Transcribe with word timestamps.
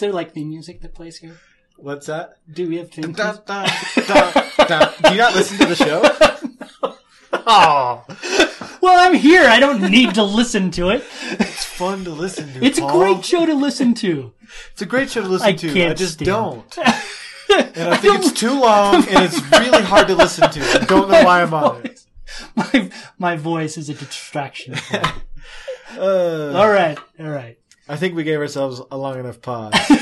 there 0.00 0.12
like 0.12 0.32
theme 0.32 0.48
music 0.48 0.80
that 0.82 0.94
plays 0.94 1.18
here? 1.18 1.38
What's 1.76 2.06
that? 2.06 2.34
Do 2.52 2.68
we 2.68 2.76
have 2.78 2.90
theme. 2.90 3.12
Do 3.12 3.22
you 3.22 5.16
not 5.16 5.34
listen 5.34 5.58
to 5.58 5.66
the 5.66 5.76
show? 5.76 6.02
oh, 7.32 8.04
Well, 8.82 8.98
I'm 9.08 9.14
here. 9.14 9.44
I 9.44 9.58
don't 9.60 9.90
need 9.90 10.14
to 10.14 10.22
listen 10.22 10.70
to 10.72 10.90
it. 10.90 11.04
it's 11.22 11.64
fun 11.64 12.04
to 12.04 12.10
listen 12.10 12.52
to. 12.54 12.64
It's 12.64 12.78
a 12.78 12.82
Paul. 12.82 12.98
great 13.14 13.24
show 13.24 13.46
to 13.46 13.54
listen 13.54 13.94
to. 13.94 14.32
It's 14.72 14.82
a 14.82 14.86
great 14.86 15.10
show 15.10 15.22
to 15.22 15.28
listen 15.28 15.46
I 15.48 15.52
to. 15.52 15.72
can't 15.72 15.92
I 15.92 15.94
just 15.94 16.14
stand 16.14 16.26
don't. 16.26 16.78
And 17.52 17.92
I 17.92 17.96
think 17.96 18.20
it's 18.20 18.30
too 18.32 18.60
long 18.60 18.94
and 19.08 19.24
it's 19.24 19.40
really 19.58 19.82
hard 19.82 20.06
to 20.06 20.14
listen 20.14 20.48
to. 20.50 20.60
I 20.80 20.84
don't 20.84 21.10
know 21.10 21.24
why 21.24 21.42
I'm 21.42 21.52
on 21.52 21.84
it. 21.84 22.00
My 22.54 22.90
my 23.18 23.36
voice 23.36 23.76
is 23.76 23.88
a 23.88 23.94
distraction. 23.94 24.76
Uh, 25.98 26.52
all 26.54 26.70
right, 26.70 26.96
all 27.18 27.28
right. 27.28 27.58
I 27.90 27.96
think 27.96 28.14
we 28.14 28.22
gave 28.22 28.38
ourselves 28.38 28.80
a 28.92 28.96
long 28.96 29.18
enough 29.18 29.42
pause. 29.42 29.74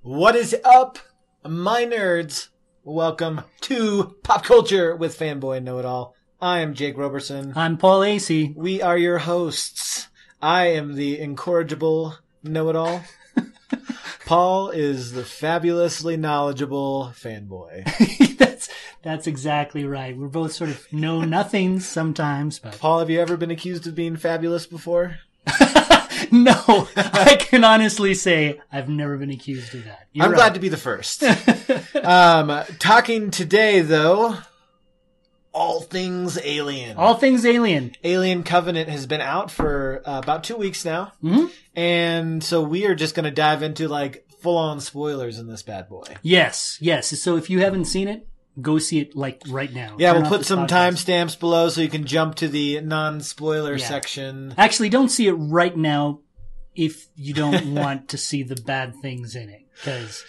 What 0.00 0.36
is 0.36 0.56
up, 0.64 0.98
my 1.46 1.84
nerds? 1.84 2.48
Welcome 2.82 3.42
to 3.62 4.16
Pop 4.22 4.44
Culture 4.44 4.96
with 4.96 5.18
Fanboy 5.18 5.62
Know 5.62 5.78
It 5.78 5.84
All. 5.84 6.14
I 6.40 6.60
am 6.60 6.72
Jake 6.72 6.96
Roberson. 6.96 7.52
I'm 7.54 7.76
Paul 7.76 8.00
Asay. 8.00 8.56
We 8.56 8.80
are 8.80 8.96
your 8.96 9.18
hosts. 9.18 10.08
I 10.44 10.66
am 10.72 10.94
the 10.94 11.18
incorrigible 11.18 12.18
know-it-all. 12.42 13.02
Paul 14.26 14.68
is 14.68 15.12
the 15.12 15.24
fabulously 15.24 16.18
knowledgeable 16.18 17.14
fanboy. 17.18 18.36
that's 18.36 18.68
that's 19.00 19.26
exactly 19.26 19.86
right. 19.86 20.14
We're 20.14 20.28
both 20.28 20.52
sort 20.52 20.68
of 20.68 20.92
know 20.92 21.22
nothings 21.22 21.86
sometimes, 21.86 22.58
but 22.58 22.78
Paul, 22.78 22.98
have 22.98 23.08
you 23.08 23.22
ever 23.22 23.38
been 23.38 23.50
accused 23.50 23.86
of 23.86 23.94
being 23.94 24.16
fabulous 24.16 24.66
before? 24.66 25.16
no, 26.30 26.88
I 26.94 27.38
can 27.40 27.64
honestly 27.64 28.12
say 28.12 28.60
I've 28.70 28.90
never 28.90 29.16
been 29.16 29.30
accused 29.30 29.74
of 29.74 29.86
that. 29.86 30.08
You're 30.12 30.26
I'm 30.26 30.32
right. 30.32 30.36
glad 30.36 30.54
to 30.54 30.60
be 30.60 30.68
the 30.68 30.76
first. 30.76 31.24
um, 31.94 32.64
talking 32.78 33.30
today, 33.30 33.80
though, 33.80 34.36
all 35.54 35.80
things 35.80 36.38
alien. 36.42 36.96
All 36.96 37.14
things 37.14 37.46
alien. 37.46 37.92
Alien 38.02 38.42
Covenant 38.42 38.88
has 38.90 39.06
been 39.06 39.20
out 39.20 39.50
for 39.50 40.02
uh, 40.04 40.18
about 40.18 40.44
two 40.44 40.56
weeks 40.56 40.84
now, 40.84 41.12
Mhm. 41.22 41.50
and 41.74 42.42
so 42.44 42.60
we 42.62 42.86
are 42.86 42.94
just 42.94 43.14
going 43.14 43.24
to 43.24 43.30
dive 43.30 43.62
into 43.62 43.88
like 43.88 44.26
full-on 44.42 44.80
spoilers 44.80 45.38
in 45.38 45.46
this 45.46 45.62
bad 45.62 45.88
boy. 45.88 46.04
Yes, 46.22 46.76
yes. 46.80 47.08
So 47.22 47.36
if 47.36 47.48
you 47.48 47.60
haven't 47.60 47.86
seen 47.86 48.08
it, 48.08 48.26
go 48.60 48.78
see 48.78 48.98
it 49.00 49.16
like 49.16 49.42
right 49.48 49.72
now. 49.72 49.96
Yeah, 49.98 50.12
Turn 50.12 50.22
we'll 50.22 50.30
put 50.30 50.44
some 50.46 50.66
timestamps 50.66 51.38
below 51.38 51.68
so 51.70 51.80
you 51.80 51.88
can 51.88 52.04
jump 52.04 52.34
to 52.36 52.48
the 52.48 52.80
non-spoiler 52.82 53.76
Yeah. 53.76 53.86
section. 53.88 54.54
Actually, 54.58 54.90
don't 54.90 55.08
see 55.08 55.26
it 55.28 55.32
right 55.32 55.76
now 55.76 56.20
if 56.74 57.06
you 57.16 57.32
don't 57.32 57.74
want 57.74 58.08
to 58.08 58.18
see 58.18 58.42
the 58.42 58.56
bad 58.56 58.94
things 59.00 59.34
in 59.34 59.48
it, 59.48 59.62
because 59.76 60.24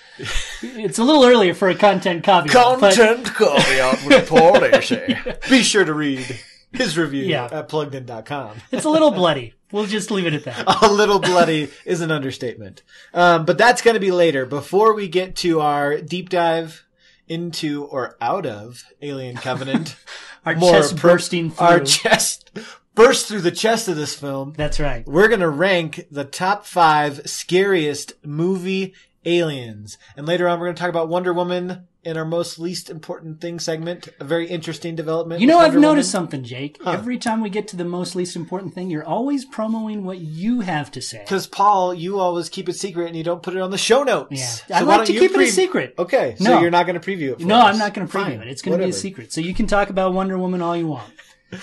it's 0.61 0.97
a 0.99 1.03
little 1.03 1.23
earlier 1.25 1.53
for 1.53 1.69
a 1.69 1.75
content 1.75 2.23
caveat. 2.23 2.79
but- 2.79 2.95
caveat 2.95 4.05
with 4.05 4.27
Paul 4.29 4.63
Ashley. 4.75 5.17
Be 5.49 5.63
sure 5.63 5.85
to 5.85 5.93
read 5.93 6.39
his 6.71 6.97
review 6.97 7.23
Yeah. 7.25 7.45
at 7.51 7.69
pluggedin.com. 7.69 8.57
It's 8.71 8.85
a 8.85 8.89
little 8.89 9.11
bloody. 9.11 9.53
We'll 9.71 9.85
just 9.85 10.11
leave 10.11 10.25
it 10.27 10.33
at 10.33 10.43
that. 10.45 10.83
A 10.83 10.91
little 10.91 11.19
bloody 11.19 11.69
is 11.85 12.01
an 12.01 12.11
understatement. 12.11 12.83
Um, 13.13 13.45
but 13.45 13.57
that's 13.57 13.81
going 13.81 13.95
to 13.95 13.99
be 13.99 14.11
later. 14.11 14.45
Before 14.45 14.93
we 14.93 15.07
get 15.07 15.35
to 15.38 15.59
our 15.61 15.99
deep 15.99 16.29
dive 16.29 16.85
into 17.27 17.83
or 17.85 18.16
out 18.21 18.45
of 18.45 18.83
Alien 19.01 19.35
Covenant, 19.35 19.95
Our 20.45 20.56
more 20.56 20.73
chest 20.73 20.97
pro- 20.97 21.13
bursting 21.13 21.50
through. 21.50 21.66
our 21.66 21.79
chest 21.79 22.51
burst 22.94 23.27
through 23.27 23.41
the 23.41 23.51
chest 23.51 23.88
of 23.88 23.95
this 23.95 24.13
film. 24.16 24.53
That's 24.56 24.79
right. 24.79 25.03
We're 25.07 25.27
going 25.27 25.39
to 25.39 25.50
rank 25.50 26.06
the 26.12 26.23
top 26.23 26.66
five 26.67 27.22
scariest 27.27 28.13
movie 28.23 28.94
aliens. 29.25 29.97
And 30.16 30.25
later 30.25 30.47
on, 30.47 30.59
we're 30.59 30.68
going 30.68 30.75
to 30.75 30.80
talk 30.80 30.90
about 30.90 31.09
Wonder 31.09 31.34
Woman 31.34 31.88
in 32.03 32.18
our 32.18 32.25
most 32.25 32.59
least 32.59 32.90
important 32.90 33.41
thing 33.41 33.59
segment. 33.59 34.08
A 34.19 34.24
very 34.24 34.47
interesting 34.47 34.96
development. 34.96 35.41
You 35.41 35.47
know, 35.47 35.58
I've 35.58 35.74
Wonder 35.74 35.80
noticed 35.80 36.13
Woman. 36.13 36.25
something, 36.30 36.44
Jake. 36.44 36.80
Every 36.86 37.18
time 37.18 37.41
we 37.41 37.50
get 37.50 37.68
to 37.69 37.75
the 37.75 37.84
most 37.86 38.16
least 38.16 38.36
important 38.36 38.74
thing, 38.75 38.90
you're 38.91 39.03
always 39.06 39.44
promoting 39.46 40.03
what 40.03 40.19
you 40.19 40.62
have 40.62 40.91
to 40.91 41.02
say. 41.02 41.19
Because 41.19 41.47
Paul, 41.47 41.94
you 41.94 42.19
always 42.19 42.47
keep 42.50 42.69
it 42.69 42.74
secret 42.74 43.08
and 43.08 43.16
you 43.16 43.24
don't 43.24 43.41
put 43.41 43.56
it 43.56 43.62
on 43.62 43.72
the 43.72 43.78
show 43.78 44.03
notes. 44.03 44.63
Yeah. 44.69 44.78
I 44.80 44.84
why 44.84 44.97
like 44.97 45.08
to 45.08 45.13
keep 45.13 45.31
it 45.31 45.40
a 45.42 45.47
secret. 45.47 45.96
Okay, 45.97 46.36
so 46.38 46.44
No. 46.44 46.62
you're 46.62 46.69
not 46.72 46.86
going 46.86 47.00
to 47.00 47.06
preview 47.06 47.31
it. 47.31 47.42
For 47.42 47.47
No, 47.47 47.57
us. 47.62 47.74
I'm 47.74 47.80
not 47.80 47.94
going 47.94 48.07
to 48.07 48.13
preview 48.13 48.24
Fine, 48.38 48.42
it. 48.42 48.47
It's 48.50 48.62
going 48.62 48.78
to 48.78 48.84
be 48.86 48.90
a 48.92 48.94
secret. 48.94 49.34
So 49.34 49.42
you 49.42 49.53
can 49.56 49.66
talk 49.66 49.90
about 49.90 50.13
Wonder 50.13 50.38
Woman 50.38 50.62
all 50.62 50.78
you 50.78 50.88
want. 50.88 51.12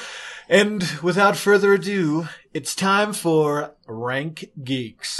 And 0.49 0.83
without 1.03 1.37
further 1.37 1.73
ado, 1.73 2.29
it's 2.53 2.75
time 2.75 3.15
for 3.15 3.75
Rank 3.87 4.51
Geeks. 4.63 5.19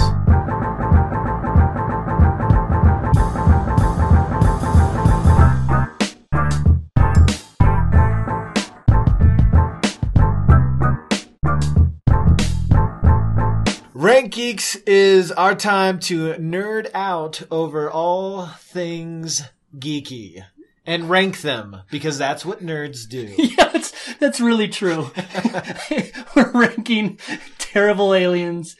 Rank 14.03 14.33
Geeks 14.33 14.75
is 14.85 15.31
our 15.31 15.55
time 15.55 15.97
to 16.01 16.33
nerd 16.33 16.89
out 16.93 17.41
over 17.49 17.89
all 17.89 18.47
things 18.47 19.43
geeky 19.79 20.43
and 20.85 21.09
rank 21.09 21.39
them 21.39 21.83
because 21.89 22.17
that's 22.17 22.45
what 22.45 22.61
nerds 22.61 23.07
do. 23.07 23.33
yeah, 23.37 23.69
that's, 23.69 24.15
that's 24.15 24.41
really 24.41 24.67
true. 24.67 25.09
We're 26.35 26.51
ranking 26.51 27.17
terrible 27.57 28.13
aliens. 28.13 28.75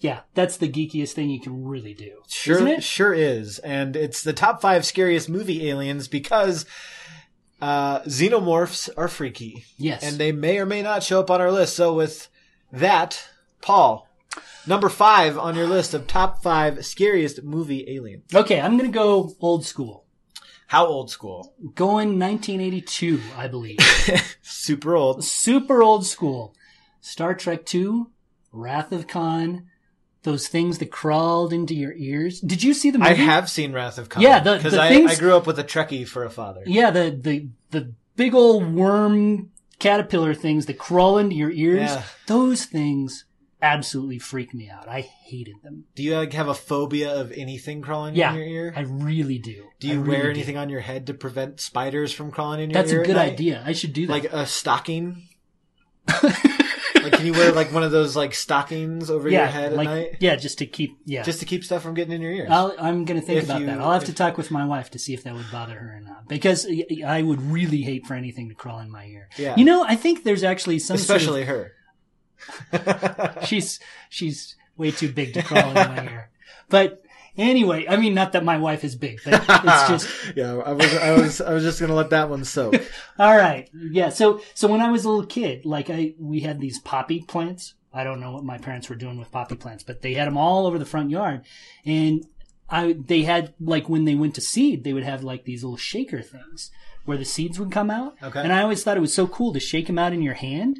Yeah, 0.00 0.20
that's 0.32 0.56
the 0.56 0.70
geekiest 0.70 1.12
thing 1.12 1.28
you 1.28 1.38
can 1.38 1.62
really 1.62 1.92
do. 1.92 2.22
Sure, 2.26 2.56
Isn't 2.56 2.68
it? 2.68 2.82
sure 2.82 3.12
is, 3.12 3.58
and 3.58 3.94
it's 3.94 4.22
the 4.22 4.32
top 4.32 4.62
five 4.62 4.86
scariest 4.86 5.28
movie 5.28 5.68
aliens 5.68 6.08
because 6.08 6.64
uh, 7.60 8.00
xenomorphs 8.00 8.88
are 8.96 9.08
freaky, 9.08 9.66
Yes. 9.76 10.02
and 10.02 10.16
they 10.16 10.32
may 10.32 10.56
or 10.58 10.64
may 10.64 10.80
not 10.80 11.02
show 11.02 11.20
up 11.20 11.30
on 11.30 11.42
our 11.42 11.52
list. 11.52 11.76
So, 11.76 11.92
with 11.92 12.28
that, 12.72 13.22
Paul, 13.60 14.08
number 14.66 14.88
five 14.88 15.36
on 15.38 15.54
your 15.54 15.66
list 15.66 15.94
of 15.94 16.06
top 16.06 16.42
five 16.42 16.84
scariest 16.84 17.42
movie 17.42 17.84
aliens. 17.88 18.24
okay, 18.34 18.60
I'm 18.60 18.76
going 18.78 18.90
to 18.90 18.94
go 18.94 19.32
old 19.40 19.64
school. 19.64 20.04
How 20.66 20.86
old 20.86 21.10
school? 21.10 21.54
Going 21.74 22.18
1982, 22.18 23.20
I 23.36 23.48
believe. 23.48 23.78
Super 24.42 24.96
old. 24.96 25.22
Super 25.24 25.82
old 25.82 26.06
school. 26.06 26.54
Star 27.00 27.34
Trek 27.34 27.72
II, 27.72 28.04
Wrath 28.50 28.90
of 28.90 29.06
Khan, 29.06 29.66
those 30.22 30.48
things 30.48 30.78
that 30.78 30.90
crawled 30.90 31.52
into 31.52 31.74
your 31.74 31.92
ears. 31.92 32.40
Did 32.40 32.62
you 32.62 32.72
see 32.72 32.90
the 32.90 32.98
movie? 32.98 33.10
I 33.10 33.14
have 33.14 33.50
seen 33.50 33.72
Wrath 33.74 33.98
of 33.98 34.08
Khan. 34.08 34.22
Yeah, 34.22 34.40
the- 34.40 34.56
because 34.56 34.74
I, 34.74 34.88
things- 34.88 35.10
I 35.12 35.16
grew 35.16 35.36
up 35.36 35.46
with 35.46 35.58
a 35.58 35.64
Trekkie 35.64 36.08
for 36.08 36.24
a 36.24 36.30
father. 36.30 36.62
Yeah, 36.64 36.90
the 36.90 37.10
the 37.10 37.48
the 37.70 37.92
big 38.16 38.34
old 38.34 38.72
worm 38.74 39.50
caterpillar 39.78 40.32
things 40.34 40.64
that 40.66 40.78
crawl 40.78 41.18
into 41.18 41.36
your 41.36 41.50
ears. 41.50 41.90
Yeah. 41.90 42.02
Those 42.26 42.64
things 42.64 43.26
absolutely 43.64 44.18
freak 44.18 44.52
me 44.54 44.68
out. 44.70 44.88
I 44.88 45.00
hated 45.00 45.56
them. 45.62 45.84
Do 45.94 46.02
you 46.02 46.16
like 46.16 46.32
have 46.34 46.48
a 46.48 46.54
phobia 46.54 47.20
of 47.20 47.32
anything 47.32 47.82
crawling 47.82 48.14
Yeah, 48.14 48.30
in 48.32 48.36
your 48.38 48.46
ear? 48.46 48.72
I 48.76 48.80
really 48.82 49.38
do. 49.38 49.64
do 49.80 49.88
I 49.88 49.92
you 49.92 50.00
really 50.00 50.10
wear 50.16 50.22
do. 50.24 50.30
anything 50.30 50.56
on 50.56 50.68
your 50.68 50.80
head 50.80 51.06
to 51.08 51.14
prevent 51.14 51.60
spiders 51.60 52.12
from 52.12 52.30
crawling 52.30 52.60
in 52.60 52.70
your 52.70 52.74
That's 52.74 52.92
ear? 52.92 52.98
That's 52.98 53.08
a 53.10 53.12
good 53.12 53.20
idea. 53.20 53.62
I 53.64 53.72
should 53.72 53.92
do 53.92 54.06
that. 54.06 54.12
Like 54.12 54.24
a 54.32 54.46
stocking. 54.46 55.28
like, 56.22 57.12
can 57.14 57.24
you 57.26 57.32
wear 57.32 57.52
like 57.52 57.72
one 57.72 57.82
of 57.82 57.90
those 57.90 58.14
like 58.14 58.34
stockings 58.34 59.10
over 59.10 59.28
yeah, 59.28 59.38
your 59.40 59.46
head 59.48 59.72
at 59.72 59.76
like 59.76 59.88
night, 59.88 60.16
yeah, 60.20 60.36
just 60.36 60.58
to 60.58 60.66
keep 60.66 60.98
yeah. 61.06 61.22
just 61.22 61.40
to 61.40 61.46
keep 61.46 61.64
stuff 61.64 61.82
from 61.82 61.94
getting 61.94 62.12
in 62.12 62.20
your 62.20 62.30
ears? 62.32 62.48
I'll, 62.50 62.74
I'm 62.78 63.04
going 63.06 63.18
to 63.18 63.26
think 63.26 63.38
If 63.38 63.44
about 63.44 63.60
you- 63.60 63.66
that. 63.66 63.80
I'll 63.80 63.92
have 63.92 64.04
to 64.04 64.12
talk 64.12 64.36
with 64.36 64.50
my 64.50 64.66
wife 64.66 64.90
to 64.90 64.98
see 64.98 65.14
if 65.14 65.24
that 65.24 65.34
would 65.34 65.50
bother 65.50 65.74
her 65.74 65.96
or 65.96 66.00
not. 66.00 66.28
Because 66.28 66.66
I 67.06 67.22
would 67.22 67.40
really 67.40 67.82
hate 67.82 68.06
for 68.06 68.14
anything 68.14 68.48
to 68.50 68.54
crawl 68.54 68.80
in 68.80 68.90
my 68.90 69.06
ear. 69.06 69.28
Yeah. 69.38 69.56
You 69.56 69.64
know, 69.64 69.82
I 69.84 69.96
think 69.96 70.24
there's 70.24 70.44
actually 70.44 70.78
some 70.78 70.98
sort 70.98 71.16
of- 71.16 71.22
Especially 71.22 71.44
her. 71.44 71.72
she's 73.44 73.80
she's 74.08 74.56
way 74.76 74.90
too 74.90 75.12
big 75.12 75.34
to 75.34 75.42
crawl 75.42 75.68
in 75.68 75.74
my 75.74 76.04
ear. 76.04 76.30
But 76.68 77.04
anyway, 77.36 77.86
I 77.88 77.96
mean, 77.96 78.14
not 78.14 78.32
that 78.32 78.44
my 78.44 78.58
wife 78.58 78.84
is 78.84 78.96
big, 78.96 79.20
but 79.24 79.34
it's 79.34 79.46
just 79.88 80.36
yeah, 80.36 80.56
I 80.56 80.72
was, 80.72 80.94
I 80.96 81.12
was, 81.12 81.40
I 81.40 81.52
was 81.52 81.62
just 81.62 81.80
gonna 81.80 81.94
let 81.94 82.10
that 82.10 82.30
one 82.30 82.44
soak. 82.44 82.74
all 83.18 83.36
right. 83.36 83.68
Yeah. 83.72 84.08
So 84.10 84.40
so 84.54 84.68
when 84.68 84.80
I 84.80 84.90
was 84.90 85.04
a 85.04 85.08
little 85.08 85.26
kid, 85.26 85.64
like 85.64 85.90
I 85.90 86.14
we 86.18 86.40
had 86.40 86.60
these 86.60 86.78
poppy 86.78 87.22
plants. 87.22 87.74
I 87.92 88.02
don't 88.02 88.18
know 88.18 88.32
what 88.32 88.44
my 88.44 88.58
parents 88.58 88.88
were 88.88 88.96
doing 88.96 89.18
with 89.18 89.30
poppy 89.30 89.54
plants, 89.54 89.84
but 89.84 90.02
they 90.02 90.14
had 90.14 90.26
them 90.26 90.36
all 90.36 90.66
over 90.66 90.78
the 90.78 90.84
front 90.84 91.10
yard, 91.10 91.42
and 91.84 92.26
I 92.68 92.96
they 93.06 93.22
had 93.22 93.54
like 93.60 93.88
when 93.88 94.04
they 94.04 94.14
went 94.14 94.34
to 94.34 94.40
seed, 94.40 94.84
they 94.84 94.92
would 94.92 95.04
have 95.04 95.22
like 95.22 95.44
these 95.44 95.62
little 95.62 95.76
shaker 95.76 96.22
things 96.22 96.70
where 97.04 97.18
the 97.18 97.24
seeds 97.24 97.58
would 97.58 97.70
come 97.70 97.90
out. 97.90 98.16
Okay. 98.22 98.40
And 98.40 98.52
I 98.52 98.62
always 98.62 98.82
thought 98.82 98.96
it 98.96 99.00
was 99.00 99.14
so 99.14 99.26
cool 99.26 99.52
to 99.52 99.60
shake 99.60 99.86
them 99.86 99.98
out 99.98 100.12
in 100.12 100.22
your 100.22 100.34
hand. 100.34 100.78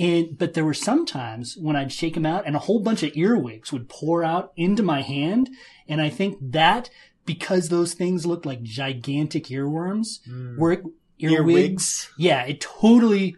And 0.00 0.38
but 0.38 0.54
there 0.54 0.64
were 0.64 0.72
some 0.72 1.04
times 1.04 1.58
when 1.58 1.76
I'd 1.76 1.92
shake 1.92 2.14
them 2.14 2.24
out, 2.24 2.46
and 2.46 2.56
a 2.56 2.60
whole 2.60 2.80
bunch 2.80 3.02
of 3.02 3.14
earwigs 3.14 3.70
would 3.70 3.90
pour 3.90 4.24
out 4.24 4.50
into 4.56 4.82
my 4.82 5.02
hand, 5.02 5.50
and 5.86 6.00
I 6.00 6.08
think 6.08 6.38
that 6.40 6.88
because 7.26 7.68
those 7.68 7.92
things 7.92 8.24
looked 8.24 8.46
like 8.46 8.62
gigantic 8.62 9.44
earworms, 9.48 10.24
hmm. 10.24 10.58
were 10.58 10.82
earwigs. 11.18 11.20
Earwigs. 11.20 12.10
Yeah, 12.16 12.44
it 12.44 12.62
totally 12.62 13.36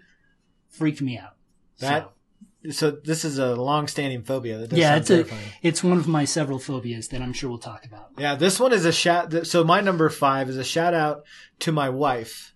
freaked 0.71 1.03
me 1.03 1.19
out. 1.19 1.35
That 1.81 2.13
So, 2.63 2.71
so 2.71 2.91
this 2.93 3.25
is 3.25 3.39
a 3.39 3.57
long-standing 3.57 4.23
phobia. 4.23 4.65
Yeah, 4.71 4.95
it's 4.95 5.11
a 5.11 5.27
it's 5.63 5.83
one 5.83 5.99
of 5.99 6.07
my 6.07 6.25
several 6.25 6.61
phobias 6.61 7.09
that 7.09 7.21
I'm 7.21 7.33
sure 7.33 7.51
we'll 7.51 7.59
talk 7.59 7.85
about. 7.85 8.11
Yeah, 8.17 8.37
this 8.37 8.61
one 8.61 8.73
is 8.73 8.85
a 8.85 8.93
shout. 8.93 9.49
So 9.49 9.65
my 9.65 9.81
number 9.81 10.09
five 10.11 10.49
is 10.49 10.57
a 10.57 10.63
shout 10.63 10.95
out 10.95 11.25
to 11.59 11.73
my 11.73 11.91
wife 11.91 12.52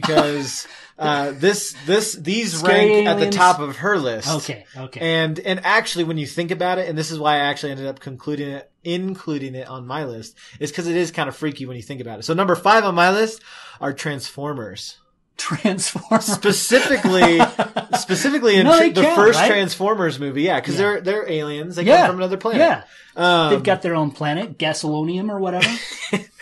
because 0.00 0.66
uh, 0.98 1.30
this 1.32 1.74
this 1.86 2.14
these 2.14 2.58
Scary 2.58 2.90
rank 2.90 3.08
at 3.08 3.18
the 3.20 3.30
top 3.30 3.60
of 3.60 3.76
her 3.76 3.96
list. 3.98 4.28
Okay, 4.28 4.66
okay. 4.76 5.00
And 5.00 5.38
and 5.38 5.60
actually, 5.64 6.04
when 6.04 6.18
you 6.18 6.26
think 6.26 6.50
about 6.50 6.78
it, 6.78 6.88
and 6.88 6.98
this 6.98 7.10
is 7.10 7.18
why 7.18 7.34
I 7.36 7.38
actually 7.50 7.72
ended 7.72 7.86
up 7.86 8.00
concluding 8.00 8.48
it, 8.50 8.70
including 8.82 9.54
it 9.54 9.68
on 9.68 9.86
my 9.86 10.04
list, 10.04 10.36
is 10.58 10.70
because 10.70 10.88
it 10.88 10.96
is 10.96 11.10
kind 11.12 11.28
of 11.28 11.36
freaky 11.36 11.66
when 11.66 11.76
you 11.76 11.82
think 11.82 12.00
about 12.00 12.18
it. 12.18 12.24
So 12.24 12.34
number 12.34 12.54
five 12.56 12.84
on 12.84 12.94
my 12.94 13.10
list 13.10 13.40
are 13.80 13.92
Transformers. 13.92 14.98
Transformers. 15.36 16.24
Specifically, 16.26 17.40
specifically 17.98 18.54
in 18.56 18.64
No, 18.66 18.78
tr- 18.78 18.92
the 18.94 19.02
count, 19.02 19.16
first 19.16 19.38
right? 19.38 19.48
Transformers 19.48 20.20
movie, 20.20 20.42
yeah, 20.42 20.60
because 20.60 20.74
Yeah. 20.74 20.80
they're 20.80 21.00
they're 21.00 21.30
aliens. 21.30 21.76
They 21.76 21.82
Yeah, 21.84 22.02
come 22.02 22.06
from 22.10 22.16
another 22.18 22.36
planet. 22.36 22.60
Yeah, 22.60 22.82
um, 23.16 23.50
they've 23.50 23.62
got 23.62 23.82
their 23.82 23.94
own 23.96 24.10
planet, 24.12 24.58
Gasolonium 24.58 25.30
or 25.30 25.38
whatever. 25.40 25.68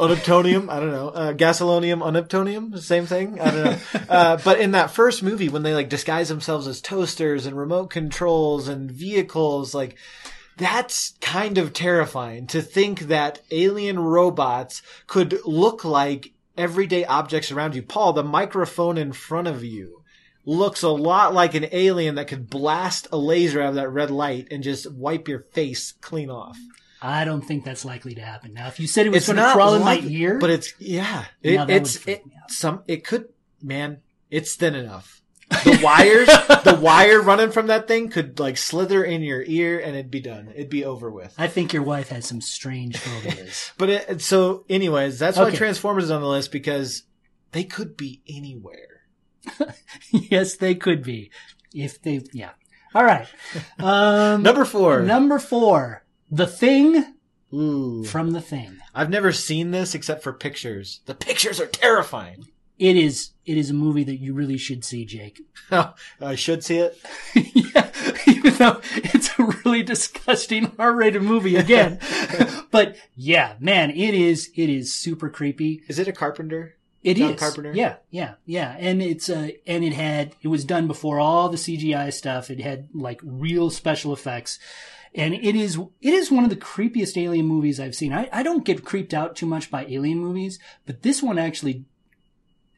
Uniptonium, 0.00 0.70
I 0.70 0.80
don't 0.80 0.92
know. 0.92 1.08
Uh, 1.10 1.34
gasolonium, 1.34 2.00
uniptonium, 2.00 2.78
same 2.78 3.04
thing. 3.04 3.38
I 3.38 3.50
don't 3.50 3.64
know. 3.64 3.78
uh, 4.08 4.38
but 4.42 4.58
in 4.58 4.70
that 4.70 4.90
first 4.90 5.22
movie, 5.22 5.50
when 5.50 5.62
they 5.62 5.74
like 5.74 5.90
disguise 5.90 6.30
themselves 6.30 6.66
as 6.66 6.80
toasters 6.80 7.44
and 7.44 7.54
remote 7.54 7.90
controls 7.90 8.66
and 8.66 8.90
vehicles, 8.90 9.74
like 9.74 9.96
that's 10.56 11.14
kind 11.20 11.58
of 11.58 11.74
terrifying 11.74 12.46
to 12.46 12.62
think 12.62 13.00
that 13.00 13.42
alien 13.50 13.98
robots 13.98 14.80
could 15.06 15.38
look 15.44 15.84
like 15.84 16.32
everyday 16.56 17.04
objects 17.04 17.52
around 17.52 17.74
you. 17.74 17.82
Paul, 17.82 18.14
the 18.14 18.22
microphone 18.22 18.96
in 18.96 19.12
front 19.12 19.48
of 19.48 19.62
you 19.62 20.02
looks 20.46 20.82
a 20.82 20.88
lot 20.88 21.34
like 21.34 21.54
an 21.54 21.66
alien 21.72 22.14
that 22.14 22.28
could 22.28 22.48
blast 22.48 23.06
a 23.12 23.18
laser 23.18 23.60
out 23.60 23.70
of 23.70 23.74
that 23.74 23.90
red 23.90 24.10
light 24.10 24.48
and 24.50 24.62
just 24.62 24.90
wipe 24.90 25.28
your 25.28 25.40
face 25.52 25.92
clean 26.00 26.30
off. 26.30 26.58
I 27.02 27.24
don't 27.24 27.42
think 27.42 27.64
that's 27.64 27.84
likely 27.84 28.14
to 28.14 28.20
happen. 28.20 28.52
Now, 28.54 28.68
if 28.68 28.78
you 28.78 28.86
said 28.86 29.06
it 29.06 29.10
was 29.10 29.26
going 29.26 29.36
to 29.36 29.52
crawl 29.52 29.74
in 29.74 29.82
my 29.82 29.98
ear, 30.00 30.38
but 30.38 30.50
it's 30.50 30.74
yeah, 30.78 31.24
it, 31.42 31.68
it's 31.70 32.06
it, 32.06 32.22
some 32.48 32.82
it 32.86 33.04
could 33.04 33.28
man, 33.62 34.00
it's 34.30 34.54
thin 34.54 34.74
enough. 34.74 35.20
The 35.50 35.80
wires, 35.82 36.28
the 36.64 36.78
wire 36.80 37.20
running 37.20 37.50
from 37.50 37.66
that 37.68 37.88
thing 37.88 38.08
could 38.08 38.38
like 38.38 38.56
slither 38.56 39.02
in 39.02 39.22
your 39.22 39.42
ear 39.42 39.80
and 39.80 39.96
it'd 39.96 40.10
be 40.10 40.20
done. 40.20 40.52
It'd 40.54 40.70
be 40.70 40.84
over 40.84 41.10
with. 41.10 41.34
I 41.38 41.48
think 41.48 41.72
your 41.72 41.82
wife 41.82 42.10
has 42.10 42.26
some 42.26 42.40
strange 42.40 42.96
phobias. 42.96 43.72
But 43.78 43.90
it, 43.90 44.20
so, 44.20 44.64
anyways, 44.68 45.18
that's 45.18 45.38
why 45.38 45.50
Transformers 45.50 46.04
is 46.04 46.10
on 46.10 46.20
the 46.20 46.28
list 46.28 46.52
because 46.52 47.02
they 47.52 47.64
could 47.64 47.96
be 47.96 48.22
anywhere. 48.28 49.02
yes, 50.12 50.56
they 50.56 50.74
could 50.74 51.02
be. 51.02 51.30
If 51.74 52.00
they, 52.02 52.22
yeah. 52.32 52.50
All 52.94 53.04
right. 53.04 53.26
Um, 53.78 54.42
Number 54.42 54.64
four. 54.64 55.00
number 55.02 55.38
four, 55.38 56.04
The 56.30 56.46
Thing 56.46 57.14
Ooh, 57.52 58.04
from 58.04 58.30
The 58.30 58.40
Thing. 58.40 58.78
I've 58.94 59.10
never 59.10 59.32
seen 59.32 59.70
this 59.70 59.94
except 59.94 60.22
for 60.22 60.32
pictures. 60.32 61.00
The 61.06 61.14
pictures 61.14 61.60
are 61.60 61.66
terrifying. 61.66 62.46
It 62.78 62.96
is, 62.96 63.32
it 63.44 63.58
is 63.58 63.70
a 63.70 63.74
movie 63.74 64.04
that 64.04 64.16
you 64.16 64.32
really 64.32 64.56
should 64.56 64.84
see, 64.84 65.04
Jake. 65.04 65.42
Oh, 65.70 65.92
I 66.20 66.34
should 66.34 66.64
see 66.64 66.78
it. 66.78 66.98
yeah, 67.34 67.90
even 68.26 68.54
though 68.54 68.80
it's 68.94 69.38
a 69.38 69.44
really 69.64 69.82
disgusting 69.82 70.72
R-rated 70.78 71.22
movie 71.22 71.56
again. 71.56 71.98
but 72.70 72.96
yeah, 73.14 73.56
man, 73.60 73.90
it 73.90 74.14
is, 74.14 74.50
it 74.54 74.70
is 74.70 74.94
super 74.94 75.28
creepy. 75.28 75.82
Is 75.88 75.98
it 75.98 76.08
a 76.08 76.12
Carpenter? 76.12 76.76
It 77.02 77.18
is 77.18 77.28
John 77.30 77.36
Carpenter? 77.36 77.72
Yeah, 77.74 77.96
yeah, 78.10 78.34
yeah. 78.44 78.76
And 78.78 79.00
it's 79.00 79.30
uh 79.30 79.48
and 79.66 79.82
it 79.82 79.94
had 79.94 80.36
it 80.42 80.48
was 80.48 80.66
done 80.66 80.86
before 80.86 81.18
all 81.18 81.48
the 81.48 81.56
CGI 81.56 82.12
stuff. 82.12 82.50
It 82.50 82.60
had 82.60 82.88
like 82.92 83.20
real 83.24 83.70
special 83.70 84.12
effects. 84.12 84.58
And 85.14 85.34
it 85.34 85.56
is 85.56 85.76
it 86.00 86.14
is 86.14 86.30
one 86.30 86.44
of 86.44 86.50
the 86.50 86.56
creepiest 86.56 87.20
alien 87.20 87.46
movies 87.46 87.80
I've 87.80 87.96
seen. 87.96 88.12
I, 88.12 88.28
I 88.32 88.42
don't 88.42 88.64
get 88.64 88.84
creeped 88.84 89.12
out 89.12 89.34
too 89.34 89.46
much 89.46 89.70
by 89.70 89.84
alien 89.86 90.18
movies, 90.18 90.58
but 90.86 91.02
this 91.02 91.22
one 91.22 91.38
actually 91.38 91.84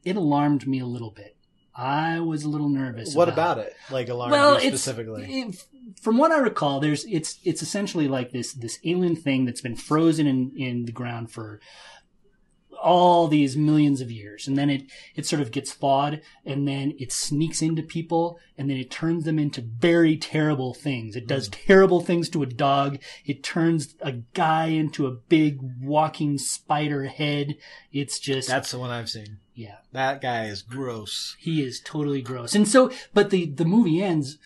it 0.05 0.17
alarmed 0.17 0.67
me 0.67 0.81
a 0.81 0.87
little 0.87 1.11
bit. 1.11 1.37
I 1.75 2.21
was 2.21 2.45
a 2.45 2.49
little 2.49 2.69
nervous. 2.69 3.15
What 3.15 3.29
about 3.29 3.59
it? 3.59 3.75
Like 3.91 4.09
alarmed 4.09 4.33
well, 4.33 4.59
specifically? 4.59 5.25
it- 5.25 5.67
from 6.01 6.17
what 6.17 6.33
I 6.33 6.39
recall, 6.39 6.81
there's 6.81 7.05
it's 7.07 7.39
it's 7.45 7.63
essentially 7.63 8.09
like 8.09 8.31
this 8.31 8.53
this 8.53 8.79
alien 8.85 9.17
thing 9.17 9.45
that's 9.45 9.61
been 9.61 9.77
frozen 9.77 10.27
in 10.27 10.53
in 10.57 10.85
the 10.85 10.93
ground 10.93 11.31
for 11.31 11.61
all 12.83 13.29
these 13.29 13.57
millions 13.57 14.01
of 14.01 14.11
years. 14.11 14.49
And 14.49 14.59
then 14.59 14.69
it 14.69 14.83
it 15.15 15.27
sort 15.27 15.41
of 15.41 15.51
gets 15.51 15.73
thawed 15.73 16.21
and 16.45 16.67
then 16.67 16.95
it 16.99 17.13
sneaks 17.13 17.63
into 17.63 17.83
people 17.83 18.39
and 18.59 18.69
then 18.69 18.77
it 18.77 18.91
turns 18.91 19.25
them 19.25 19.39
into 19.39 19.61
very 19.61 20.17
terrible 20.17 20.75
things. 20.75 21.17
It 21.17 21.27
does 21.27 21.47
hmm. 21.47 21.55
terrible 21.67 22.01
things 22.01 22.29
to 22.31 22.43
a 22.43 22.47
dog. 22.47 22.99
It 23.25 23.43
turns 23.43 23.95
a 24.01 24.13
guy 24.35 24.67
into 24.67 25.07
a 25.07 25.13
big 25.13 25.61
walking 25.81 26.39
spider 26.39 27.07
head. 27.07 27.57
It's 27.93 28.19
just 28.19 28.49
That's 28.49 28.73
the 28.73 28.79
one 28.79 28.91
I've 28.91 29.11
seen. 29.11 29.39
yeah. 29.55 29.77
That 29.93 30.21
guy 30.21 30.47
is 30.47 30.63
gross. 30.63 31.37
he 31.39 31.63
is 31.63 31.81
totally 31.81 32.23
gross. 32.23 32.55
And 32.55 32.67
so 32.67 32.91
but 33.15 33.31
the 33.31 33.47
the 33.47 33.65
movie 33.65 34.03
ends 34.03 34.39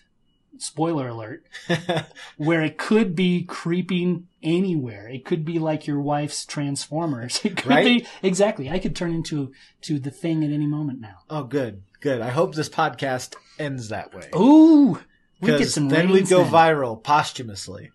spoiler 0.59 1.07
alert 1.09 1.43
where 2.37 2.63
it 2.63 2.77
could 2.77 3.15
be 3.15 3.43
creeping 3.43 4.27
anywhere. 4.55 5.07
It 5.09 5.25
could 5.25 5.43
be 5.43 5.59
like 5.59 5.85
your 5.87 5.99
wife's 5.99 6.45
Transformers. 6.45 7.41
It 7.45 7.57
could 7.57 7.67
Right? 7.67 7.85
be 7.85 8.07
exactly. 8.23 8.69
I 8.69 8.79
could 8.79 8.95
turn 8.95 9.13
into 9.13 9.51
to 9.81 9.99
the 9.99 10.11
thing 10.11 10.43
at 10.43 10.51
any 10.51 10.67
moment 10.67 11.01
now. 11.01 11.17
oh, 11.29 11.43
good, 11.43 11.83
good. 11.99 12.21
I 12.21 12.29
hope 12.29 12.55
this 12.55 12.69
podcast 12.69 13.35
ends 13.59 13.89
that 13.89 14.13
way. 14.13 14.29
Ooh, 14.35 14.99
we 15.41 15.47
get 15.49 15.69
some. 15.69 15.89
then 15.89 16.09
we'd 16.09 16.29
go 16.29 16.43
then. 16.43 16.51
viral 16.53 17.01
posthumously. 17.03 17.91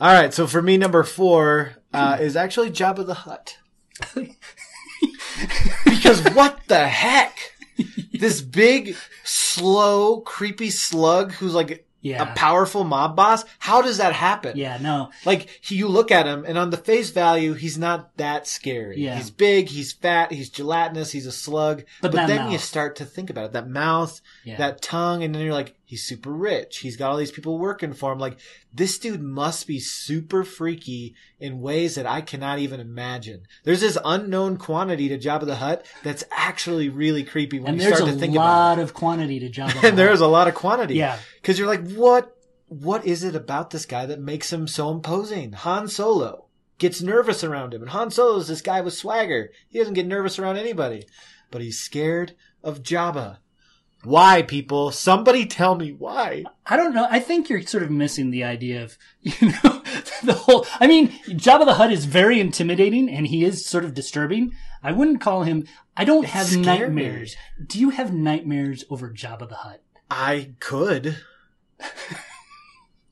All 0.00 0.12
right, 0.12 0.32
so 0.32 0.46
for 0.46 0.62
me, 0.62 0.76
number 0.76 1.02
four 1.02 1.72
uh, 1.92 2.18
is 2.20 2.36
actually 2.36 2.70
Jabba 2.70 3.04
the 3.04 3.14
Hutt. 3.14 3.58
because 5.84 6.22
what 6.34 6.60
the 6.68 6.86
heck? 6.86 7.36
This 8.12 8.40
big, 8.40 8.96
slow, 9.24 10.20
creepy 10.20 10.70
slug 10.70 11.32
who's 11.32 11.54
like 11.54 11.86
Yeah, 12.00 12.22
a 12.22 12.34
powerful 12.34 12.84
mob 12.84 13.16
boss. 13.16 13.44
How 13.58 13.82
does 13.82 13.98
that 13.98 14.12
happen? 14.12 14.56
yeah, 14.56 14.78
no, 14.80 15.10
Like 15.24 15.48
he, 15.60 15.76
you 15.76 15.88
look 15.88 16.10
at 16.12 16.26
him, 16.26 16.44
and 16.46 16.56
on 16.56 16.70
the 16.70 16.76
face 16.76 17.10
value, 17.10 17.54
he's 17.54 17.76
not 17.76 18.16
that 18.18 18.46
scary. 18.46 19.00
Yeah. 19.00 19.16
He's 19.16 19.30
big, 19.30 19.68
he's 19.68 19.92
fat, 19.92 20.30
he's 20.30 20.48
gelatinous, 20.48 21.10
he's 21.10 21.26
a 21.26 21.32
slug. 21.32 21.84
But 22.00 22.12
But, 22.12 22.26
then 22.28 22.50
you 22.50 22.58
start 22.58 22.96
to 22.96 23.04
think 23.04 23.30
about 23.30 23.46
it. 23.46 23.52
That 23.52 23.68
mouth, 23.68 24.20
yeah. 24.44 24.58
that 24.58 24.80
tongue, 24.80 25.24
and 25.24 25.34
then 25.34 25.42
you're 25.42 25.54
like, 25.54 25.74
he's 25.88 26.04
super 26.04 26.30
rich. 26.30 26.78
He's 26.78 26.98
got 26.98 27.10
all 27.10 27.16
these 27.16 27.32
people 27.32 27.58
working 27.58 27.94
for 27.94 28.12
him. 28.12 28.18
Like 28.18 28.38
this 28.74 28.98
dude 28.98 29.22
must 29.22 29.66
be 29.66 29.80
super 29.80 30.44
freaky 30.44 31.14
in 31.40 31.60
ways 31.62 31.94
that 31.94 32.04
I 32.06 32.20
cannot 32.20 32.58
even 32.58 32.78
imagine. 32.78 33.44
There's 33.64 33.80
this 33.80 33.96
unknown 34.04 34.58
quantity 34.58 35.08
to 35.08 35.18
Jabba 35.18 35.46
the 35.46 35.56
Hutt 35.56 35.86
that's 36.02 36.24
actually 36.30 36.90
really 36.90 37.24
creepy 37.24 37.58
when 37.58 37.72
and 37.72 37.80
you 37.82 37.88
start 37.88 38.10
to 38.10 38.16
think 38.16 38.34
about 38.34 38.74
it. 38.74 38.76
there's 38.76 38.76
a 38.76 38.76
lot 38.76 38.78
of 38.78 38.94
quantity 38.94 39.40
to 39.40 39.48
Jabba. 39.50 39.82
And 39.88 39.96
there's 39.98 40.20
a 40.20 40.26
lot 40.28 40.46
of 40.46 40.54
quantity. 40.54 40.94
yeah, 40.94 41.18
Because 41.40 41.58
you're 41.58 41.68
like, 41.68 41.90
what? 41.92 42.34
What 42.66 43.06
is 43.06 43.24
it 43.24 43.34
about 43.34 43.70
this 43.70 43.86
guy 43.86 44.04
that 44.04 44.20
makes 44.20 44.52
him 44.52 44.68
so 44.68 44.90
imposing? 44.90 45.52
Han 45.52 45.88
Solo 45.88 46.48
gets 46.76 47.00
nervous 47.00 47.42
around 47.42 47.72
him, 47.72 47.80
and 47.80 47.90
Han 47.92 48.10
Solo's 48.10 48.46
this 48.48 48.60
guy 48.60 48.82
with 48.82 48.92
swagger. 48.92 49.50
He 49.70 49.78
doesn't 49.78 49.94
get 49.94 50.06
nervous 50.06 50.38
around 50.38 50.58
anybody, 50.58 51.06
but 51.50 51.62
he's 51.62 51.78
scared 51.80 52.34
of 52.62 52.82
Jabba. 52.82 53.38
Why, 54.08 54.40
people? 54.40 54.90
Somebody 54.90 55.44
tell 55.44 55.74
me 55.74 55.92
why. 55.92 56.44
I 56.64 56.78
don't 56.78 56.94
know. 56.94 57.06
I 57.10 57.20
think 57.20 57.50
you're 57.50 57.60
sort 57.60 57.82
of 57.82 57.90
missing 57.90 58.30
the 58.30 58.42
idea 58.42 58.82
of, 58.82 58.96
you 59.20 59.48
know, 59.48 59.82
the 60.22 60.32
whole. 60.32 60.66
I 60.80 60.86
mean, 60.86 61.10
Jabba 61.28 61.66
the 61.66 61.74
Hutt 61.74 61.92
is 61.92 62.06
very 62.06 62.40
intimidating, 62.40 63.10
and 63.10 63.26
he 63.26 63.44
is 63.44 63.66
sort 63.66 63.84
of 63.84 63.92
disturbing. 63.92 64.54
I 64.82 64.92
wouldn't 64.92 65.20
call 65.20 65.42
him. 65.42 65.66
I 65.94 66.06
don't 66.06 66.24
have 66.24 66.46
scared 66.46 66.94
me. 66.94 67.02
nightmares. 67.02 67.36
Do 67.66 67.78
you 67.78 67.90
have 67.90 68.14
nightmares 68.14 68.82
over 68.88 69.10
Jabba 69.10 69.46
the 69.46 69.56
Hutt? 69.56 69.82
I 70.10 70.54
could. 70.58 71.18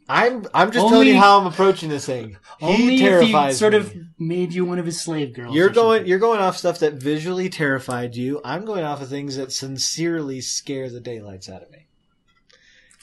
I'm 0.09 0.47
I'm 0.55 0.71
just 0.71 0.85
Only- 0.85 0.91
telling 0.93 1.09
you 1.09 1.17
how 1.17 1.41
I'm 1.41 1.47
approaching 1.47 1.89
this 1.89 2.07
thing. 2.07 2.37
He 2.61 2.67
Only 2.67 2.85
if 2.85 2.91
he 2.91 2.99
terrifies 3.01 3.59
sort 3.59 3.73
me. 3.73 3.79
of 3.81 3.95
made 4.19 4.53
you 4.53 4.65
one 4.65 4.79
of 4.79 4.87
his 4.87 5.01
slave 5.01 5.33
girls. 5.35 5.55
You're 5.55 5.67
or 5.67 5.73
going 5.73 5.97
something. 5.99 6.09
you're 6.11 6.19
going 6.21 6.41
off 6.41 6.57
stuff 6.57 6.79
that 6.79 6.95
visually 6.95 7.49
terrified 7.49 8.15
you. 8.15 8.41
I'm 8.45 8.65
going 8.65 8.85
off 8.85 9.03
of 9.03 9.09
things 9.09 9.37
that 9.37 9.51
sincerely 9.53 10.41
scare 10.41 10.91
the 10.91 11.01
daylights 11.01 11.49
out 11.49 11.63
of 11.63 11.71
me. 11.71 11.87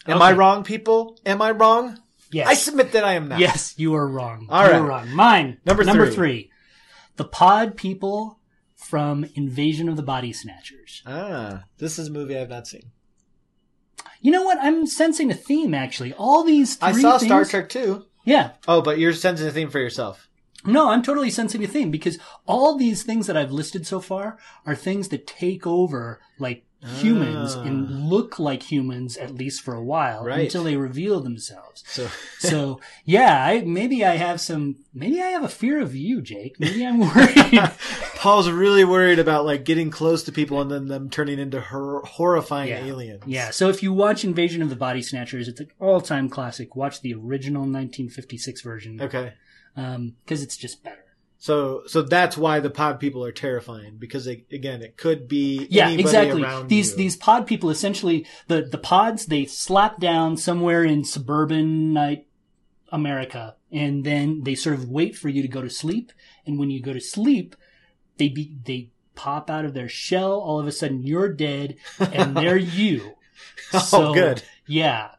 Am 0.08 0.22
I 0.22 0.30
Okay. 0.30 0.38
wrong, 0.38 0.64
people? 0.64 1.18
Am 1.26 1.42
I 1.42 1.52
wrong? 1.52 2.00
Yes. 2.32 2.48
I 2.48 2.54
submit 2.56 2.94
that 2.94 3.04
I 3.04 3.14
am 3.14 3.28
not. 3.28 3.40
Yes, 3.40 3.74
you 3.78 3.94
are 3.96 4.08
wrong. 4.08 4.48
All 4.50 4.64
You're 4.66 4.80
right. 4.82 4.88
wrong. 4.88 5.10
Mine. 5.12 5.58
Number 5.66 6.10
three. 6.10 6.50
The 7.18 7.26
pod 7.26 7.76
people 7.78 8.40
from 8.76 9.26
Invasion 9.36 9.88
of 9.88 9.98
the 9.98 10.04
Body 10.04 10.34
Snatchers. 10.34 11.04
Ah, 11.06 11.66
this 11.78 12.00
is 12.00 12.08
a 12.08 12.12
movie 12.12 12.38
I've 12.38 12.50
not 12.50 12.66
seen. 12.68 12.92
You 14.24 14.32
know 14.32 14.42
what? 14.42 14.58
I'm 14.60 14.88
sensing 14.88 15.30
a 15.30 15.36
theme 15.36 15.74
actually. 15.74 16.14
All 16.14 16.44
these 16.44 16.82
I 16.82 16.94
saw 16.94 17.20
things, 17.20 17.30
Star 17.30 17.46
Trek 17.46 17.70
too. 17.70 18.06
Yeah. 18.24 18.52
Oh, 18.68 18.82
but 18.82 18.98
you're 18.98 19.14
sensing 19.14 19.48
a 19.48 19.52
theme 19.52 19.70
for 19.70 19.80
yourself. 19.80 20.30
No, 20.66 20.90
I'm 20.90 21.04
totally 21.04 21.30
sensing 21.30 21.62
a 21.62 21.68
theme 21.68 21.92
because 21.92 22.18
all 22.48 22.78
these 22.78 23.04
things 23.04 23.28
that 23.28 23.36
I've 23.36 23.52
listed 23.52 23.86
so 23.86 24.00
far 24.00 24.40
are 24.66 24.76
things 24.76 25.10
that 25.10 25.28
take 25.28 25.68
over 25.68 26.22
like 26.40 26.66
humans 26.98 27.56
Ah. 27.56 27.64
and 27.64 28.10
look 28.10 28.40
like 28.40 28.64
humans 28.72 29.16
at 29.18 29.34
least 29.34 29.62
for 29.62 29.74
a 29.74 29.84
while 29.84 30.24
Right. 30.26 30.42
until 30.42 30.64
they 30.64 30.76
reveal 30.76 31.20
themselves. 31.22 31.84
So 31.88 32.08
So 32.40 32.80
yeah, 33.06 33.44
I 33.46 33.62
maybe 33.62 34.04
I 34.06 34.18
have 34.18 34.40
some 34.42 34.78
maybe 34.94 35.22
I 35.22 35.28
have 35.30 35.44
a 35.44 35.50
fear 35.50 35.80
of 35.82 35.96
you, 35.96 36.22
Jake. 36.22 36.60
Maybe 36.60 36.86
I'm 36.86 37.00
worried. 37.16 37.72
Paul's 38.16 38.50
really 38.50 38.86
worried 38.86 39.20
about 39.20 39.46
like 39.46 39.66
getting 39.66 39.90
close 39.90 40.24
to 40.24 40.32
people 40.32 40.62
and 40.62 40.72
then 40.72 40.88
them 40.88 41.10
turning 41.10 41.40
into 41.40 41.60
hor- 41.62 42.04
horrifying 42.06 42.70
Yeah. 42.70 42.86
aliens. 42.86 43.24
yeah. 43.26 43.50
So 43.52 43.70
if 43.70 43.84
you 43.84 43.92
watch 43.94 44.24
Invasion 44.24 44.62
of 44.62 44.70
the 44.70 44.76
Body 44.76 45.02
Snatchers, 45.02 45.48
it's 45.48 45.60
an 45.60 45.70
all-time 45.80 46.30
classic. 46.30 46.76
Watch 46.76 47.02
the 47.02 47.14
original 47.14 47.62
1956 47.64 48.62
version 48.62 49.02
Okay. 49.02 49.34
because 49.76 50.42
it's 50.44 50.56
just 50.58 50.84
better. 50.84 51.03
So 51.44 51.82
so 51.88 52.02
that's 52.04 52.38
why 52.38 52.62
the 52.62 52.70
pod 52.70 53.02
people 53.02 53.22
are 53.26 53.34
terrifying 53.34 53.98
because 54.00 54.24
they, 54.24 54.46
again 54.50 54.82
it 54.82 54.96
could 54.96 55.28
be 55.28 55.68
Yeah, 55.70 55.88
anybody 55.88 56.02
exactly. 56.02 56.42
around 56.42 56.70
These 56.70 56.92
you. 56.92 56.98
these 57.00 57.18
pod 57.18 57.46
people 57.48 57.70
essentially 57.70 58.26
the 58.48 58.62
the 58.62 58.78
pods 58.78 59.26
they 59.26 59.44
slap 59.44 60.00
down 60.00 60.38
somewhere 60.38 60.86
in 60.86 61.04
suburban 61.04 61.92
night 61.92 62.28
America, 62.94 63.56
and 63.74 64.06
then 64.06 64.44
they 64.44 64.56
sort 64.56 64.76
of 64.76 64.88
wait 64.88 65.18
for 65.18 65.28
you 65.28 65.42
to 65.42 65.48
go 65.50 65.62
to 65.62 65.70
sleep. 65.70 66.14
And 66.46 66.58
when 66.58 66.70
you 66.70 66.82
go 66.82 66.94
to 66.94 67.02
sleep, 67.02 67.58
they 68.16 68.30
be 68.30 68.56
they 68.64 68.92
pop 69.16 69.50
out 69.50 69.66
of 69.66 69.74
their 69.74 69.90
shell. 69.90 70.40
All 70.40 70.62
of 70.62 70.68
a 70.68 70.72
sudden, 70.72 71.04
you're 71.04 71.28
dead, 71.34 71.76
and 72.00 72.38
they're 72.38 72.56
you. 72.80 73.16
oh 73.74 74.14
good. 74.14 74.44
Yeah, 74.66 75.10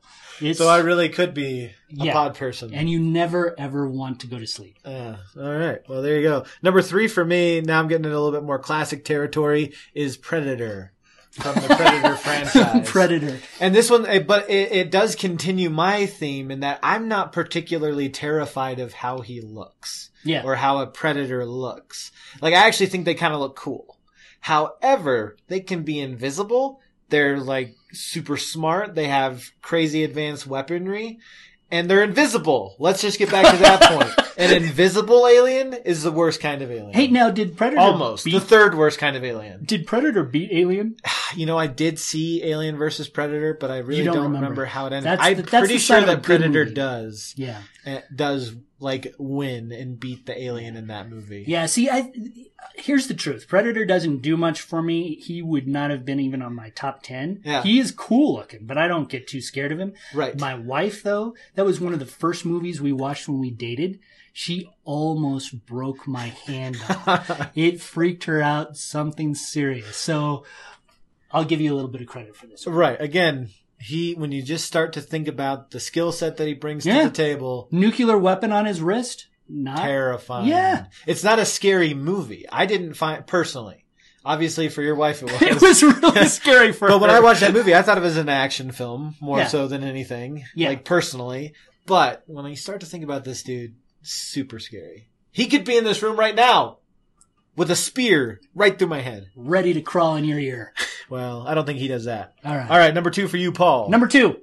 it's 0.40 0.58
So 0.58 0.68
I 0.68 0.78
really 0.78 1.10
could 1.10 1.34
be 1.34 1.72
a 2.00 2.04
Yeah. 2.06 2.12
pod 2.12 2.34
person. 2.36 2.72
and 2.74 2.88
you 2.90 2.98
never 3.00 3.54
ever 3.58 3.88
want 3.88 4.20
to 4.20 4.26
go 4.26 4.38
to 4.38 4.46
sleep. 4.46 4.76
Yeah. 4.84 5.16
All 5.38 5.54
right. 5.56 5.78
Well, 5.88 6.02
there 6.02 6.16
you 6.16 6.22
go. 6.22 6.44
Number 6.62 6.82
three 6.82 7.08
for 7.08 7.24
me. 7.24 7.60
Now 7.60 7.78
I'm 7.80 7.88
getting 7.88 8.04
into 8.04 8.16
a 8.16 8.20
little 8.20 8.38
bit 8.38 8.46
more 8.46 8.58
classic 8.58 9.04
territory. 9.04 9.72
Is 9.94 10.16
Predator 10.16 10.92
from 11.30 11.54
the 11.56 11.74
Predator 11.74 12.14
franchise. 12.24 12.88
Predator. 12.90 13.38
And 13.60 13.74
this 13.74 13.90
one, 13.90 14.06
eh, 14.06 14.20
but 14.20 14.48
it, 14.48 14.70
it 14.72 14.90
does 14.92 15.16
continue 15.16 15.68
my 15.70 16.06
theme 16.06 16.50
in 16.52 16.60
that 16.60 16.78
I'm 16.82 17.08
not 17.08 17.32
particularly 17.32 18.08
terrified 18.08 18.78
of 18.78 18.92
how 18.92 19.18
he 19.20 19.40
looks 19.40 20.10
Yeah. 20.22 20.42
or 20.44 20.54
how 20.54 20.78
a 20.78 20.86
predator 20.86 21.44
looks. 21.44 22.12
Like 22.40 22.54
I 22.54 22.66
actually 22.66 22.86
think 22.86 23.04
they 23.04 23.14
kind 23.14 23.34
of 23.34 23.40
look 23.40 23.56
cool. 23.56 23.98
However, 24.40 25.36
they 25.48 25.60
can 25.60 25.82
be 25.82 25.98
invisible. 26.00 26.80
They're 27.08 27.38
like 27.40 27.74
super 27.92 28.36
smart. 28.36 28.94
They 28.94 29.08
have 29.08 29.50
crazy 29.62 30.04
advanced 30.04 30.46
weaponry 30.46 31.18
and 31.74 31.90
they're 31.90 32.04
invisible. 32.04 32.76
Let's 32.78 33.02
just 33.02 33.18
get 33.18 33.30
back 33.32 33.52
to 33.52 33.60
that 33.62 33.82
point. 33.82 34.28
An 34.38 34.52
invisible 34.62 35.26
alien 35.28 35.74
is 35.74 36.02
the 36.02 36.10
worst 36.12 36.40
kind 36.40 36.62
of 36.62 36.70
alien. 36.70 36.92
Hey, 36.92 37.06
now 37.08 37.30
did 37.30 37.56
Predator 37.56 37.80
almost 37.80 38.24
the 38.24 38.38
third 38.40 38.74
worst 38.76 38.98
kind 38.98 39.16
of 39.16 39.24
alien. 39.24 39.64
Did 39.64 39.86
Predator 39.86 40.22
beat 40.24 40.50
Alien? 40.52 40.96
You 41.36 41.46
know, 41.46 41.58
I 41.58 41.66
did 41.66 41.98
see 41.98 42.44
Alien 42.44 42.76
versus 42.76 43.08
Predator, 43.08 43.54
but 43.60 43.68
I 43.68 43.78
really 43.78 44.04
don't 44.04 44.14
don't, 44.14 44.32
remember. 44.34 44.64
how 44.66 44.86
it 44.86 44.92
ended. 44.92 45.10
That's 45.10 45.22
I'm 45.22 45.36
the- 45.38 45.42
pretty 45.42 45.78
sure 45.78 45.96
sign 45.96 46.02
of 46.04 46.08
a 46.08 46.12
that 46.12 46.22
Predator 46.22 46.64
movie. 46.66 46.74
does 46.74 47.34
Yeah. 47.36 47.60
eh, 47.84 48.02
does 48.14 48.54
like 48.78 49.14
win 49.18 49.72
and 49.72 49.98
beat 49.98 50.26
the 50.26 50.40
alien 50.40 50.76
in 50.76 50.88
that 50.88 51.08
movie. 51.08 51.44
Yeah, 51.46 51.66
see, 51.66 51.88
I 51.88 52.12
here's 52.74 53.06
the 53.06 53.14
truth. 53.14 53.46
Predator 53.48 53.84
doesn't 53.84 54.22
do 54.22 54.36
much 54.36 54.60
for 54.60 54.82
me. 54.82 55.16
He 55.16 55.42
would 55.42 55.66
not 55.66 55.90
have 55.90 56.04
been 56.04 56.20
even 56.20 56.42
on 56.42 56.54
my 56.54 56.70
top 56.70 57.02
10. 57.02 57.42
Yeah. 57.44 57.62
He 57.62 57.78
is 57.78 57.92
cool 57.92 58.34
looking, 58.34 58.66
but 58.66 58.78
I 58.78 58.88
don't 58.88 59.08
get 59.08 59.28
too 59.28 59.40
scared 59.40 59.72
of 59.72 59.78
him. 59.78 59.94
Right. 60.12 60.38
My 60.38 60.54
wife 60.54 61.02
though, 61.02 61.34
that 61.54 61.64
was 61.64 61.80
one 61.80 61.92
of 61.92 61.98
the 61.98 62.06
first 62.06 62.44
movies 62.44 62.80
we 62.80 62.92
watched 62.92 63.28
when 63.28 63.40
we 63.40 63.50
dated. 63.50 64.00
She 64.32 64.68
almost 64.84 65.64
broke 65.64 66.08
my 66.08 66.26
hand 66.26 66.76
off. 66.88 67.50
it 67.54 67.80
freaked 67.80 68.24
her 68.24 68.42
out 68.42 68.76
something 68.76 69.34
serious. 69.36 69.96
So 69.96 70.44
I'll 71.30 71.44
give 71.44 71.60
you 71.60 71.72
a 71.72 71.76
little 71.76 71.90
bit 71.90 72.00
of 72.00 72.08
credit 72.08 72.34
for 72.34 72.46
this. 72.46 72.66
one. 72.66 72.74
right. 72.74 73.00
Again, 73.00 73.50
he 73.84 74.14
when 74.14 74.32
you 74.32 74.42
just 74.42 74.64
start 74.66 74.92
to 74.94 75.00
think 75.00 75.28
about 75.28 75.70
the 75.70 75.80
skill 75.80 76.12
set 76.12 76.36
that 76.38 76.46
he 76.46 76.54
brings 76.54 76.84
Yeah. 76.86 77.02
to 77.02 77.08
the 77.08 77.14
table, 77.14 77.68
Nuclear 77.70 78.18
weapon 78.18 78.52
on 78.52 78.66
his 78.66 78.80
wrist? 78.80 79.26
Not 79.48 79.78
terrifying. 79.78 80.46
Yeah. 80.48 80.86
It's 81.06 81.22
not 81.22 81.38
a 81.38 81.44
scary 81.44 81.92
movie. 81.94 82.46
I 82.50 82.66
didn't 82.66 82.94
find 82.94 83.26
personally. 83.26 83.84
Obviously, 84.24 84.70
for 84.70 84.80
your 84.80 84.94
wife, 84.94 85.22
it 85.22 85.30
was. 85.30 85.42
It 85.42 85.60
was 85.60 85.82
really 85.82 86.26
scary 86.28 86.72
for 86.72 86.86
her. 86.88 86.94
But 86.94 87.02
when. 87.02 87.10
I 87.10 87.20
watched 87.20 87.40
that 87.40 87.52
movie, 87.52 87.74
I 87.74 87.82
thought 87.82 87.98
it 87.98 88.02
was 88.02 88.16
an 88.16 88.30
action 88.30 88.72
film 88.72 89.16
more 89.20 89.38
Yeah. 89.38 89.48
so 89.48 89.68
than 89.68 89.84
anything. 89.84 90.44
Yeah. 90.54 90.70
Like 90.70 90.84
personally. 90.86 91.52
But 91.86 92.22
when 92.26 92.46
I 92.46 92.54
start 92.54 92.80
to 92.80 92.86
think 92.86 93.04
about 93.04 93.24
this 93.24 93.42
dude, 93.42 93.74
super 94.00 94.58
scary. 94.58 95.08
He 95.30 95.46
could 95.48 95.64
be 95.64 95.76
in 95.76 95.84
this 95.84 96.02
room 96.02 96.18
right 96.18 96.34
now 96.34 96.78
with 97.56 97.70
a 97.70 97.76
spear 97.76 98.40
right 98.54 98.78
through 98.78 98.88
my 98.88 99.00
head. 99.00 99.28
ready 99.36 99.72
to 99.74 99.80
crawl 99.80 100.16
in 100.16 100.24
your 100.24 100.38
ear. 100.38 100.72
Well, 101.10 101.46
I 101.46 101.52
don't 101.52 101.66
think 101.66 101.78
he 101.80 101.86
does 101.86 102.06
that. 102.06 102.32
All 102.46 102.56
right. 102.56 102.68
All 102.70 102.78
right, 102.78 102.94
number 102.94 103.10
two 103.10 103.28
for 103.28 103.36
you, 103.36 103.52
Paul. 103.52 103.90
Number 103.90 104.06
two, 104.06 104.40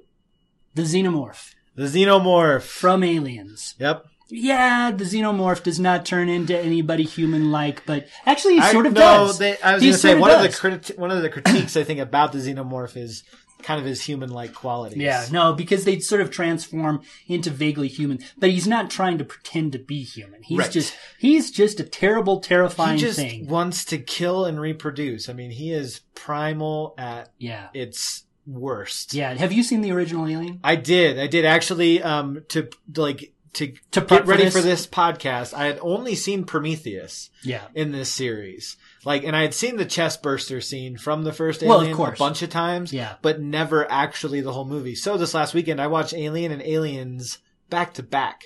the 0.76 0.82
xenomorph 0.82 1.54
the 1.74 1.86
xenomorph. 1.86 2.62
from 2.62 3.02
Aliens. 3.02 3.74
Yep. 3.80 4.06
Yeah, 4.28 4.92
the 4.92 5.02
xenomorph 5.04 5.64
does 5.64 5.80
not 5.80 6.06
turn 6.06 6.28
into 6.28 6.56
anybody 6.56 7.02
human-like, 7.02 7.84
but 7.84 8.06
actually, 8.24 8.54
he 8.54 8.60
I, 8.60 8.70
sort 8.72 8.86
of 8.86 8.92
no, 8.92 9.00
does. 9.00 9.38
They, 9.38 9.58
I 9.60 9.74
was 9.74 9.82
He 9.82 9.88
going 9.88 9.94
to 9.94 9.98
say 9.98 10.08
sorta 10.10 10.20
one 10.20 10.30
of 10.30 10.40
the 10.42 10.48
does. 10.48 10.60
criti- 10.60 10.98
one 10.98 11.10
of 11.10 11.20
the 11.20 11.28
critiques 11.30 11.76
I 11.76 11.82
think 11.82 11.98
about 11.98 12.30
the 12.32 12.38
xenomorph 12.38 12.96
is 12.96 13.24
kind 13.62 13.80
of 13.80 13.86
his 13.86 14.02
human-like 14.02 14.54
qualities. 14.54 14.98
Yeah, 14.98 15.26
no, 15.30 15.52
because 15.52 15.84
they 15.84 15.98
sort 16.00 16.20
of 16.20 16.30
transform 16.30 17.02
into 17.26 17.50
vaguely 17.50 17.88
human, 17.88 18.18
but 18.38 18.50
he's 18.50 18.66
not 18.66 18.90
trying 18.90 19.18
to 19.18 19.24
pretend 19.24 19.72
to 19.72 19.78
be 19.78 20.02
human. 20.02 20.42
He's 20.42 20.58
Right. 20.58 20.70
just 20.70 20.94
he's 21.18 21.50
just 21.50 21.80
a 21.80 21.84
terrible, 21.84 22.40
terrifying 22.40 22.98
he 22.98 23.04
just 23.04 23.18
thing. 23.18 23.46
wants 23.48 23.84
to 23.86 23.98
kill 23.98 24.44
and 24.44 24.60
reproduce. 24.60 25.28
I 25.28 25.32
mean, 25.32 25.50
he 25.50 25.72
is 25.72 26.00
primal 26.14 26.94
at 26.98 27.32
Yeah, 27.38 27.68
its 27.74 28.24
worst. 28.46 29.14
yeah. 29.14 29.34
Have 29.34 29.52
you 29.52 29.62
seen 29.62 29.80
the 29.82 29.92
original 29.92 30.26
Alien? 30.26 30.60
I 30.64 30.76
did. 30.76 31.18
I 31.18 31.26
did 31.26 31.44
actually. 31.44 32.02
Um, 32.02 32.42
to 32.48 32.68
like 32.96 33.32
to 33.54 33.74
To 33.92 34.00
get 34.00 34.08
for 34.24 34.30
ready 34.30 34.44
this? 34.44 34.54
for 34.54 34.60
this 34.62 34.86
podcast, 34.86 35.52
I 35.54 35.66
had 35.66 35.78
only 35.82 36.14
seen 36.14 36.44
Prometheus 36.44 37.28
Yeah, 37.44 37.62
in 37.74 37.92
this 37.92 38.08
series. 38.10 38.76
Like, 39.04 39.24
and 39.24 39.34
I 39.34 39.42
had 39.42 39.52
seen 39.54 39.76
the 39.76 39.84
chest 39.84 40.22
burster 40.22 40.60
scene 40.60 40.96
from 40.96 41.24
the 41.24 41.32
first 41.32 41.62
Well, 41.62 41.80
of 41.80 41.96
course. 41.96 42.16
a 42.16 42.20
bunch 42.20 42.42
of 42.42 42.50
times. 42.50 42.92
Yeah. 42.92 43.14
but 43.20 43.40
never 43.40 43.90
actually 43.90 44.40
the 44.42 44.52
whole 44.52 44.64
movie. 44.64 44.94
So 44.94 45.16
this 45.16 45.34
last 45.34 45.54
weekend, 45.54 45.80
I 45.80 45.88
watched 45.88 46.14
Alien 46.14 46.52
and 46.52 46.62
Aliens 46.62 47.38
back 47.68 47.94
to 47.94 48.02
back. 48.04 48.44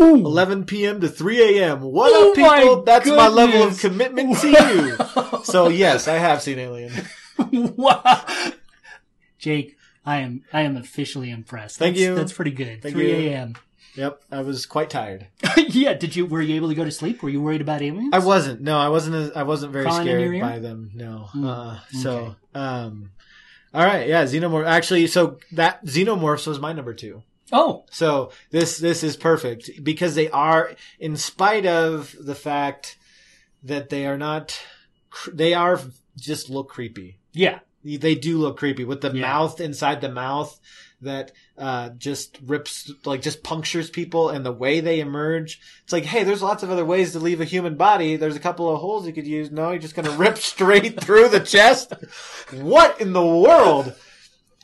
Ooh. 0.00 0.14
11 0.24 0.66
p.m. 0.66 1.00
to 1.00 1.08
3 1.08 1.58
a.m. 1.58 1.80
What 1.80 2.12
Oh 2.14 2.30
up, 2.30 2.36
people? 2.36 2.76
my 2.76 2.82
That's 2.84 3.08
my 3.08 3.26
level 3.26 3.64
of 3.64 3.80
commitment 3.80 4.38
to 4.38 4.48
you. 5.30 5.42
so 5.44 5.66
yes, 5.68 6.06
I 6.06 6.18
have 6.18 6.40
seen 6.42 6.60
Alien. 6.60 6.92
wow. 7.52 8.24
Jake, 9.38 9.76
I 10.06 10.18
am 10.18 10.44
I 10.52 10.60
am 10.62 10.76
officially 10.76 11.30
impressed. 11.30 11.78
Thank 11.78 11.96
That's- 11.96 12.08
you. 12.10 12.14
That's 12.14 12.32
pretty 12.32 12.52
good. 12.52 12.82
Thank 12.82 12.94
3 12.94 13.26
a.m. 13.26 13.54
Yep, 13.98 14.22
I 14.30 14.40
was 14.42 14.64
quite 14.64 14.90
tired. 14.90 15.26
yeah. 15.56 15.92
Did 15.94 16.14
you 16.16 16.24
were 16.26 16.40
you 16.40 16.54
able 16.56 16.68
to 16.68 16.74
go 16.74 16.84
to 16.84 16.90
sleep? 16.92 17.22
Were 17.22 17.28
you 17.28 17.42
worried 17.42 17.60
about 17.60 17.82
aliens? 17.82 18.10
I 18.12 18.20
wasn't. 18.20 18.60
No, 18.60 18.78
I 18.78 18.88
wasn't. 18.88 19.16
As, 19.16 19.32
I 19.32 19.42
wasn't 19.42 19.72
very 19.72 19.84
Crawling 19.84 20.06
scared 20.06 20.40
by 20.40 20.58
them. 20.60 20.90
No. 20.94 21.28
Hmm, 21.32 21.44
Uh, 21.46 21.78
so, 21.90 22.16
okay. 22.16 22.34
um, 22.54 23.10
all 23.74 23.84
right. 23.84 24.06
Yeah, 24.08 24.24
xenomorph. 24.24 24.66
Actually, 24.66 25.06
so 25.08 25.38
that 25.52 25.84
xenomorphs 25.84 26.46
was 26.46 26.60
my 26.60 26.72
number 26.72 26.94
two. 26.94 27.22
Oh, 27.50 27.84
So 27.90 28.30
this 28.50 28.78
this 28.78 29.02
is 29.02 29.16
perfect 29.16 29.70
because 29.82 30.14
they 30.14 30.28
are, 30.30 30.72
in 31.00 31.16
spite 31.16 31.66
of 31.66 32.14
the 32.20 32.34
fact 32.34 32.98
that 33.64 33.88
they 33.88 34.06
are 34.06 34.18
not, 34.18 34.56
they 35.32 35.54
are 35.54 35.80
just 36.16 36.50
look 36.50 36.68
creepy. 36.68 37.18
yeah. 37.32 37.58
They 37.84 38.16
do 38.16 38.38
look 38.38 38.58
creepy 38.58 38.84
with 38.84 39.00
the 39.00 39.12
Yeah. 39.14 39.22
mouth 39.22 39.60
inside 39.60 40.00
the 40.02 40.10
mouth 40.10 40.60
that 41.00 41.32
uh, 41.58 41.90
just 41.90 42.38
rips, 42.46 42.90
like 43.04 43.22
just 43.22 43.42
punctures 43.42 43.90
people, 43.90 44.30
and 44.30 44.44
the 44.46 44.52
way 44.52 44.80
they 44.80 45.00
emerge. 45.00 45.60
It's 45.84 45.92
like, 45.92 46.04
hey, 46.04 46.22
there's 46.24 46.42
lots 46.42 46.62
of 46.62 46.70
other 46.70 46.84
ways 46.84 47.12
to 47.12 47.18
leave 47.18 47.40
a 47.40 47.44
human 47.44 47.76
body. 47.76 48.16
There's 48.16 48.36
a 48.36 48.40
couple 48.40 48.72
of 48.72 48.80
holes 48.80 49.06
you 49.06 49.12
could 49.12 49.26
use. 49.26 49.50
No, 49.50 49.70
you're 49.70 49.80
just 49.80 49.94
gonna 49.94 50.10
rip 50.12 50.38
straight 50.52 51.00
through 51.00 51.28
the 51.28 51.40
chest. 51.40 51.92
What 52.52 53.00
in 53.00 53.12
the 53.12 53.24
world? 53.26 53.94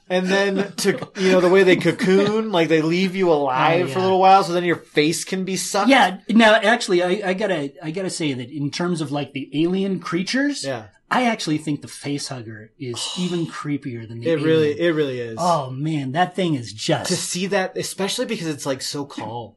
And 0.06 0.26
then 0.26 0.72
to 0.76 1.08
you 1.16 1.32
know 1.32 1.40
the 1.40 1.48
way 1.48 1.62
they 1.62 1.76
cocoon, 1.76 2.52
like 2.52 2.68
they 2.68 2.82
leave 2.82 3.16
you 3.16 3.32
alive 3.32 3.86
Oh, 3.88 3.92
for 3.92 3.98
a 4.00 4.02
little 4.02 4.20
while, 4.20 4.44
so 4.44 4.52
then 4.52 4.64
your 4.64 4.76
face 4.76 5.24
can 5.24 5.44
be 5.44 5.56
sucked. 5.56 5.88
Yeah. 5.88 6.18
Now, 6.28 6.54
actually, 6.56 7.02
I, 7.02 7.30
I 7.30 7.32
gotta 7.34 7.72
I 7.82 7.90
gotta 7.90 8.10
say 8.10 8.34
that 8.34 8.50
in 8.50 8.70
terms 8.70 9.00
of 9.00 9.10
like 9.12 9.32
the 9.32 9.50
alien 9.64 10.00
creatures, 10.00 10.62
yeah. 10.62 10.88
I 11.10 11.24
actually 11.26 11.58
think 11.58 11.82
the 11.82 11.88
face 11.88 12.28
hugger 12.28 12.70
is 12.78 13.14
even 13.18 13.46
creepier 13.46 14.06
than 14.08 14.20
the. 14.20 14.28
It 14.30 14.40
really, 14.40 14.78
it 14.80 14.94
really 14.94 15.20
is. 15.20 15.38
Oh 15.40 15.70
man, 15.70 16.12
that 16.12 16.34
thing 16.34 16.54
is 16.54 16.72
just 16.72 17.08
to 17.10 17.16
see 17.16 17.46
that, 17.48 17.76
especially 17.76 18.26
because 18.26 18.46
it's 18.48 18.66
like 18.66 18.82
so 18.82 19.04
calm. 19.04 19.54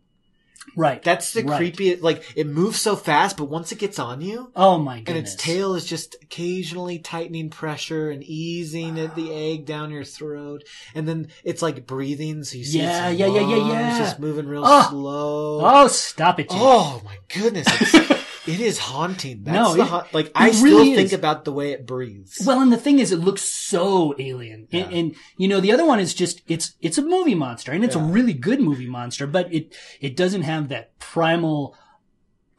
Right. 0.76 1.02
That's 1.02 1.32
the 1.32 1.44
right. 1.44 1.58
creepy. 1.58 1.96
Like 1.96 2.24
it 2.36 2.46
moves 2.46 2.80
so 2.82 2.98
fast, 2.98 3.38
but 3.38 3.46
once 3.46 3.72
it 3.72 3.80
gets 3.80 3.98
on 4.00 4.20
you, 4.22 4.52
Oh 4.56 4.78
my 4.78 4.98
and 4.98 5.18
its 5.18 5.34
tail 5.34 5.74
is 5.76 5.86
just 5.86 6.18
occasionally 6.22 7.00
tightening 7.00 7.50
pressure 7.50 8.12
and 8.12 8.22
easing 8.22 8.98
it, 8.98 9.16
the 9.16 9.32
egg 9.54 9.66
down 9.66 9.90
your 9.92 10.04
throat, 10.04 10.64
and 10.94 11.08
then 11.08 11.30
it's 11.46 11.62
like 11.62 11.88
breathing, 11.88 12.44
so 12.44 12.58
you 12.58 12.66
see 12.66 12.80
Yeah, 12.82 13.08
its 13.08 13.20
yeah, 13.20 13.28
yeah, 13.28 13.42
yeah, 13.48 13.68
yeah. 13.70 13.98
just 13.98 14.20
moving 14.20 14.46
real 14.46 14.64
Oh. 14.66 14.88
slow. 14.90 15.60
Oh, 15.64 15.88
stop 15.88 16.40
it, 16.42 16.50
Jim. 16.50 16.60
Oh 16.62 17.02
my 17.04 17.16
goodness, 17.34 17.66
it 18.48 18.60
is 18.60 18.78
haunting. 18.80 19.44
That's 19.44 19.56
No, 19.76 19.84
it- 19.84 19.88
haunt- 19.88 20.14
like 20.14 20.32
I 20.36 20.52
still 20.52 20.64
really 20.80 20.96
think 20.96 21.08
is. 21.08 21.14
about 21.14 21.46
the 21.46 21.52
way 21.52 21.72
it 21.72 21.86
breathes. 21.86 22.42
Well, 22.46 22.62
and 22.62 22.72
the 22.72 22.78
thing 22.78 23.00
is, 23.00 23.12
it 23.12 23.18
looks 23.20 23.42
so 23.42 24.16
alien, 24.18 24.68
and, 24.72 24.92
Yeah. 24.92 24.98
and 24.98 25.16
you 25.38 25.48
know, 25.48 25.60
the 25.60 25.72
other 25.72 25.86
one 25.86 26.00
is 26.00 26.14
just 26.14 26.42
it's 26.48 26.74
it's 26.82 26.98
a 26.98 27.02
movie 27.02 27.36
monster, 27.36 27.72
and 27.72 27.84
it's 27.84 27.96
a 27.96 28.00
really 28.00 28.34
good 28.34 28.62
movie 28.62 28.88
monster, 28.88 29.28
but 29.28 29.54
it 29.54 29.76
it 30.00 30.16
doesn't 30.16 30.44
have 30.44 30.70
that 30.70 30.98
primal 31.00 31.76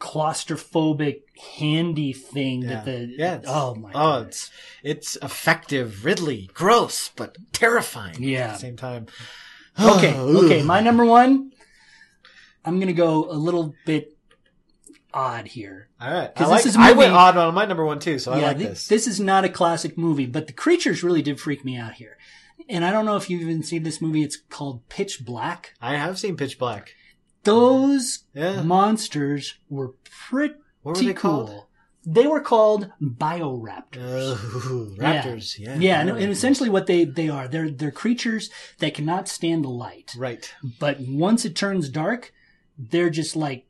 claustrophobic 0.00 1.22
handy 1.58 2.12
thing 2.12 2.62
yeah, 2.62 2.68
that 2.68 2.84
the 2.84 3.14
yeah. 3.18 3.40
oh 3.46 3.74
my 3.74 3.90
oh, 3.94 4.18
goodness. 4.20 4.50
it's 4.82 5.16
it's 5.16 5.24
effective, 5.24 6.04
Ridley, 6.04 6.50
gross 6.54 7.10
but 7.16 7.36
terrifying. 7.52 8.22
Yeah. 8.22 8.48
at 8.48 8.52
the 8.54 8.58
same 8.58 8.76
time. 8.76 9.06
okay 9.80 10.16
okay 10.18 10.62
my 10.62 10.80
number 10.80 11.04
one 11.04 11.50
I'm 12.64 12.78
gonna 12.78 12.92
go 12.92 13.30
a 13.30 13.34
little 13.34 13.74
bit 13.86 14.16
odd 15.14 15.46
here 15.48 15.88
All 16.00 16.12
right, 16.12 16.30
I, 16.36 16.46
like, 16.46 16.62
this 16.62 16.66
is 16.72 16.76
a 16.76 16.80
I 16.80 16.88
movie- 16.88 16.98
went 16.98 17.12
odd 17.12 17.36
on 17.36 17.54
my 17.54 17.64
number 17.64 17.84
one 17.84 17.98
too, 17.98 18.18
so 18.18 18.32
I 18.32 18.38
yeah 18.40 18.46
like 18.48 18.58
thi- 18.58 18.64
this. 18.64 19.06
is 19.06 19.18
not 19.20 19.44
a 19.44 19.48
classic 19.48 19.96
movie 19.96 20.26
but 20.26 20.46
the 20.46 20.52
creatures 20.52 21.02
really 21.02 21.22
did 21.22 21.40
freak 21.40 21.64
me 21.64 21.76
out 21.76 21.94
here 21.94 22.16
and 22.68 22.84
I 22.84 22.90
don't 22.92 23.06
know 23.06 23.16
if 23.16 23.30
you've 23.30 23.42
even 23.42 23.62
seen 23.62 23.82
this 23.84 24.00
movie 24.02 24.22
it's 24.22 24.36
called 24.50 24.86
Pitch 24.88 25.24
Black 25.24 25.74
I 25.80 25.96
have 25.96 26.18
seen 26.18 26.36
Pitch 26.36 26.58
Black. 26.58 26.94
those 27.44 28.24
Yeah, 28.34 28.62
monsters 28.62 29.54
were 29.70 29.94
pretty 30.28 30.54
what 30.82 30.96
were 30.96 31.02
they 31.02 31.14
cool. 31.14 31.46
called? 31.46 31.64
They 32.06 32.26
were 32.26 32.40
called 32.40 32.90
bioraptors. 33.02 34.38
Oh, 34.38 34.94
raptors. 34.98 35.58
Yeah, 35.58 35.76
yeah, 35.76 36.00
and, 36.00 36.10
and 36.10 36.30
essentially 36.30 36.70
what 36.70 36.86
they, 36.86 37.04
they 37.04 37.28
are, 37.28 37.48
they're 37.48 37.70
they're 37.70 37.90
creatures 37.90 38.50
that 38.78 38.94
cannot 38.94 39.28
stand 39.28 39.64
the 39.64 39.68
light. 39.68 40.12
right. 40.16 40.50
But 40.78 41.00
once 41.00 41.44
it 41.44 41.54
turns 41.56 41.88
dark, 41.88 42.32
they're 42.78 43.10
just 43.10 43.36
like 43.36 43.66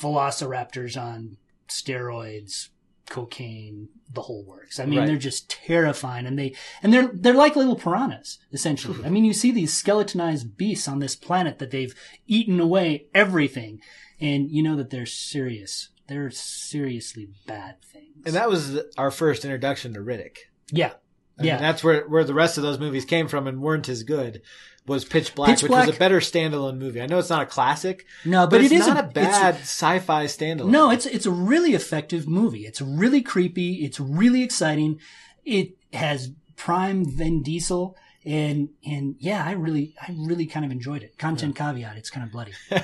velociraptors 0.00 1.00
on 1.00 1.36
steroids, 1.68 2.68
cocaine, 3.08 3.88
the 4.12 4.22
whole 4.22 4.44
works. 4.44 4.78
I 4.78 4.86
mean, 4.86 4.98
Right. 5.00 5.06
they're 5.06 5.16
just 5.16 5.48
terrifying, 5.50 6.26
and 6.26 6.38
they 6.38 6.54
and 6.82 6.92
they're 6.92 7.10
they're 7.12 7.34
like 7.34 7.56
little 7.56 7.76
piranhas 7.76 8.38
essentially. 8.52 8.98
Hmm. 8.98 9.04
I 9.06 9.08
mean, 9.10 9.24
you 9.24 9.32
see 9.32 9.50
these 9.50 9.72
skeletonized 9.74 10.56
beasts 10.56 10.88
on 10.88 10.98
this 10.98 11.16
planet 11.16 11.58
that 11.58 11.70
they've 11.70 11.94
eaten 12.26 12.60
away 12.60 13.06
everything, 13.14 13.80
and 14.20 14.50
you 14.50 14.62
know 14.62 14.76
that 14.76 14.90
they're 14.90 15.06
serious. 15.06 15.90
They're 16.06 16.30
seriously 16.30 17.28
bad 17.46 17.82
things. 17.82 18.22
And 18.24 18.34
that 18.34 18.48
was 18.48 18.80
our 18.96 19.10
first 19.10 19.44
introduction 19.44 19.92
to 19.94 20.00
Riddick. 20.00 20.36
yeah, 20.72 20.94
I 21.38 21.42
mean, 21.42 21.48
yeah. 21.48 21.58
that's 21.58 21.84
where 21.84 22.06
where 22.08 22.24
the 22.24 22.34
rest 22.34 22.56
of 22.56 22.62
those 22.62 22.78
movies 22.78 23.04
came 23.04 23.28
from 23.28 23.46
and 23.46 23.60
weren't 23.62 23.88
as 23.88 24.02
good. 24.02 24.42
Was 24.86 25.04
Pitch 25.04 25.34
Black, 25.34 25.50
Pitch 25.50 25.62
which 25.64 25.70
was 25.70 25.88
a 25.90 25.98
better 25.98 26.18
standalone 26.18 26.78
movie. 26.78 27.02
I 27.02 27.06
know 27.06 27.18
it's 27.18 27.28
not 27.28 27.42
a 27.42 27.46
classic, 27.46 28.06
no, 28.24 28.46
but, 28.46 28.52
but, 28.52 28.60
it's 28.62 28.72
it 28.72 28.76
is 28.76 28.86
not 28.86 28.96
a, 28.96 29.08
it's- 29.10 29.12
bad 29.12 29.54
sci-fi 29.56 30.24
standalone. 30.24 30.70
No, 30.70 30.90
it's 30.90 31.04
it's 31.04 31.26
a 31.26 31.30
really 31.30 31.74
effective 31.74 32.26
movie. 32.26 32.66
It's 32.66 32.80
really 32.80 33.20
creepy. 33.20 33.84
It's 33.84 34.00
really 34.00 34.42
exciting. 34.42 34.98
It 35.44 35.76
has 35.92 36.30
prime 36.56 37.04
Vin 37.04 37.42
Diesel, 37.42 37.96
and 38.24 38.70
and 38.84 39.16
yeah, 39.18 39.44
I 39.44 39.52
really 39.52 39.94
I 40.00 40.14
really 40.16 40.46
kind 40.46 40.64
of 40.64 40.72
enjoyed 40.72 41.02
it. 41.02 41.18
Content 41.18 41.54
caveat: 41.54 41.96
it's 41.96 42.10
kind 42.10 42.26
of 42.26 42.32
bloody. 42.32 42.52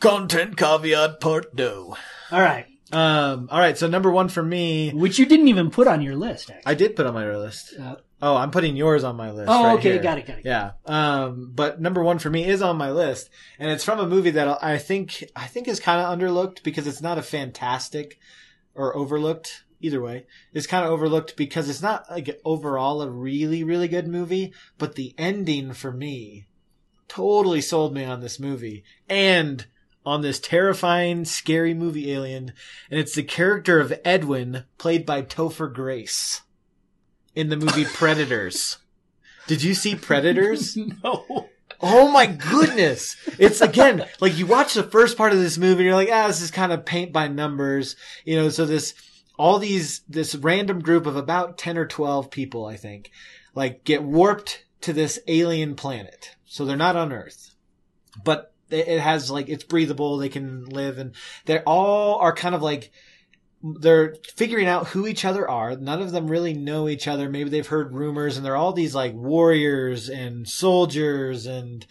content 0.00 0.56
caveat 0.56 1.20
part 1.20 1.56
two. 1.56 1.94
All 2.32 2.40
right, 2.40 2.66
Um. 2.92 3.48
All 3.50 3.58
right. 3.58 3.76
So 3.78 3.86
number 3.86 4.10
one 4.10 4.28
for 4.28 4.42
me, 4.42 4.90
which 4.90 5.18
you 5.18 5.26
didn't 5.26 5.48
even 5.48 5.70
put 5.70 5.86
on 5.86 6.02
your 6.02 6.16
list. 6.16 6.50
Actually. 6.50 6.70
I 6.70 6.74
did 6.74 6.96
put 6.96 7.06
on 7.06 7.14
my 7.14 7.30
list. 7.36 7.74
Uh, 7.78 7.96
Oh, 8.22 8.36
I'm 8.36 8.50
putting 8.50 8.76
yours 8.76 9.02
on 9.02 9.16
my 9.16 9.30
list. 9.30 9.48
oh, 9.50 9.64
right 9.64 9.78
okay, 9.78 9.92
here. 9.92 10.02
got 10.02 10.18
it, 10.18 10.26
got 10.26 10.38
it. 10.40 10.44
Yeah. 10.44 10.72
Um, 10.84 11.52
but 11.54 11.80
number 11.80 12.02
one 12.02 12.18
for 12.18 12.28
me 12.28 12.44
is 12.46 12.60
on 12.60 12.76
my 12.76 12.90
list, 12.90 13.30
and 13.58 13.70
it's 13.70 13.84
from 13.84 13.98
a 13.98 14.06
movie 14.06 14.32
that 14.32 14.62
I 14.62 14.76
think 14.76 15.24
I 15.34 15.46
think 15.46 15.66
is 15.68 15.80
kind 15.80 16.00
of 16.02 16.18
underlooked 16.18 16.62
because 16.62 16.86
it's 16.86 17.00
not 17.00 17.16
a 17.16 17.22
fantastic 17.22 18.18
or 18.74 18.94
overlooked 18.94 19.64
either 19.80 20.02
way. 20.02 20.26
It's 20.52 20.66
kind 20.66 20.84
of 20.84 20.90
overlooked 20.90 21.34
because 21.36 21.70
it's 21.70 21.80
not 21.80 22.10
like 22.10 22.38
overall 22.44 23.00
a 23.00 23.10
really 23.10 23.64
really 23.64 23.88
good 23.88 24.06
movie, 24.06 24.52
but 24.76 24.96
the 24.96 25.14
ending 25.16 25.72
for 25.72 25.90
me 25.90 26.46
totally 27.08 27.62
sold 27.62 27.94
me 27.94 28.04
on 28.04 28.20
this 28.20 28.38
movie 28.38 28.84
and 29.08 29.66
on 30.04 30.22
this 30.22 30.40
terrifying, 30.40 31.24
scary 31.24 31.74
movie 31.74 32.12
Alien, 32.12 32.52
and 32.90 32.98
it's 32.98 33.14
the 33.14 33.22
character 33.22 33.80
of 33.80 33.92
Edwin 34.04 34.64
played 34.78 35.04
by 35.04 35.22
Topher 35.22 35.72
Grace 35.72 36.42
in 37.34 37.48
the 37.48 37.56
movie 37.56 37.84
Predators. 37.94 38.78
Did 39.46 39.62
you 39.62 39.74
see 39.74 39.94
Predators? 39.94 40.76
No. 41.02 41.48
Oh 41.82 42.10
my 42.10 42.26
goodness. 42.26 43.16
It's 43.38 43.62
again, 43.62 44.04
like 44.20 44.36
you 44.36 44.46
watch 44.46 44.74
the 44.74 44.82
first 44.82 45.16
part 45.16 45.32
of 45.32 45.38
this 45.38 45.56
movie 45.56 45.80
and 45.80 45.86
you're 45.86 45.94
like, 45.94 46.10
ah, 46.12 46.26
this 46.26 46.42
is 46.42 46.50
kind 46.50 46.72
of 46.72 46.84
paint 46.84 47.10
by 47.10 47.26
numbers. 47.28 47.96
You 48.26 48.36
know, 48.36 48.48
so 48.50 48.66
this, 48.66 48.92
all 49.38 49.58
these, 49.58 50.02
this 50.06 50.34
random 50.34 50.80
group 50.80 51.06
of 51.06 51.16
about 51.16 51.56
10 51.56 51.78
or 51.78 51.86
12 51.86 52.30
people, 52.30 52.66
I 52.66 52.76
think, 52.76 53.10
like 53.54 53.84
get 53.84 54.02
warped 54.02 54.64
to 54.82 54.92
this 54.92 55.18
alien 55.26 55.74
planet. 55.74 56.36
So 56.44 56.66
they're 56.66 56.76
not 56.76 56.96
on 56.96 57.12
Earth, 57.12 57.54
but 58.24 58.52
it 58.72 59.00
has 59.00 59.30
like, 59.30 59.48
it's 59.48 59.64
breathable. 59.64 60.18
They 60.18 60.28
can 60.28 60.64
live 60.66 60.98
and 60.98 61.14
they 61.46 61.60
all 61.60 62.18
are 62.18 62.34
kind 62.34 62.54
of 62.54 62.62
like, 62.62 62.92
they're 63.62 64.16
figuring 64.36 64.66
out 64.66 64.88
who 64.88 65.06
each 65.06 65.24
other 65.24 65.48
are. 65.48 65.76
None 65.76 66.00
of 66.00 66.12
them 66.12 66.28
really 66.28 66.54
know 66.54 66.88
each 66.88 67.06
other. 67.06 67.28
Maybe 67.28 67.50
they've 67.50 67.66
heard 67.66 67.92
rumors 67.92 68.36
and 68.36 68.46
they're 68.46 68.56
all 68.56 68.72
these 68.72 68.94
like 68.94 69.12
warriors 69.14 70.08
and 70.08 70.48
soldiers 70.48 71.46
and 71.46 71.86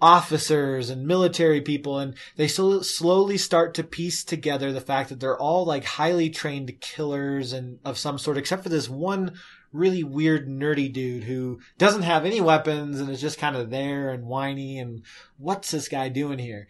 officers 0.00 0.90
and 0.90 1.06
military 1.06 1.60
people. 1.60 1.98
And 1.98 2.14
they 2.36 2.48
sl- 2.48 2.82
slowly 2.82 3.36
start 3.36 3.74
to 3.74 3.84
piece 3.84 4.22
together 4.22 4.72
the 4.72 4.80
fact 4.80 5.08
that 5.08 5.18
they're 5.18 5.38
all 5.38 5.64
like 5.64 5.84
highly 5.84 6.30
trained 6.30 6.80
killers 6.80 7.52
and 7.52 7.78
of 7.84 7.98
some 7.98 8.18
sort, 8.18 8.36
except 8.36 8.62
for 8.62 8.68
this 8.68 8.88
one 8.88 9.34
really 9.72 10.04
weird 10.04 10.48
nerdy 10.48 10.92
dude 10.92 11.24
who 11.24 11.60
doesn't 11.78 12.02
have 12.02 12.24
any 12.24 12.40
weapons 12.40 13.00
and 13.00 13.08
is 13.08 13.20
just 13.20 13.38
kind 13.38 13.56
of 13.56 13.70
there 13.70 14.10
and 14.10 14.26
whiny 14.26 14.78
and 14.78 15.02
what's 15.38 15.70
this 15.70 15.88
guy 15.88 16.08
doing 16.08 16.38
here? 16.38 16.68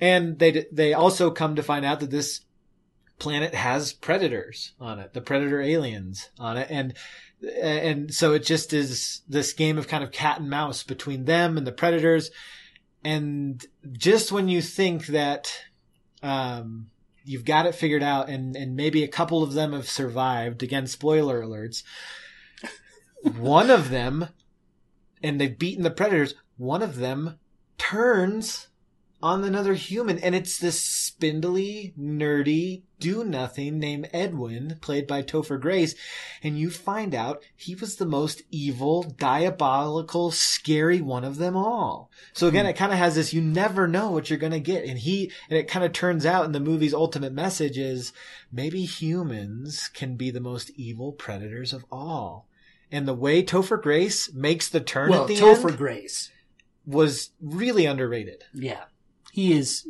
And 0.00 0.38
they, 0.38 0.66
they 0.70 0.94
also 0.94 1.30
come 1.30 1.56
to 1.56 1.62
find 1.62 1.84
out 1.84 2.00
that 2.00 2.10
this 2.10 2.42
planet 3.18 3.54
has 3.54 3.92
predators 3.92 4.72
on 4.80 4.98
it, 4.98 5.12
the 5.14 5.20
predator 5.20 5.60
aliens 5.60 6.30
on 6.38 6.56
it. 6.56 6.68
And, 6.70 6.94
and 7.60 8.12
so 8.12 8.34
it 8.34 8.44
just 8.44 8.72
is 8.72 9.22
this 9.28 9.52
game 9.52 9.78
of 9.78 9.88
kind 9.88 10.04
of 10.04 10.12
cat 10.12 10.40
and 10.40 10.50
mouse 10.50 10.82
between 10.82 11.24
them 11.24 11.56
and 11.56 11.66
the 11.66 11.72
predators. 11.72 12.30
And 13.02 13.64
just 13.92 14.32
when 14.32 14.48
you 14.48 14.60
think 14.60 15.06
that, 15.06 15.52
um, 16.22 16.88
you've 17.26 17.44
got 17.44 17.66
it 17.66 17.74
figured 17.74 18.02
out 18.02 18.28
and, 18.28 18.54
and 18.56 18.76
maybe 18.76 19.02
a 19.02 19.08
couple 19.08 19.42
of 19.42 19.52
them 19.52 19.72
have 19.72 19.88
survived, 19.88 20.62
again, 20.62 20.86
spoiler 20.86 21.42
alerts, 21.42 21.82
one 23.34 23.70
of 23.70 23.90
them, 23.90 24.28
and 25.22 25.40
they've 25.40 25.58
beaten 25.58 25.82
the 25.82 25.90
predators, 25.90 26.34
one 26.56 26.82
of 26.82 26.96
them 26.96 27.38
turns 27.78 28.68
on 29.22 29.42
another 29.42 29.74
human, 29.74 30.18
and 30.18 30.34
it's 30.34 30.58
this 30.58 30.80
spindly, 30.80 31.94
nerdy, 31.98 32.82
do 33.00 33.24
nothing 33.24 33.78
named 33.78 34.08
Edwin, 34.12 34.78
played 34.80 35.06
by 35.06 35.22
Topher 35.22 35.60
Grace, 35.60 35.94
and 36.42 36.58
you 36.58 36.70
find 36.70 37.14
out 37.14 37.42
he 37.54 37.74
was 37.74 37.96
the 37.96 38.06
most 38.06 38.42
evil, 38.50 39.02
diabolical, 39.02 40.30
scary 40.30 41.00
one 41.00 41.24
of 41.24 41.36
them 41.36 41.56
all. 41.56 42.10
So 42.34 42.46
again, 42.46 42.66
hmm. 42.66 42.70
it 42.70 42.76
kind 42.76 42.92
of 42.92 42.98
has 42.98 43.14
this, 43.14 43.32
you 43.32 43.40
never 43.40 43.88
know 43.88 44.10
what 44.10 44.28
you're 44.28 44.38
gonna 44.38 44.60
get, 44.60 44.84
and 44.84 44.98
he, 44.98 45.32
and 45.48 45.58
it 45.58 45.68
kind 45.68 45.84
of 45.84 45.92
turns 45.92 46.26
out 46.26 46.44
in 46.44 46.52
the 46.52 46.60
movie's 46.60 46.94
ultimate 46.94 47.32
message 47.32 47.78
is, 47.78 48.12
maybe 48.52 48.84
humans 48.84 49.88
can 49.92 50.16
be 50.16 50.30
the 50.30 50.40
most 50.40 50.70
evil 50.76 51.12
predators 51.12 51.72
of 51.72 51.84
all. 51.90 52.46
And 52.90 53.06
the 53.06 53.14
way 53.14 53.42
Topher 53.42 53.80
Grace 53.82 54.32
makes 54.32 54.68
the 54.68 54.80
turn 54.80 55.10
Well, 55.10 55.22
at 55.22 55.28
the 55.28 55.36
Topher 55.36 55.70
end 55.70 55.78
Grace. 55.78 56.30
was 56.86 57.30
really 57.40 57.84
underrated. 57.86 58.44
Yeah, 58.54 58.84
he 59.32 59.52
is. 59.52 59.86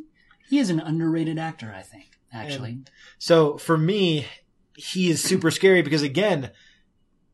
He 0.48 0.58
is 0.58 0.70
an 0.70 0.80
underrated 0.80 1.38
actor, 1.38 1.74
I 1.76 1.82
think. 1.82 2.06
Actually, 2.32 2.80
So 3.18 3.56
for 3.56 3.78
me, 3.78 4.26
he 4.76 5.08
is 5.10 5.22
super 5.22 5.50
scary 5.50 5.80
because 5.82 6.02
again, 6.02 6.50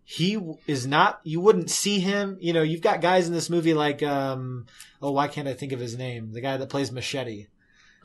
he 0.04 0.38
is 0.66 0.86
not, 0.86 1.20
you 1.24 1.40
wouldn't 1.40 1.70
see 1.70 1.98
him, 1.98 2.36
you 2.40 2.52
know, 2.52 2.62
you've 2.62 2.82
got 2.82 3.00
guys 3.00 3.26
in 3.26 3.32
this 3.32 3.50
movie 3.50 3.74
like, 3.74 4.02
um, 4.02 4.66
oh, 5.00 5.10
why 5.12 5.26
can't 5.28 5.48
I 5.48 5.54
think 5.54 5.72
of 5.72 5.80
his 5.80 5.96
name? 5.96 6.32
The 6.32 6.40
guy 6.40 6.56
that 6.56 6.68
plays 6.68 6.92
Machete. 6.92 7.48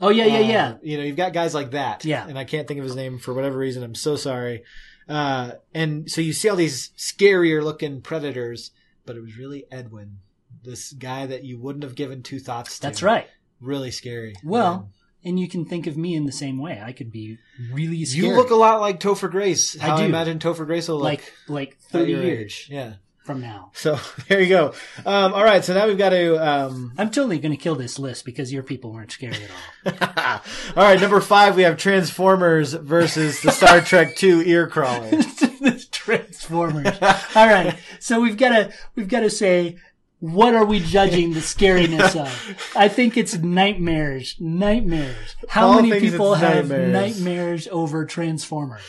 oh 0.00 0.08
yeah, 0.08 0.24
yeah, 0.24 0.40
yeah. 0.40 0.74
You 0.82 0.96
know, 0.98 1.04
you've 1.04 1.16
got 1.16 1.32
guys 1.32 1.54
like 1.54 1.72
that. 1.72 2.04
Yeah. 2.04 2.26
And 2.26 2.38
I 2.38 2.44
can't 2.44 2.66
think 2.66 2.78
of 2.78 2.84
his 2.84 2.96
name 2.96 3.18
for 3.18 3.32
whatever 3.34 3.58
reason. 3.58 3.82
I'm 3.82 3.94
so 3.94 4.16
sorry. 4.16 4.64
Uh, 5.08 5.52
and 5.72 6.10
so 6.10 6.20
you 6.20 6.32
see 6.32 6.48
all 6.48 6.56
these 6.56 6.90
scarier 6.96 7.62
looking 7.62 8.00
predators, 8.02 8.72
but 9.06 9.16
it 9.16 9.22
was 9.22 9.38
really 9.38 9.64
Edwin, 9.70 10.18
this 10.62 10.92
guy 10.92 11.26
that 11.26 11.44
you 11.44 11.58
wouldn't 11.58 11.84
have 11.84 11.94
given 11.94 12.22
two 12.22 12.38
thoughts 12.38 12.78
to. 12.78 12.82
That's 12.82 13.02
right. 13.02 13.26
really 13.60 13.90
scary. 13.90 14.36
Well, 14.44 14.90
and 15.24 15.40
you 15.40 15.48
can 15.48 15.64
think 15.64 15.86
of 15.86 15.96
me 15.96 16.14
in 16.14 16.26
the 16.26 16.32
same 16.32 16.58
way. 16.58 16.80
I 16.84 16.92
could 16.92 17.10
be 17.10 17.38
really 17.72 18.04
scary. 18.04 18.28
you 18.28 18.36
look 18.36 18.50
a 18.50 18.54
lot 18.54 18.80
like 18.80 19.00
Topher 19.00 19.30
Grace. 19.30 19.78
I 19.80 19.86
How 19.86 19.94
I, 19.96 19.98
do. 19.98 20.04
imagine 20.04 20.38
Topher 20.38 20.66
Grace 20.66 20.88
will 20.88 20.96
look 20.96 21.04
like 21.04 21.32
like 21.48 21.78
thirty 21.78 22.12
years 22.12 22.42
age. 22.42 22.68
Yeah. 22.70 22.94
From 23.28 23.42
now. 23.42 23.70
So 23.74 23.98
there 24.28 24.40
you 24.40 24.48
go. 24.48 24.72
Um, 25.04 25.34
all 25.34 25.44
right. 25.44 25.62
So 25.62 25.74
now 25.74 25.86
we've 25.86 25.98
got 25.98 26.10
to. 26.10 26.36
Um, 26.36 26.94
I'm 26.96 27.10
totally 27.10 27.38
going 27.38 27.52
to 27.52 27.58
kill 27.58 27.74
this 27.74 27.98
list 27.98 28.24
because 28.24 28.50
your 28.50 28.62
people 28.62 28.90
weren't 28.90 29.12
scary 29.12 29.36
at 29.84 30.00
all. 30.16 30.40
all 30.76 30.84
right. 30.84 30.98
Number 30.98 31.20
five, 31.20 31.54
we 31.54 31.62
have 31.62 31.76
Transformers 31.76 32.72
versus 32.72 33.42
the 33.42 33.52
Star 33.52 33.82
Trek 33.82 34.16
Two 34.16 34.40
ear 34.40 34.66
crawler. 34.66 35.10
the 35.10 35.86
Transformers. 35.92 36.86
All 37.34 37.46
right, 37.46 37.76
so 38.00 38.22
we've 38.22 38.38
got 38.38 38.48
to 38.48 38.72
we've 38.94 39.08
got 39.08 39.20
to 39.20 39.30
say 39.30 39.76
what 40.20 40.54
are 40.54 40.64
we 40.64 40.80
judging 40.80 41.34
the 41.34 41.40
scariness 41.40 42.18
of? 42.18 42.72
I 42.74 42.88
think 42.88 43.18
it's 43.18 43.36
nightmares. 43.36 44.36
Nightmares. 44.40 45.36
How 45.50 45.76
many 45.76 46.00
people 46.00 46.34
have 46.34 46.70
nightmares. 46.70 46.92
nightmares 46.92 47.68
over 47.70 48.06
Transformers? 48.06 48.82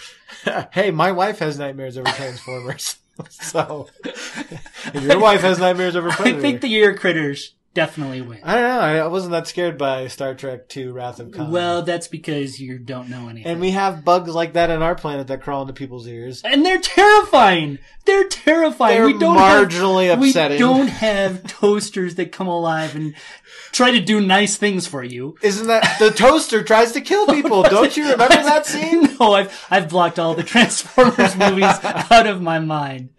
hey, 0.72 0.92
my 0.92 1.12
wife 1.12 1.40
has 1.40 1.60
nightmares 1.60 1.98
over 1.98 2.10
Transformers. 2.10 2.99
so, 3.30 3.88
your 4.94 5.20
wife 5.20 5.42
has 5.42 5.60
nightmares 5.60 5.96
over 5.96 6.10
Predator. 6.10 6.38
I 6.38 6.42
think 6.42 6.62
the 6.62 6.74
ear 6.74 6.96
critters 6.96 7.56
definitely 7.74 8.22
win. 8.22 8.40
I 8.44 8.56
don't 8.56 8.64
know. 8.64 8.80
I 8.80 8.96
I 8.98 9.08
wasn't 9.08 9.32
that 9.32 9.48
scared 9.48 9.78
by 9.78 10.08
Star 10.08 10.34
Trek 10.36 10.76
II: 10.76 10.88
Wrath 10.88 11.20
of 11.20 11.32
Khan. 11.32 11.52
Well, 11.52 11.82
that's 11.84 12.08
because 12.08 12.60
you 12.60 12.78
don't 12.80 13.10
know 13.10 13.30
anything. 13.30 13.52
and 13.52 13.62
we 13.62 13.72
have 13.72 14.04
bugs 14.04 14.34
like 14.34 14.54
that 14.54 14.70
on 14.70 14.82
our 14.82 14.96
planet 14.96 15.28
that 15.28 15.42
crawl 15.42 15.62
into 15.62 15.74
people's 15.74 16.08
ears. 16.08 16.42
And 16.44 16.66
they're 16.66 16.80
terrifying. 16.80 17.80
They're 18.10 18.28
terrifying. 18.28 18.96
They're 18.98 19.06
we 19.06 19.18
don't 19.20 19.38
marginally 19.38 20.10
have, 20.10 20.20
upsetting. 20.22 20.56
We 20.56 20.60
don't 20.60 20.88
have 20.88 21.44
toasters 21.48 22.16
that 22.16 22.32
come 22.32 22.48
alive 22.48 22.96
and 22.96 23.14
try 23.72 23.92
to 23.92 24.00
do 24.00 24.20
nice 24.20 24.58
things 24.58 24.88
for 24.88 25.04
you. 25.04 25.38
Isn't 25.44 25.68
that 25.68 26.00
the 26.00 26.10
toaster 26.10 26.64
tries 26.64 26.92
to 26.94 27.02
kill 27.02 27.28
people? 27.28 27.62
Don't 27.70 27.96
you 27.96 28.10
remember 28.12 28.36
that 28.36 28.66
scene? 28.66 29.16
No, 29.20 29.34
I've 29.34 29.68
I've 29.70 29.90
blocked 29.90 30.18
all 30.18 30.34
the 30.34 30.42
Transformers 30.44 31.36
movies 31.36 31.66
out 32.10 32.26
of 32.26 32.42
my 32.42 32.58
mind. 32.60 33.10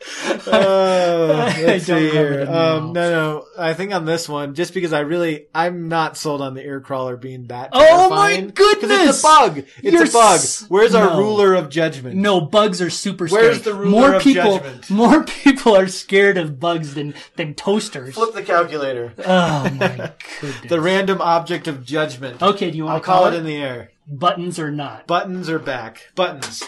Uh, 0.47 1.53
I 1.57 1.63
let's 1.63 1.87
don't 1.87 1.99
see 1.99 2.11
here. 2.11 2.47
Um, 2.49 2.93
no, 2.93 3.11
no. 3.11 3.47
I 3.59 3.75
think 3.75 3.93
on 3.93 4.05
this 4.05 4.29
one, 4.29 4.55
just 4.55 4.75
because 4.75 4.93
I 4.93 5.01
really, 5.01 5.47
I'm 5.55 5.89
not 5.89 6.17
sold 6.17 6.41
on 6.43 6.55
the 6.55 6.63
ear 6.65 6.81
crawler 6.81 7.17
being 7.17 7.47
that. 7.49 7.71
Oh 7.73 8.11
my 8.11 8.41
goodness! 8.41 9.09
It's 9.11 9.21
a 9.21 9.23
bug. 9.23 9.59
It's 9.59 9.83
You're 9.83 10.05
a 10.05 10.11
bug. 10.11 10.41
Where's 10.69 10.95
our 10.95 11.11
No. 11.11 11.19
ruler 11.19 11.55
of 11.55 11.69
judgment? 11.69 12.17
No, 12.17 12.41
bugs 12.41 12.83
are 12.83 12.91
super 12.91 13.29
scary. 13.29 13.45
Where's 13.45 13.63
the 13.63 13.75
ruler 13.75 13.91
more 13.91 14.15
of 14.15 14.23
people, 14.23 14.59
judgment? 14.59 14.80
More 14.91 15.25
people 15.25 15.77
are 15.77 15.89
scared 15.89 16.39
of 16.39 16.59
bugs 16.61 16.95
than 16.95 17.15
than 17.37 17.55
toasters. 17.55 18.15
Flip 18.15 18.33
the 18.35 18.43
calculator. 18.43 19.13
Oh 19.19 19.69
my 19.79 20.13
goodness. 20.41 20.69
The 20.69 20.81
random 20.81 21.21
object 21.21 21.67
of 21.69 21.85
judgment. 21.85 22.43
okay, 22.43 22.71
do 22.71 22.77
you 22.77 22.85
want 22.85 22.95
I'll 22.95 23.01
to 23.01 23.07
call 23.07 23.27
it 23.27 23.35
in 23.35 23.45
the 23.45 23.57
air. 23.57 23.91
buttons 24.07 24.59
or 24.59 24.71
not? 24.71 25.07
Buttons 25.07 25.49
are 25.51 25.59
back. 25.59 26.11
Buttons. 26.15 26.63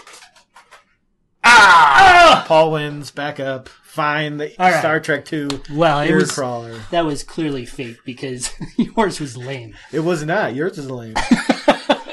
Ah! 1.44 2.44
Paul 2.46 2.72
wins. 2.72 3.10
Back 3.10 3.40
up. 3.40 3.68
Fine. 3.68 4.38
The 4.38 4.54
right. 4.58 4.78
Star 4.78 5.00
Trek 5.00 5.24
Two 5.24 5.48
well, 5.72 6.00
it 6.00 6.08
ear 6.10 6.16
was 6.16 6.32
crawler. 6.32 6.78
that 6.90 7.04
was 7.04 7.22
clearly 7.22 7.66
fake 7.66 7.98
because 8.04 8.50
yours 8.76 9.20
was 9.20 9.36
lame. 9.36 9.74
It 9.92 10.00
was 10.00 10.24
not. 10.24 10.54
Yours 10.54 10.78
is 10.78 10.90
lame. 10.90 11.14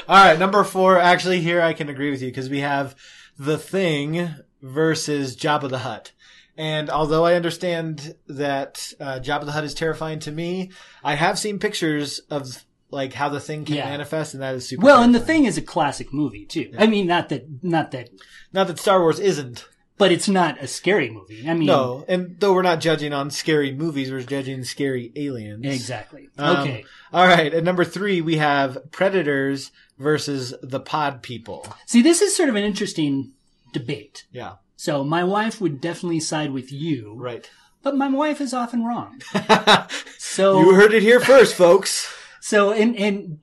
All 0.08 0.16
right, 0.24 0.38
number 0.38 0.62
four. 0.64 0.98
Actually, 0.98 1.40
here 1.40 1.62
I 1.62 1.72
can 1.72 1.88
agree 1.88 2.10
with 2.10 2.20
you 2.20 2.28
because 2.28 2.50
we 2.50 2.60
have 2.60 2.96
the 3.38 3.56
Thing 3.56 4.28
versus 4.62 5.36
Jabba 5.36 5.68
the 5.68 5.78
Hutt. 5.78 6.12
And 6.56 6.90
although 6.90 7.24
I 7.24 7.34
understand 7.34 8.14
that 8.26 8.92
uh, 9.00 9.20
Jabba 9.22 9.46
the 9.46 9.52
Hutt 9.52 9.64
is 9.64 9.74
terrifying 9.74 10.18
to 10.20 10.30
me, 10.32 10.70
I 11.02 11.14
have 11.14 11.38
seen 11.38 11.58
pictures 11.58 12.18
of 12.30 12.64
like 12.90 13.12
how 13.14 13.28
the 13.28 13.40
Thing 13.40 13.64
can 13.64 13.76
Yeah. 13.76 13.84
manifest, 13.88 14.34
and 14.34 14.42
that 14.42 14.54
is 14.56 14.66
super. 14.68 14.84
Well, 14.84 15.02
and 15.02 15.14
the 15.14 15.20
thing 15.20 15.44
is 15.44 15.56
a 15.56 15.62
classic 15.62 16.12
movie 16.12 16.44
too. 16.44 16.72
I 16.76 16.86
mean, 16.88 17.06
not 17.06 17.28
that, 17.28 17.46
not 17.62 17.92
that, 17.92 18.10
not 18.52 18.66
that 18.66 18.78
Star 18.80 19.00
Wars 19.00 19.20
isn't. 19.20 19.64
but 19.96 20.10
it's 20.10 20.28
not 20.30 20.58
a 20.62 20.66
scary 20.66 21.10
movie. 21.10 21.44
I 21.48 21.52
mean, 21.54 21.66
No, 21.66 22.04
and 22.08 22.34
though 22.40 22.54
we're 22.54 22.62
not 22.62 22.80
judging 22.80 23.12
on 23.12 23.30
scary 23.30 23.70
movies, 23.72 24.10
we're 24.10 24.22
judging 24.22 24.64
scary 24.64 25.12
aliens. 25.14 25.64
exactly. 25.66 26.30
Um, 26.38 26.56
okay. 26.56 26.84
All 27.12 27.26
right. 27.26 27.52
At 27.52 27.64
number 27.64 27.84
three, 27.84 28.22
we 28.22 28.38
have 28.38 28.90
Predators 28.92 29.70
versus 29.98 30.54
the 30.62 30.80
Pod 30.80 31.20
People. 31.22 31.66
See, 31.84 32.00
this 32.00 32.22
is 32.22 32.34
sort 32.34 32.48
of 32.48 32.56
an 32.56 32.64
interesting 32.64 33.32
debate. 33.72 34.26
Yeah. 34.32 34.54
So 34.76 35.04
my 35.04 35.24
wife 35.24 35.60
would 35.60 35.80
definitely 35.80 36.20
side 36.20 36.52
with 36.52 36.72
you, 36.72 37.14
Right. 37.16 37.48
but 37.82 37.96
my 37.96 38.08
wife 38.08 38.40
is 38.40 38.54
often 38.54 38.84
wrong. 38.84 39.20
So, 40.18 40.60
you 40.60 40.74
heard 40.74 40.94
it 40.94 41.02
here 41.02 41.18
first, 41.18 41.54
folks. 41.56 42.08
so 42.40 42.70
in, 42.70 42.94
in 42.94 43.40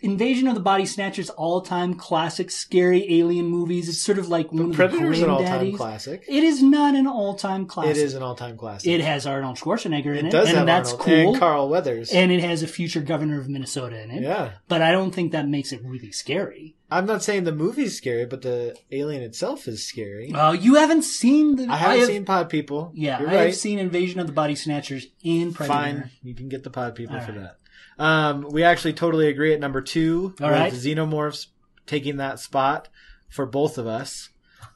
Invasion 0.00 0.46
of 0.46 0.54
the 0.54 0.60
Body 0.60 0.86
Snatchers, 0.86 1.28
all-time 1.30 1.94
classic 1.94 2.52
scary 2.52 3.18
alien 3.18 3.46
movies. 3.46 3.88
It's 3.88 4.00
sort 4.00 4.18
of 4.18 4.28
like 4.28 4.52
one 4.52 4.70
of 4.70 4.76
the 4.76 4.84
an 5.24 5.28
all-time 5.30 5.72
classic. 5.76 6.24
It 6.28 6.44
is 6.44 6.62
not 6.62 6.94
an 6.94 7.08
all-time 7.08 7.66
classic. 7.66 7.96
It 7.96 8.00
is 8.00 8.14
an 8.14 8.22
all-time 8.22 8.56
classic. 8.56 8.88
It 8.88 9.00
has 9.00 9.26
Arnold 9.26 9.56
Schwarzenegger 9.56 10.16
in 10.16 10.26
it, 10.26 10.26
It 10.26 10.30
does 10.30 10.48
and 10.48 10.58
have 10.58 10.66
that's 10.66 10.92
Arnold 10.92 11.04
cool. 11.06 11.30
and 11.32 11.38
Carl 11.40 11.68
Weathers. 11.68 12.12
and 12.12 12.30
it 12.30 12.40
has 12.40 12.62
a 12.62 12.68
future 12.68 13.00
governor 13.00 13.40
of 13.40 13.48
Minnesota 13.48 14.00
in 14.00 14.12
it. 14.12 14.22
yeah. 14.22 14.52
But 14.68 14.82
I 14.82 14.92
don't 14.92 15.10
think 15.12 15.32
that 15.32 15.48
makes 15.48 15.72
it 15.72 15.80
really 15.84 16.12
scary. 16.12 16.76
I'm 16.90 17.04
not 17.04 17.22
saying 17.24 17.44
the 17.44 17.52
movie's 17.52 17.96
scary, 17.96 18.24
but 18.24 18.42
the 18.42 18.76
alien 18.92 19.22
itself 19.22 19.66
is 19.66 19.84
scary. 19.84 20.32
Oh, 20.34 20.52
you 20.52 20.76
haven't 20.76 21.02
seen 21.02 21.56
the? 21.56 21.66
I 21.66 21.76
haven't 21.76 21.98
have- 21.98 22.06
seen 22.08 22.24
Pod 22.24 22.48
People. 22.48 22.92
Yeah, 22.94 23.18
You're 23.20 23.28
I 23.30 23.34
right. 23.34 23.46
have 23.46 23.56
seen 23.56 23.78
Invasion 23.78 24.20
of 24.20 24.26
the 24.28 24.32
Body 24.32 24.54
Snatchers 24.54 25.06
in 25.24 25.52
Predator. 25.52 25.74
Fine. 25.78 26.10
You 26.22 26.34
can 26.34 26.48
get 26.48 26.62
the 26.62 26.70
Pod 26.70 26.94
People 26.94 27.16
All 27.16 27.22
for 27.22 27.32
right. 27.32 27.40
that. 27.42 27.56
Um, 27.98 28.46
we 28.50 28.62
actually 28.62 28.92
totally 28.92 29.28
agree 29.28 29.52
at 29.52 29.60
number 29.60 29.80
two. 29.80 30.34
All 30.40 30.48
with 30.48 30.58
right. 30.58 30.72
Xenomorphs 30.72 31.46
taking 31.86 32.18
that 32.18 32.38
spot 32.40 32.88
for 33.28 33.44
both 33.46 33.76
of 33.78 33.86
us. 33.86 34.28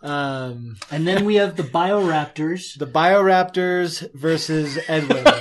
Um, 0.03 0.77
And 0.91 1.07
then 1.07 1.25
we 1.25 1.37
have 1.37 1.57
the 1.57 1.63
Bioraptors. 1.63 2.75
the 2.79 2.87
Bioraptors 2.87 4.13
versus 4.15 4.79
Edwin. 4.89 5.25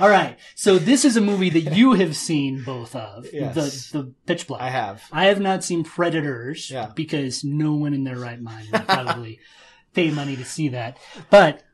All 0.00 0.08
right, 0.08 0.36
so 0.54 0.78
this 0.78 1.04
is 1.04 1.16
a 1.16 1.20
movie 1.20 1.50
that 1.50 1.74
you 1.74 1.94
have 1.94 2.14
seen 2.14 2.62
both 2.62 2.94
of. 2.94 3.26
Yes. 3.32 3.90
The 3.90 3.98
the 4.02 4.14
Pitch 4.26 4.46
Black. 4.46 4.62
I 4.62 4.68
have. 4.70 5.02
I 5.10 5.24
have 5.26 5.40
not 5.40 5.64
seen 5.64 5.82
Predators 5.82 6.70
Yeah. 6.70 6.90
because 6.94 7.42
no 7.42 7.74
one 7.74 7.94
in 7.94 8.04
their 8.04 8.16
right 8.18 8.40
mind 8.40 8.68
would 8.70 8.86
probably 8.86 9.40
pay 9.94 10.10
money 10.12 10.36
to 10.36 10.44
see 10.44 10.68
that. 10.68 10.98
But 11.30 11.64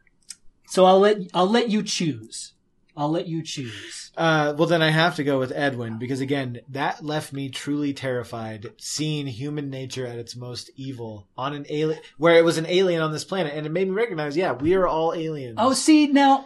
so 0.67 0.87
I'll 0.87 1.01
let 1.01 1.19
I'll 1.35 1.51
let 1.51 1.69
you 1.69 1.83
choose. 1.83 2.54
I'll 2.96 3.11
let 3.11 3.26
you 3.26 3.42
choose. 3.42 4.12
Uh, 4.16 4.54
well, 4.57 4.68
then 4.68 4.80
I 4.83 4.90
have 4.90 5.16
to 5.16 5.24
go 5.24 5.38
with 5.40 5.50
Edwin 5.52 5.98
because 5.98 6.20
again, 6.20 6.61
that 6.68 7.04
left 7.04 7.33
me 7.33 7.48
truly 7.48 7.92
terrified 7.92 8.68
seeing 8.76 9.26
human 9.26 9.68
nature 9.70 10.07
at 10.07 10.18
its 10.18 10.37
most 10.37 10.70
evil 10.76 11.26
on 11.37 11.54
an 11.54 11.66
alien, 11.68 12.00
where 12.18 12.38
it 12.38 12.44
was 12.44 12.57
an 12.57 12.66
alien 12.66 13.02
on 13.02 13.11
this 13.12 13.24
planet, 13.24 13.52
and 13.57 13.66
it 13.66 13.72
made 13.72 13.88
me 13.88 13.94
recognize, 13.94 14.37
yeah, 14.37 14.52
we 14.52 14.74
are 14.74 14.87
all 14.87 15.12
aliens. 15.12 15.57
Oh, 15.59 15.72
see 15.72 16.07
now 16.07 16.44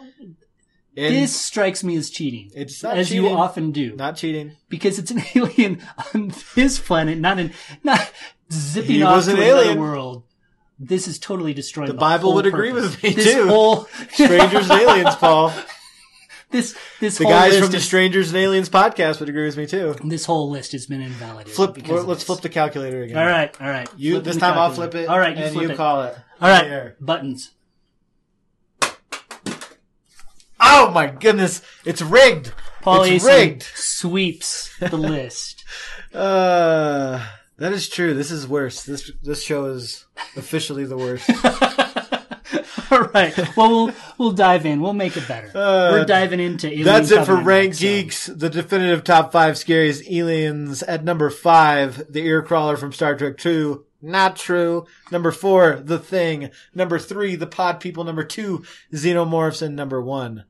And 0.97 1.15
this 1.15 1.35
strikes 1.39 1.83
me 1.83 1.95
as 1.97 2.09
cheating, 2.09 2.49
it's 2.55 2.81
not 2.81 2.97
as 2.97 3.13
you 3.13 3.29
often 3.29 3.71
do, 3.71 3.95
not 3.95 4.15
cheating. 4.17 4.53
because 4.69 4.97
it's 4.97 5.11
an 5.11 5.21
alien 5.35 5.81
on 6.15 6.33
this 6.55 6.79
planet, 6.79 7.19
not 7.19 7.37
an 7.37 7.53
not 7.83 8.11
zipping 8.51 8.95
He 8.95 9.03
off 9.03 9.25
to 9.25 9.31
an 9.31 9.37
another 9.37 9.51
alien. 9.61 9.79
world. 9.79 10.23
This 10.79 11.07
is 11.07 11.19
totally 11.19 11.53
destroying 11.53 11.87
The 11.89 11.93
the, 11.93 11.99
Bible 11.99 12.33
would 12.33 12.47
agree 12.47 12.71
purpose. 12.71 12.91
with 12.95 13.03
me, 13.03 13.09
this 13.11 13.33
too. 13.33 13.47
Whole 13.47 13.85
Strangers 14.13 14.69
and 14.71 14.81
aliens, 14.81 15.15
Paul. 15.17 15.53
this 16.51 16.75
this 16.99 17.17
The 17.17 17.25
guys 17.25 17.57
from 17.59 17.71
the 17.71 17.79
Strangers 17.79 18.29
and 18.29 18.37
Aliens 18.37 18.69
podcast 18.69 19.19
would 19.19 19.29
agree 19.29 19.45
with 19.45 19.57
me 19.57 19.65
too. 19.67 19.95
this 20.03 20.25
whole 20.25 20.49
list 20.49 20.71
has 20.71 20.85
been 20.87 21.01
invalidated. 21.01 21.53
Flip. 21.53 21.87
Let's 22.07 22.23
flip 22.23 22.41
the 22.41 22.49
calculator 22.49 23.03
again. 23.03 23.17
All 23.17 23.25
right, 23.25 23.55
all 23.61 23.69
right. 23.69 23.87
You 23.97 24.13
Flip 24.15 24.23
this 24.23 24.37
time 24.37 24.57
I'll 24.57 24.71
flip 24.71 24.95
it. 24.95 25.07
All 25.07 25.19
right, 25.19 25.37
you 25.37 25.43
and 25.43 25.53
flip 25.53 25.67
you 25.67 25.73
it. 25.73 25.77
call 25.77 26.03
it. 26.03 26.15
All 26.41 26.49
right, 26.49 26.65
Here. 26.65 26.95
buttons. 26.99 27.51
Oh 30.59 30.91
my 30.91 31.07
goodness! 31.07 31.61
It's 31.85 32.01
rigged. 32.01 32.53
Paul 32.81 33.03
it's 33.03 33.23
rigged. 33.23 33.63
sweeps 33.63 34.75
the 34.79 34.97
list. 34.97 35.63
Uh, 36.13 37.25
that 37.57 37.71
is 37.73 37.87
true. 37.89 38.13
This 38.13 38.31
is 38.31 38.47
worse. 38.47 38.83
This 38.83 39.11
this 39.23 39.41
show 39.43 39.65
is 39.65 40.05
officially 40.35 40.85
the 40.85 40.97
worst. 40.97 41.29
All 42.91 43.01
right. 43.13 43.35
Well, 43.55 43.69
we'll 43.85 43.93
we'll 44.17 44.31
dive 44.31 44.65
in. 44.65 44.81
We'll 44.81 44.93
make 44.93 45.15
it 45.17 45.27
better. 45.27 45.47
Uh, 45.49 45.91
We're 45.91 46.05
diving 46.05 46.39
into. 46.39 46.67
Alien 46.67 46.85
That's 46.85 47.11
it 47.11 47.25
for 47.25 47.35
Rank 47.35 47.75
so- 47.75 47.81
Geeks, 47.81 48.25
the 48.27 48.49
definitive 48.49 49.03
top 49.03 49.31
five 49.31 49.57
scariest 49.57 50.03
aliens. 50.09 50.81
At 50.83 51.03
number 51.03 51.29
five, 51.29 52.11
the 52.11 52.25
ear 52.25 52.41
crawler 52.41 52.77
from 52.77 52.91
Star 52.93 53.15
Trek 53.15 53.37
Two. 53.37 53.85
Not 54.01 54.37
true. 54.37 54.85
Number 55.11 55.31
four, 55.31 55.81
The 55.83 55.99
Thing. 55.99 56.51
Number 56.73 56.97
three, 56.99 57.35
The 57.35 57.47
Pod 57.47 57.79
People. 57.81 58.05
Number 58.05 58.23
two, 58.23 58.63
Xenomorphs. 58.93 59.61
And 59.61 59.75
number 59.75 60.01
one, 60.01 60.45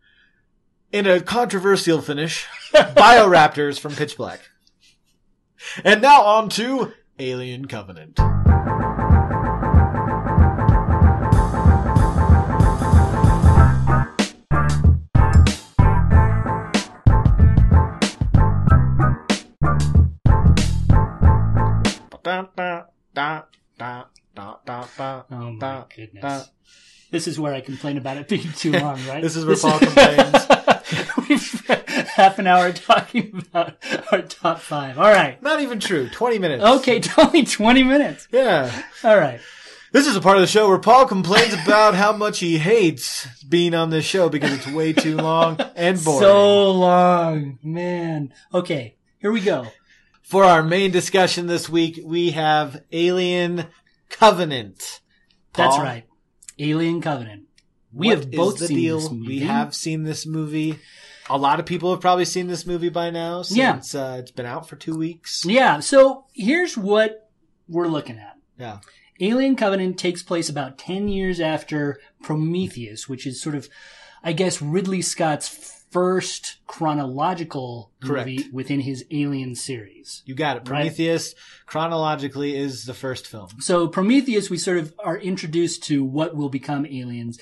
in 0.92 1.08
a 1.08 1.20
controversial 1.20 2.00
finish, 2.02 2.46
Bioraptors 2.74 3.80
from 3.80 3.96
Pitch 3.96 4.18
Black. 4.18 4.42
And 5.84 6.02
now 6.02 6.22
on 6.24 6.50
to 6.50 6.94
Alien 7.18 7.68
Covenant. 7.68 8.20
Goodness. 26.00 26.24
Uh, 26.24 26.46
this 27.12 27.28
is 27.28 27.40
where 27.40 27.54
I 27.54 27.62
complain 27.62 27.98
about 27.98 28.18
it 28.18 28.28
being 28.30 28.52
too 28.54 28.72
long, 28.72 29.04
right? 29.08 29.22
This 29.22 29.36
is 29.36 29.46
where 29.46 29.58
Paul 29.58 29.80
complains. 29.80 30.46
We've 31.30 31.40
spent 31.40 31.88
half 31.88 32.40
an 32.40 32.48
hour 32.48 32.72
talking 32.72 33.44
about 33.48 33.78
our 34.12 34.22
top 34.22 34.60
five. 34.60 34.98
All 34.98 35.12
right. 35.12 35.42
Not 35.42 35.62
even 35.62 35.80
true. 35.80 36.10
20 36.10 36.40
minutes. 36.40 36.64
Okay, 36.64 36.98
it's 36.98 37.10
only 37.18 37.46
20 37.46 37.84
minutes. 37.84 38.28
Yeah. 38.32 38.84
All 39.04 39.18
right. 39.18 39.40
This 39.92 40.06
is 40.06 40.16
a 40.16 40.22
part 40.22 40.38
of 40.38 40.42
the 40.42 40.48
show 40.48 40.70
where 40.70 40.78
Paul 40.78 41.08
complains 41.08 41.54
about 41.54 41.96
how 41.96 42.12
much 42.12 42.40
he 42.40 42.60
hates 42.60 43.28
being 43.44 43.74
on 43.74 43.90
this 43.90 44.06
show 44.06 44.30
because 44.30 44.54
it's 44.54 44.68
way 44.68 44.94
too 44.94 45.18
long 45.18 45.60
and 45.76 46.04
boring. 46.04 46.20
So 46.20 46.72
long, 46.72 47.60
man. 47.64 48.32
Okay, 48.54 48.98
here 49.18 49.32
we 49.32 49.42
go. 49.42 49.66
For 50.22 50.44
our 50.44 50.62
main 50.62 50.92
discussion 50.92 51.48
this 51.48 51.68
week, 51.68 52.00
we 52.04 52.32
have 52.32 52.84
Alien 52.92 53.66
Covenant. 54.10 55.02
That's 55.54 55.76
Paul, 55.76 55.84
right. 55.84 56.06
Alien 56.58 57.02
Covenant. 57.02 57.44
We 57.94 58.10
have 58.10 58.30
both 58.32 58.60
seen 58.60 58.78
deal? 58.78 59.00
this 59.00 59.10
movie. 59.10 59.28
We 59.28 59.40
have 59.42 59.74
seen 59.76 60.04
this 60.04 60.26
movie. 60.26 60.80
A 61.30 61.38
lot 61.38 61.60
of 61.60 61.66
people 61.66 61.92
have 61.92 62.02
probably 62.02 62.26
seen 62.26 62.48
this 62.48 62.66
movie 62.66 62.90
by 62.90 63.10
now 63.10 63.44
Yeah. 63.50 63.80
uh, 63.94 64.18
it's 64.20 64.32
been 64.32 64.46
out 64.46 64.68
for 64.68 64.76
two 64.76 64.98
weeks. 64.98 65.46
Yeah, 65.46 65.80
so 65.80 66.26
here's 66.34 66.78
what 66.78 67.30
we're 67.68 67.88
looking 67.88 68.18
at. 68.18 68.36
Yeah. 68.58 68.80
Alien 69.20 69.56
Covenant 69.56 69.98
takes 70.00 70.24
place 70.24 70.50
about 70.50 70.78
10 70.78 71.08
years 71.08 71.40
after 71.40 72.00
Prometheus, 72.24 73.08
which 73.10 73.28
is 73.28 73.42
sort 73.42 73.56
of, 73.56 73.70
I 74.24 74.34
guess, 74.34 74.62
Ridley 74.62 75.02
Scott's 75.02 75.79
first 75.92 76.58
chronological 76.68 77.92
Correct. 78.02 78.28
movie 78.28 78.50
within 78.52 78.82
his 78.82 79.06
Alien 79.12 79.56
series. 79.56 80.22
You 80.26 80.36
got 80.36 80.58
it. 80.58 80.60
Right. 80.60 80.66
Prometheus 80.66 81.36
chronologically 81.66 82.56
is 82.56 82.86
the 82.86 82.94
first 82.94 83.28
film. 83.28 83.50
So 83.60 83.88
Prometheus, 83.88 84.50
we 84.50 84.58
sort 84.58 84.78
of 84.78 84.94
are 85.00 85.18
introduced 85.18 85.84
to 85.86 86.04
what 86.04 86.36
will 86.36 86.50
become 86.50 86.86
aliens. 86.86 87.40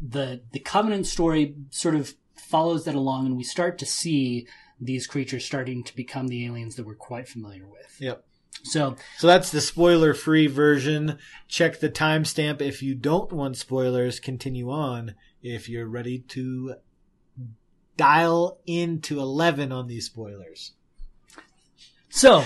The 0.00 0.42
the 0.52 0.60
Covenant 0.60 1.06
story 1.06 1.54
sort 1.70 1.94
of 1.94 2.14
follows 2.34 2.84
that 2.84 2.94
along, 2.94 3.26
and 3.26 3.36
we 3.36 3.44
start 3.44 3.78
to 3.78 3.86
see 3.86 4.46
these 4.80 5.06
creatures 5.06 5.44
starting 5.44 5.82
to 5.84 5.96
become 5.96 6.28
the 6.28 6.44
aliens 6.46 6.76
that 6.76 6.86
we're 6.86 6.94
quite 6.94 7.28
familiar 7.28 7.66
with. 7.66 7.96
Yep. 7.98 8.24
So 8.62 8.96
So 9.18 9.26
that's 9.26 9.50
the 9.50 9.60
spoiler 9.60 10.14
free 10.14 10.46
version. 10.46 11.18
Check 11.48 11.80
the 11.80 11.90
timestamp 11.90 12.60
if 12.60 12.82
you 12.82 12.94
don't 12.94 13.32
want 13.32 13.56
spoilers. 13.56 14.20
Continue 14.20 14.70
on 14.70 15.14
if 15.42 15.68
you're 15.68 15.86
ready 15.88 16.18
to 16.18 16.74
dial 17.96 18.58
into 18.66 19.20
11 19.20 19.72
on 19.72 19.88
these 19.88 20.06
spoilers. 20.06 20.72
So, 22.08 22.44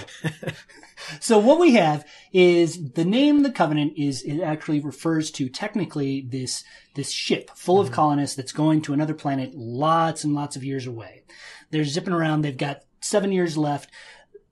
so 1.20 1.38
what 1.38 1.60
we 1.60 1.74
have 1.74 2.04
is 2.32 2.92
the 2.92 3.04
name 3.04 3.42
the 3.42 3.52
Covenant 3.52 3.94
is 3.96 4.22
it 4.22 4.40
actually 4.40 4.80
refers 4.80 5.30
to 5.32 5.48
technically 5.48 6.22
this 6.22 6.64
this 6.94 7.10
ship 7.10 7.50
full 7.54 7.78
of 7.78 7.86
mm-hmm. 7.86 7.94
colonists 7.94 8.36
that's 8.36 8.52
going 8.52 8.82
to 8.82 8.92
another 8.92 9.14
planet, 9.14 9.54
lots 9.54 10.24
and 10.24 10.34
lots 10.34 10.56
of 10.56 10.64
years 10.64 10.86
away. 10.86 11.22
They're 11.70 11.84
zipping 11.84 12.12
around. 12.12 12.42
They've 12.42 12.56
got 12.56 12.82
seven 13.00 13.30
years 13.32 13.56
left. 13.56 13.90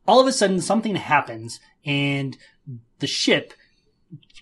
All 0.07 0.21
of 0.21 0.27
a 0.27 0.33
sudden, 0.33 0.61
something 0.61 0.95
happens, 0.95 1.61
and 1.85 2.37
the 3.01 3.07
ship 3.07 3.53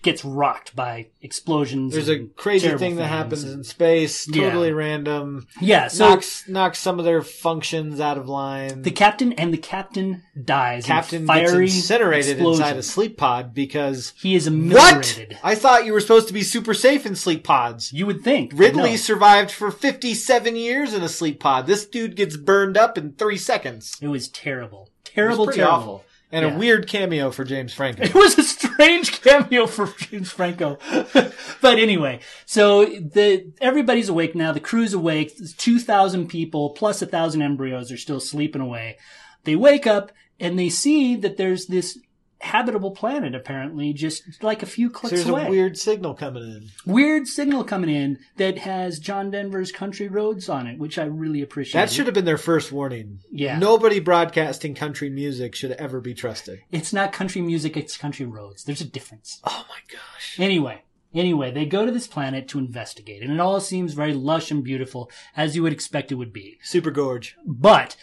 gets 0.01 0.23
rocked 0.23 0.75
by 0.75 1.07
explosions. 1.21 1.93
There's 1.93 2.09
a 2.09 2.25
crazy 2.35 2.69
thing 2.77 2.95
that 2.97 3.07
happens 3.07 3.43
and- 3.43 3.53
in 3.53 3.63
space, 3.63 4.27
Yeah. 4.27 4.43
totally 4.45 4.71
random. 4.71 5.47
yeah, 5.61 5.87
so 5.87 6.09
knocks 6.09 6.43
knocks 6.47 6.79
some 6.79 6.99
of 6.99 7.05
their 7.05 7.21
functions 7.21 7.99
out 7.99 8.17
of 8.17 8.27
line. 8.29 8.81
the 8.83 8.91
captain 8.91 9.33
and 9.33 9.53
the 9.53 9.57
captain 9.57 10.23
dies. 10.45 10.83
in 10.85 10.87
captain 10.87 11.25
fiery 11.27 11.65
gets 11.65 11.75
incinerated 11.75 12.31
explosion. 12.37 12.63
inside 12.63 12.77
a 12.77 12.83
sleep 12.83 13.17
pod 13.17 13.53
because 13.53 14.13
He 14.17 14.35
is 14.35 14.45
what? 14.49 14.53
ameliorated. 14.55 15.37
I 15.43 15.55
thought 15.55 15.85
you 15.85 15.93
were 15.93 15.99
supposed 16.01 16.27
to 16.27 16.33
be 16.33 16.43
super 16.43 16.73
safe 16.73 17.05
in 17.05 17.15
sleep 17.15 17.43
pods. 17.43 17.91
You 17.93 18.05
would 18.05 18.23
think 18.23 18.51
Ripley 18.55 18.91
No. 18.91 18.95
survived 18.97 19.51
for 19.51 19.71
57 19.71 20.55
years 20.55 20.93
in 20.93 21.01
a 21.03 21.09
sleep 21.09 21.39
pod. 21.39 21.67
This 21.67 21.85
dude 21.85 22.15
gets 22.15 22.37
burned 22.37 22.77
up 22.77 22.97
in 22.97 23.13
three 23.13 23.37
seconds. 23.37 23.97
It 24.01 24.07
was 24.07 24.27
terrible. 24.27 24.89
It 25.15 25.21
was 25.21 25.35
Terrible, 25.37 25.47
terrible. 25.47 25.73
awful. 25.73 26.03
And 26.31 26.45
Yeah. 26.45 26.53
a 26.53 26.57
weird 26.57 26.87
cameo 26.87 27.31
for 27.31 27.45
James 27.45 27.73
Franco. 27.73 28.03
It 28.05 28.13
was 28.13 28.37
a 28.37 28.43
strange 28.43 29.21
cameo 29.21 29.65
for 29.65 29.87
James 29.97 30.29
Franco. 30.31 30.77
but 31.61 31.79
anyway, 31.79 32.19
so 32.45 32.85
the 32.85 33.51
everybody's 33.61 34.09
awake 34.09 34.35
now. 34.35 34.51
The 34.51 34.59
crew's 34.59 34.93
awake. 34.93 35.33
Two 35.57 35.79
thousand 35.79 36.27
people 36.27 36.71
plus 36.71 37.01
a 37.01 37.05
thousand 37.05 37.41
embryos 37.43 37.91
are 37.91 37.97
still 37.97 38.19
sleeping 38.19 38.61
away. 38.61 38.97
They 39.45 39.55
wake 39.55 39.87
up 39.87 40.11
and 40.39 40.59
they 40.59 40.69
see 40.69 41.15
that 41.15 41.37
there's 41.37 41.67
this 41.67 41.97
habitable 42.39 42.91
planet 42.91 43.33
apparently 43.33 43.93
just 43.93 44.43
like 44.43 44.61
a 44.61 44.67
few 44.67 44.89
So 44.89 44.93
clicks 44.93 45.15
there's 45.15 45.27
away. 45.27 45.47
a 45.47 45.49
weird 45.49 45.77
signal 45.77 46.13
coming 46.13 46.43
in. 46.43 46.69
Weird 46.85 47.27
signal 47.27 47.63
coming 47.63 47.89
in 47.89 48.19
that 48.37 48.59
has 48.59 48.99
John 48.99 49.31
Denver's 49.31 49.71
Country 49.71 50.07
Roads 50.07 50.47
on 50.49 50.67
it, 50.67 50.77
which 50.77 50.97
I 50.99 51.05
really 51.05 51.41
appreciate. 51.41 51.79
That 51.81 51.91
should 51.91 52.05
have 52.05 52.13
been 52.13 52.25
their 52.25 52.37
first 52.37 52.71
warning. 52.71 53.19
Yeah. 53.31 53.57
Nobody 53.57 53.99
broadcasting 53.99 54.75
country 54.75 55.09
music 55.09 55.55
should 55.55 55.71
ever 55.73 55.99
be 55.99 56.13
trusted. 56.13 56.59
It's 56.71 56.93
not 56.93 57.11
country 57.11 57.41
music, 57.41 57.75
it's 57.75 57.97
country 57.97 58.25
roads. 58.25 58.63
There's 58.63 58.81
a 58.81 58.85
difference. 58.85 59.41
Oh 59.43 59.65
my 59.69 59.79
gosh. 59.91 60.39
Anyway, 60.39 60.83
anyway, 61.13 61.51
they 61.51 61.65
go 61.65 61.85
to 61.85 61.91
this 61.91 62.07
planet 62.07 62.47
to 62.49 62.59
investigate, 62.59 63.23
and 63.23 63.31
it 63.33 63.39
all 63.39 63.59
seems 63.59 63.93
very 63.93 64.13
lush 64.13 64.51
and 64.51 64.63
beautiful, 64.63 65.09
as 65.35 65.55
you 65.55 65.63
would 65.63 65.73
expect 65.73 66.11
it 66.11 66.15
would 66.15 66.33
be. 66.33 66.59
Super 66.61 66.91
gorge. 66.91 67.35
But 67.45 67.95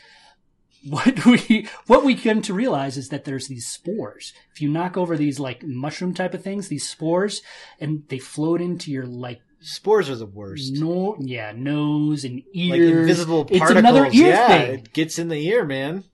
what 0.89 1.25
we 1.27 1.69
what 1.87 2.05
we 2.05 2.15
come 2.15 2.43
to 2.43 2.55
realize 2.55 2.97
is 2.97 3.09
that 3.09 3.25
there's 3.25 3.49
these 3.49 3.67
spores. 3.67 4.33
If 4.53 4.61
you 4.61 4.69
knock 4.69 4.97
over 4.97 5.17
these 5.17 5.41
like 5.41 5.63
mushroom 5.63 6.15
type 6.15 6.35
of 6.35 6.43
things, 6.43 6.69
these 6.69 6.89
spores, 6.89 7.43
and 7.81 8.05
they 8.09 8.19
float 8.19 8.61
into 8.61 8.91
your 8.91 9.07
like 9.07 9.41
Spores 9.67 10.11
are 10.11 10.17
the 10.17 10.27
worst. 10.27 10.75
no, 10.75 11.17
yeah, 11.21 11.51
nose 11.57 12.23
and 12.25 12.43
ears. 12.53 12.71
Like 12.71 12.81
invisible 13.01 13.47
It's 13.49 13.59
particles. 13.61 13.79
another 13.79 14.05
ear 14.07 14.11
yeah, 14.13 14.49
thing. 14.49 14.75
it 14.81 14.93
gets 14.93 15.19
in 15.19 15.29
the 15.29 15.37
ear, 15.49 15.65
man. 15.65 16.05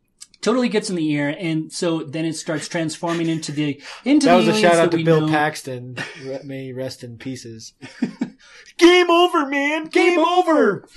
Totally 0.41 0.69
gets 0.69 0.89
in 0.89 0.95
the 0.95 1.11
ear, 1.11 1.35
and 1.37 1.71
so 1.73 2.05
then 2.05 2.25
it 2.25 2.35
starts 2.35 2.69
transforming 2.69 3.29
into 3.29 3.51
the 3.51 3.83
into 4.05 4.27
That 4.27 4.41
the 4.41 4.47
was 4.47 4.57
a 4.57 4.61
shout 4.61 4.77
out 4.77 4.93
to 4.93 5.03
Bill 5.03 5.23
know. 5.23 5.29
Paxton. 5.29 5.97
May 6.45 6.67
he 6.67 6.73
rest 6.73 7.03
in 7.03 7.19
pieces. 7.19 7.75
Game 8.79 9.11
over, 9.11 9.47
man. 9.47 9.87
Game, 9.87 10.17
Game 10.17 10.19
over. 10.21 10.51
over. 10.53 10.89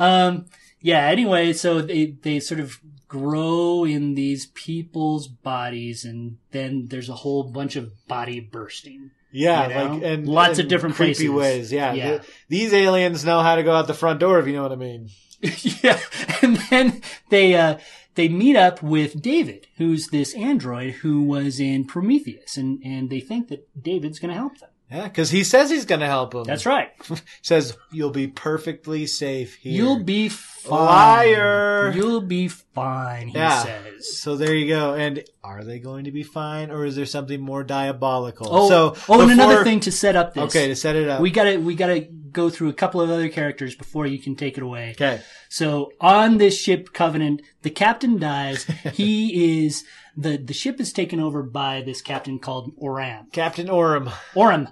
Um, 0.00 0.46
yeah. 0.80 1.06
Anyway, 1.06 1.52
so 1.52 1.80
they 1.80 2.16
they 2.22 2.40
sort 2.40 2.58
of 2.60 2.80
grow 3.10 3.84
in 3.84 4.14
these 4.14 4.46
people's 4.46 5.26
bodies, 5.28 6.04
and 6.04 6.38
then 6.52 6.86
there's 6.88 7.08
a 7.08 7.14
whole 7.14 7.42
bunch 7.42 7.74
of 7.76 7.90
body 8.06 8.38
bursting. 8.40 9.10
Yeah, 9.32 9.68
You 9.68 9.74
know? 9.74 9.94
like 9.94 10.02
and 10.04 10.28
Lots 10.28 10.58
in 10.58 10.64
of 10.64 10.68
different 10.70 10.94
creepy 10.94 11.26
places. 11.28 11.30
ways. 11.30 11.72
Yeah, 11.72 11.92
Yeah. 11.92 12.08
Th- 12.18 12.22
these 12.48 12.72
aliens 12.72 13.24
know 13.24 13.40
how 13.40 13.56
to 13.56 13.62
go 13.62 13.72
out 13.72 13.86
the 13.88 13.94
front 13.94 14.20
door, 14.20 14.38
if 14.38 14.46
you 14.46 14.54
know 14.54 14.62
what 14.62 14.72
I 14.72 14.76
mean. 14.76 15.08
yeah, 15.82 15.98
and 16.42 16.56
then 16.70 17.02
they 17.30 17.54
uh, 17.56 17.78
they 18.14 18.28
meet 18.28 18.56
up 18.56 18.82
with 18.82 19.20
David, 19.22 19.66
who's 19.78 20.08
this 20.08 20.34
android 20.34 20.94
who 20.94 21.22
was 21.22 21.58
in 21.58 21.84
Prometheus, 21.86 22.56
and 22.56 22.80
and 22.84 23.10
they 23.10 23.20
think 23.20 23.48
that 23.48 23.66
David's 23.82 24.18
going 24.18 24.30
to 24.30 24.36
help 24.38 24.58
them. 24.58 24.70
Yeah, 24.90 25.04
because 25.04 25.30
he 25.30 25.44
says 25.44 25.70
he's 25.70 25.84
going 25.84 26.00
to 26.00 26.06
help 26.06 26.34
him. 26.34 26.42
That's 26.44 26.66
right. 26.66 26.90
Says 27.42 27.76
you'll 27.92 28.10
be 28.10 28.26
perfectly 28.26 29.06
safe 29.06 29.54
here. 29.54 29.72
You'll 29.72 30.02
be 30.02 30.28
fine. 30.28 30.70
Liar. 30.72 31.92
You'll 31.94 32.20
be 32.22 32.48
fine. 32.48 33.28
He 33.28 33.34
Yeah. 33.38 33.62
says. 33.62 34.18
So 34.20 34.36
there 34.36 34.54
you 34.54 34.66
go. 34.66 34.94
And 34.94 35.22
are 35.44 35.62
they 35.62 35.78
going 35.78 36.04
to 36.04 36.10
be 36.10 36.22
fine, 36.24 36.70
or 36.70 36.84
is 36.84 36.96
there 36.96 37.06
something 37.06 37.40
more 37.40 37.62
diabolical? 37.62 38.48
Oh, 38.50 38.68
so 38.68 38.96
oh, 39.08 39.20
and 39.22 39.30
another 39.30 39.62
thing 39.64 39.80
to 39.80 39.92
set 39.92 40.16
up 40.16 40.34
this. 40.34 40.42
Okay, 40.44 40.68
to 40.68 40.74
set 40.76 40.96
it 40.96 41.08
up. 41.08 41.20
we 41.20 41.30
gotta 41.30 41.60
we 41.60 41.74
gotta 41.76 42.00
go 42.00 42.50
through 42.50 42.68
a 42.68 42.74
couple 42.74 43.00
of 43.00 43.10
other 43.10 43.28
characters 43.28 43.74
before 43.74 44.06
you 44.06 44.18
can 44.18 44.34
take 44.36 44.56
it 44.56 44.62
away. 44.62 44.90
okay. 44.92 45.20
So 45.48 45.92
on 46.00 46.38
this 46.38 46.60
ship 46.60 46.92
Covenant, 46.92 47.42
the 47.62 47.70
captain 47.70 48.18
dies. 48.18 48.64
he 48.92 49.64
is 49.64 49.84
the 50.16 50.36
the 50.36 50.54
ship 50.54 50.80
is 50.80 50.92
taken 50.92 51.20
over 51.20 51.42
by 51.42 51.80
this 51.80 52.02
captain 52.02 52.38
called 52.38 52.72
Oram. 52.76 53.28
Captain 53.32 53.70
Oram. 53.70 54.10
Oram. 54.34 54.68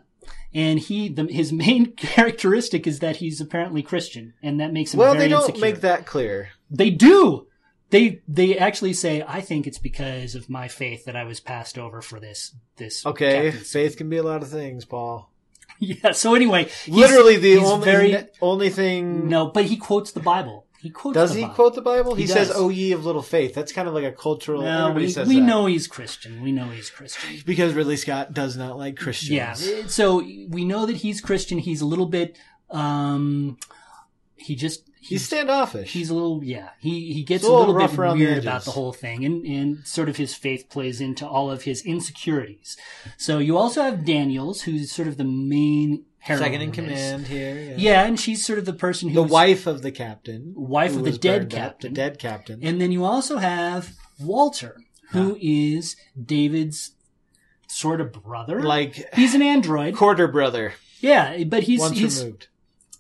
And 0.59 0.79
he, 0.81 1.09
the, 1.09 1.25
his 1.27 1.53
main 1.53 1.93
characteristic 1.97 2.87
is 2.87 2.99
that 2.99 3.17
he's 3.17 3.41
apparently 3.41 3.83
Christian, 3.83 4.35
and 4.43 4.59
that 4.61 4.73
makes 4.73 4.93
him 4.93 4.99
Well, 4.99 5.15
they 5.15 5.29
don't 5.29 5.43
insecure. 5.43 5.61
make 5.61 5.81
that 5.83 6.05
clear. 6.05 6.49
They 6.71 6.91
do. 6.91 7.47
They 7.91 8.21
they 8.29 8.59
actually 8.59 8.93
say, 8.93 9.25
"I 9.27 9.41
think 9.41 9.67
it's 9.67 9.79
because 9.79 10.35
of 10.35 10.51
my 10.51 10.69
faith 10.69 11.05
that 11.07 11.17
I 11.17 11.25
was 11.25 11.41
passed 11.41 11.79
over 11.79 12.03
for 12.03 12.19
this 12.21 12.55
this." 12.77 13.07
Okay, 13.07 13.45
captaincy." 13.51 13.65
faith 13.79 13.97
can 13.97 14.11
be 14.11 14.17
a 14.19 14.23
lot 14.23 14.43
of 14.43 14.51
things, 14.51 14.85
Paul. 14.85 15.31
Yeah. 15.81 16.11
So 16.11 16.35
anyway, 16.35 16.69
Literally, 16.89 17.37
the 17.37 17.59
only 17.59 17.85
very 17.85 18.17
only 18.41 18.69
thing. 18.69 19.29
no, 19.29 19.47
but 19.47 19.67
he 19.67 19.77
quotes 19.77 20.11
the 20.11 20.19
Bible. 20.21 20.67
He 20.81 20.91
quotes. 20.91 21.15
Does 21.15 21.35
he 21.35 21.43
Bible. 21.43 21.55
quote 21.55 21.75
the 21.75 21.83
Bible? 21.83 22.15
He, 22.15 22.23
He 22.23 22.29
says, 22.29 22.49
does. 22.49 22.57
"O 22.57 22.69
ye 22.69 22.93
of 22.93 23.05
little 23.05 23.23
faith." 23.23 23.53
That's 23.55 23.73
kind 23.73 23.89
of 23.89 23.95
like 23.95 24.05
a 24.05 24.13
cultural. 24.13 24.63
No, 24.63 24.93
we, 24.93 25.09
says 25.11 25.27
we 25.29 25.41
know 25.41 25.67
he's 25.67 25.89
Christian. 25.89 26.41
We 26.41 26.53
know 26.53 26.69
he's 26.71 26.89
Christian. 26.89 27.43
because 27.45 27.75
Ridley 27.75 27.97
Scott 27.97 28.33
does 28.33 28.57
not 28.57 28.79
like 28.79 28.97
Christians. 28.97 29.31
Yeah. 29.67 29.87
So 29.89 30.19
we 30.21 30.65
know 30.65 30.87
that 30.87 30.97
he's 30.97 31.21
Christian. 31.21 31.59
He's 31.59 31.81
a 31.81 31.87
little 31.87 32.07
bit. 32.07 32.39
um 32.71 33.59
He 34.37 34.55
just 34.55 34.85
he's 35.01 35.09
he's 35.09 35.27
standoffish. 35.27 35.93
he's 35.93 36.11
a 36.11 36.15
little 36.15 36.45
yeah. 36.45 36.69
He 36.79 37.13
he 37.13 37.25
gets 37.25 37.43
a 37.45 37.49
a 37.49 37.51
little, 37.51 37.75
little 37.75 37.89
bit 37.89 37.99
around 37.99 38.19
the 38.19 38.25
weird 38.27 38.39
about 38.39 38.65
the 38.65 38.71
whole 38.71 38.93
thing, 38.93 39.25
and 39.25 39.45
and 39.45 39.85
sort 39.87 40.09
of 40.09 40.17
his 40.17 40.35
faith 40.35 40.69
plays 40.71 41.01
into 41.01 41.27
all 41.27 41.51
of 41.51 41.63
his 41.63 41.83
insecurities. 41.85 42.77
So 43.17 43.39
you 43.39 43.57
also 43.59 43.83
have 43.83 44.05
Daniels, 44.05 44.63
who's 44.63 44.93
sort 44.93 45.09
of 45.09 45.17
the 45.17 45.25
main 45.25 46.05
second 46.27 46.61
in 46.63 46.71
is. 46.71 46.75
command 46.75 47.27
here. 47.27 47.55
Yeah. 47.55 47.75
Yeah, 47.77 48.05
and 48.07 48.19
she's 48.19 48.45
sort 48.45 48.59
of 48.59 48.65
the 48.65 48.73
person 48.73 49.09
who's 49.09 49.17
The 49.17 49.23
wife 49.23 49.67
of 49.67 49.83
the 49.83 49.93
captain. 49.93 50.53
Wife 50.57 50.97
of 50.97 51.05
the 51.05 51.13
dead 51.13 51.45
up, 51.45 51.51
captain. 51.51 51.93
The 51.93 51.97
dead 51.97 52.19
captain. 52.19 52.61
And 52.63 52.81
then 52.81 52.93
you 52.93 53.05
also 53.05 53.39
have 53.39 53.95
Walter, 54.21 54.77
who 55.11 55.39
is 55.41 55.97
David's 56.23 56.93
sort 57.69 58.01
of 58.01 58.13
brother. 58.13 58.63
like 58.63 59.15
he's 59.15 59.35
an 59.35 59.43
android. 59.43 59.95
quarter 59.95 60.27
brother. 60.29 60.75
Yeah, 61.01 61.45
but 61.45 61.63
he's 61.65 61.81
once 61.81 61.97
he's 61.99 62.21
removed. 62.23 62.49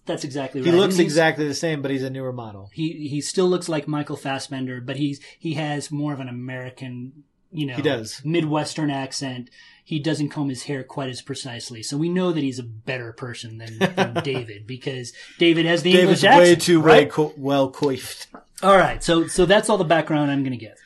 that's 0.07 0.25
exactly 0.25 0.61
right. 0.61 0.71
He 0.71 0.77
looks 0.79 0.99
exactly 0.99 1.49
the 1.49 1.55
same, 1.55 1.83
but 1.83 1.91
he's 1.91 2.03
a 2.03 2.11
newer 2.11 2.33
model. 2.33 2.71
He 2.73 3.09
he 3.09 3.21
still 3.21 3.49
looks 3.49 3.69
like 3.69 3.89
Michael 3.89 4.17
Fassbender, 4.17 4.81
but 4.81 4.97
he's 4.97 5.21
he 5.39 5.55
has 5.55 5.91
more 5.91 6.13
of 6.13 6.21
an 6.21 6.29
American, 6.29 7.25
you 7.51 7.67
know, 7.67 7.75
He 7.75 7.83
does. 7.83 8.23
Midwestern 8.25 8.91
accent. 8.91 9.51
He 9.89 9.99
doesn't 9.99 10.29
comb 10.29 10.51
his 10.51 10.65
hair 10.65 10.85
quite 10.85 11.09
as 11.09 11.23
precisely, 11.23 11.83
so 11.83 11.97
we 11.97 12.11
know 12.11 12.31
that 12.31 12.43
he's 12.43 12.59
a 12.59 12.63
better 12.63 13.11
person 13.11 13.57
than, 13.57 13.79
than 13.95 14.13
David 14.23 14.67
because 14.67 15.15
David 15.39 15.65
has 15.65 15.83
the 15.83 15.95
David's 15.95 16.23
English 16.23 16.39
way 16.39 16.51
accent. 16.51 16.63
too 16.63 16.83
right? 16.83 17.05
way 17.05 17.11
co- 17.11 17.33
well 17.39 17.71
coiffed. 17.71 18.27
All 18.63 18.77
right, 18.77 19.03
so 19.03 19.27
so 19.29 19.47
that's 19.47 19.71
all 19.71 19.79
the 19.79 19.85
background 19.85 20.31
I'm 20.31 20.43
going 20.43 20.59
to 20.59 20.59
give. 20.59 20.77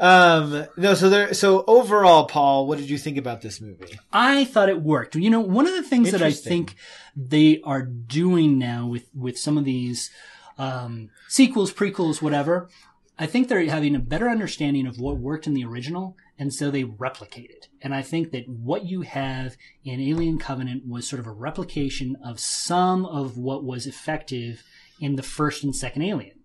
Um, 0.00 0.66
no, 0.76 0.94
so 0.94 1.08
there. 1.08 1.32
So 1.32 1.62
overall, 1.68 2.26
Paul, 2.26 2.66
what 2.66 2.78
did 2.78 2.90
you 2.90 2.98
think 2.98 3.18
about 3.18 3.40
this 3.40 3.60
movie? 3.60 4.00
I 4.12 4.46
thought 4.46 4.68
it 4.68 4.82
worked. 4.82 5.14
You 5.14 5.30
know, 5.30 5.38
one 5.38 5.68
of 5.68 5.74
the 5.74 5.84
things 5.84 6.10
that 6.10 6.20
I 6.20 6.32
think 6.32 6.74
they 7.14 7.60
are 7.62 7.82
doing 7.82 8.58
now 8.58 8.88
with 8.88 9.06
with 9.14 9.38
some 9.38 9.56
of 9.56 9.64
these 9.64 10.10
um, 10.58 11.10
sequels, 11.28 11.72
prequels, 11.72 12.20
whatever, 12.20 12.68
I 13.16 13.26
think 13.26 13.46
they're 13.46 13.64
having 13.66 13.94
a 13.94 14.00
better 14.00 14.28
understanding 14.28 14.88
of 14.88 14.98
what 14.98 15.18
worked 15.18 15.46
in 15.46 15.54
the 15.54 15.64
original, 15.64 16.16
and 16.38 16.52
so 16.52 16.70
they 16.70 16.84
replicate 16.84 17.50
it. 17.50 17.68
And 17.80 17.94
I 17.94 18.02
think 18.02 18.32
that 18.32 18.48
what 18.48 18.84
you 18.86 19.02
have 19.02 19.56
in 19.84 20.00
Alien 20.00 20.38
Covenant 20.38 20.86
was 20.86 21.08
sort 21.08 21.20
of 21.20 21.26
a 21.26 21.32
replication 21.32 22.16
of 22.24 22.40
some 22.40 23.06
of 23.06 23.36
what 23.38 23.64
was 23.64 23.86
effective 23.86 24.64
in 25.00 25.16
the 25.16 25.22
first 25.22 25.62
and 25.62 25.74
second 25.74 26.02
Alien, 26.02 26.40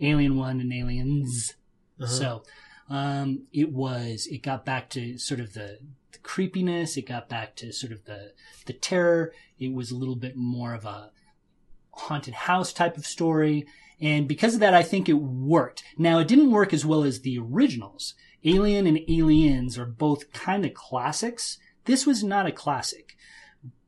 Alien 0.00 0.36
One 0.36 0.60
and 0.60 0.72
Aliens. 0.72 1.54
Uh-huh. 2.00 2.06
So 2.06 2.42
um, 2.90 3.46
it 3.52 3.72
was 3.72 4.26
it 4.30 4.42
got 4.42 4.64
back 4.64 4.90
to 4.90 5.16
sort 5.18 5.40
of 5.40 5.54
the, 5.54 5.78
the 6.12 6.18
creepiness. 6.18 6.96
It 6.96 7.06
got 7.06 7.28
back 7.28 7.56
to 7.56 7.72
sort 7.72 7.92
of 7.92 8.04
the 8.04 8.32
the 8.66 8.72
terror. 8.72 9.32
It 9.58 9.72
was 9.72 9.90
a 9.90 9.96
little 9.96 10.16
bit 10.16 10.36
more 10.36 10.74
of 10.74 10.84
a 10.84 11.10
haunted 11.92 12.34
house 12.34 12.72
type 12.72 12.96
of 12.96 13.06
story. 13.06 13.66
And 14.00 14.26
because 14.26 14.54
of 14.54 14.60
that, 14.60 14.74
I 14.74 14.82
think 14.82 15.08
it 15.08 15.14
worked. 15.14 15.84
Now, 15.96 16.18
it 16.18 16.28
didn't 16.28 16.50
work 16.50 16.74
as 16.74 16.84
well 16.84 17.04
as 17.04 17.20
the 17.20 17.38
originals. 17.38 18.14
Alien 18.44 18.86
and 18.86 18.98
Aliens 19.08 19.78
are 19.78 19.86
both 19.86 20.32
kind 20.32 20.64
of 20.64 20.74
classics. 20.74 21.58
This 21.84 22.06
was 22.06 22.22
not 22.24 22.46
a 22.46 22.52
classic 22.52 23.16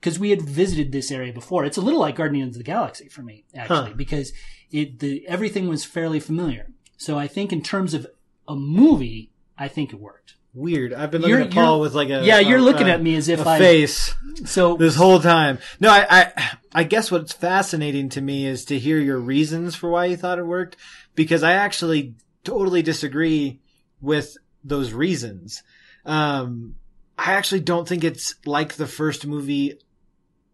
because 0.01 0.19
we 0.19 0.31
had 0.31 0.43
visited 0.43 0.93
this 0.93 1.11
area 1.11 1.33
before. 1.33 1.65
It's 1.65 1.77
a 1.77 1.81
little 1.83 2.01
like 2.01 2.17
Guardians 2.17 2.57
of 2.57 2.61
the 2.61 2.65
Galaxy 2.65 3.09
for 3.09 3.23
me, 3.23 3.45
actually, 3.55 3.91
Huh. 3.91 3.95
because 3.97 4.33
it 4.71 4.99
the 5.01 5.27
everything 5.27 5.69
was 5.69 5.85
fairly 5.85 6.21
familiar. 6.21 6.69
So 6.97 7.19
I 7.19 7.27
think 7.29 7.53
in 7.53 7.63
terms 7.63 7.93
of 7.95 8.07
a 8.49 8.57
movie, 8.57 9.31
I 9.59 9.69
think 9.69 9.93
it 9.93 10.01
worked. 10.01 10.35
Weird. 10.55 10.95
I've 10.95 11.11
been 11.11 11.21
looking 11.21 11.35
You're- 11.35 11.49
at 11.49 11.53
Paul 11.53 11.81
with 11.81 11.95
like 11.95 12.09
a 12.09 12.25
yeah, 12.25 12.39
you're 12.39 12.59
a- 12.59 12.63
looking 12.63 12.89
a- 12.89 12.93
at 12.93 13.03
me 13.03 13.15
as 13.17 13.29
if 13.29 13.45
a 13.45 13.49
I 13.49 13.59
face 13.59 14.15
so 14.47 14.77
this 14.79 14.97
whole 14.97 15.21
time. 15.21 15.59
No, 15.81 15.91
I, 15.91 16.07
I 16.09 16.51
I 16.73 16.85
guess 16.85 17.11
what's 17.11 17.33
fascinating 17.35 18.09
to 18.11 18.23
me 18.23 18.47
is 18.47 18.65
to 18.67 18.79
hear 18.79 18.99
your 18.99 19.19
reasons 19.19 19.75
for 19.75 19.91
why 19.91 20.07
you 20.07 20.17
thought 20.17 20.39
it 20.39 20.47
worked 20.47 20.77
because 21.15 21.43
I 21.43 21.53
actually 21.53 22.15
totally 22.43 22.81
disagree 22.81 23.61
with 24.01 24.37
those 24.67 24.93
reasons. 24.93 25.63
Um, 26.05 26.77
I 27.19 27.33
actually 27.33 27.61
don't 27.61 27.89
think 27.89 28.05
it's 28.05 28.35
like 28.45 28.75
the 28.75 28.87
first 28.87 29.27
movie 29.27 29.79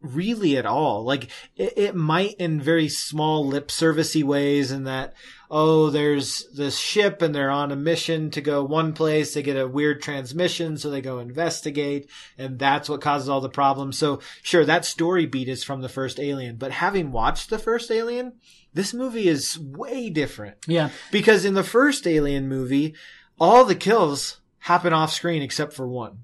really 0.00 0.56
at 0.56 0.66
all. 0.66 1.04
Like 1.04 1.30
it, 1.56 1.74
it 1.76 1.94
might 1.94 2.34
in 2.34 2.60
very 2.60 2.88
small 2.88 3.46
lip 3.46 3.68
servicey 3.68 4.22
ways 4.22 4.72
in 4.72 4.84
that, 4.84 5.14
oh, 5.50 5.90
there's 5.90 6.46
this 6.54 6.78
ship 6.78 7.22
and 7.22 7.34
they're 7.34 7.50
on 7.50 7.72
a 7.72 7.76
mission 7.76 8.30
to 8.32 8.40
go 8.40 8.64
one 8.64 8.92
place. 8.92 9.34
They 9.34 9.42
get 9.42 9.56
a 9.56 9.68
weird 9.68 10.02
transmission. 10.02 10.76
So 10.76 10.90
they 10.90 11.00
go 11.00 11.18
investigate 11.18 12.10
and 12.36 12.58
that's 12.58 12.88
what 12.88 13.00
causes 13.00 13.28
all 13.28 13.40
the 13.40 13.48
problems. 13.48 13.98
So 13.98 14.20
sure, 14.42 14.64
that 14.64 14.84
story 14.84 15.26
beat 15.26 15.48
is 15.48 15.64
from 15.64 15.82
the 15.82 15.88
first 15.88 16.18
Alien, 16.18 16.56
but 16.56 16.72
having 16.72 17.12
watched 17.12 17.50
the 17.50 17.58
first 17.58 17.90
Alien, 17.90 18.34
this 18.74 18.94
movie 18.94 19.28
is 19.28 19.58
way 19.58 20.08
different 20.08 20.56
yeah, 20.66 20.90
because 21.10 21.44
in 21.44 21.54
the 21.54 21.64
first 21.64 22.06
Alien 22.06 22.48
movie, 22.48 22.94
all 23.40 23.64
the 23.64 23.74
kills 23.74 24.40
happen 24.60 24.92
off 24.92 25.12
screen 25.12 25.42
except 25.42 25.72
for 25.72 25.86
one. 25.88 26.18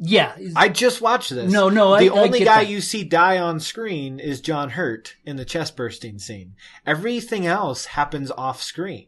yeah. 0.00 0.36
I 0.56 0.68
just 0.68 1.00
watched 1.00 1.30
this. 1.30 1.50
No, 1.50 1.68
no, 1.68 1.96
The 1.98 2.10
I- 2.10 2.14
I 2.14 2.18
only 2.24 2.38
get 2.40 2.44
guy 2.46 2.64
that. 2.64 2.70
you 2.70 2.80
see 2.80 3.04
die 3.04 3.38
on 3.38 3.60
screen 3.60 4.18
is 4.20 4.40
John 4.40 4.70
Hurt 4.70 5.16
in 5.24 5.36
the 5.36 5.44
chest 5.44 5.76
bursting 5.76 6.18
scene. 6.18 6.54
Everything 6.86 7.46
else 7.46 7.86
happens 7.86 8.30
off 8.30 8.62
screen. 8.62 9.06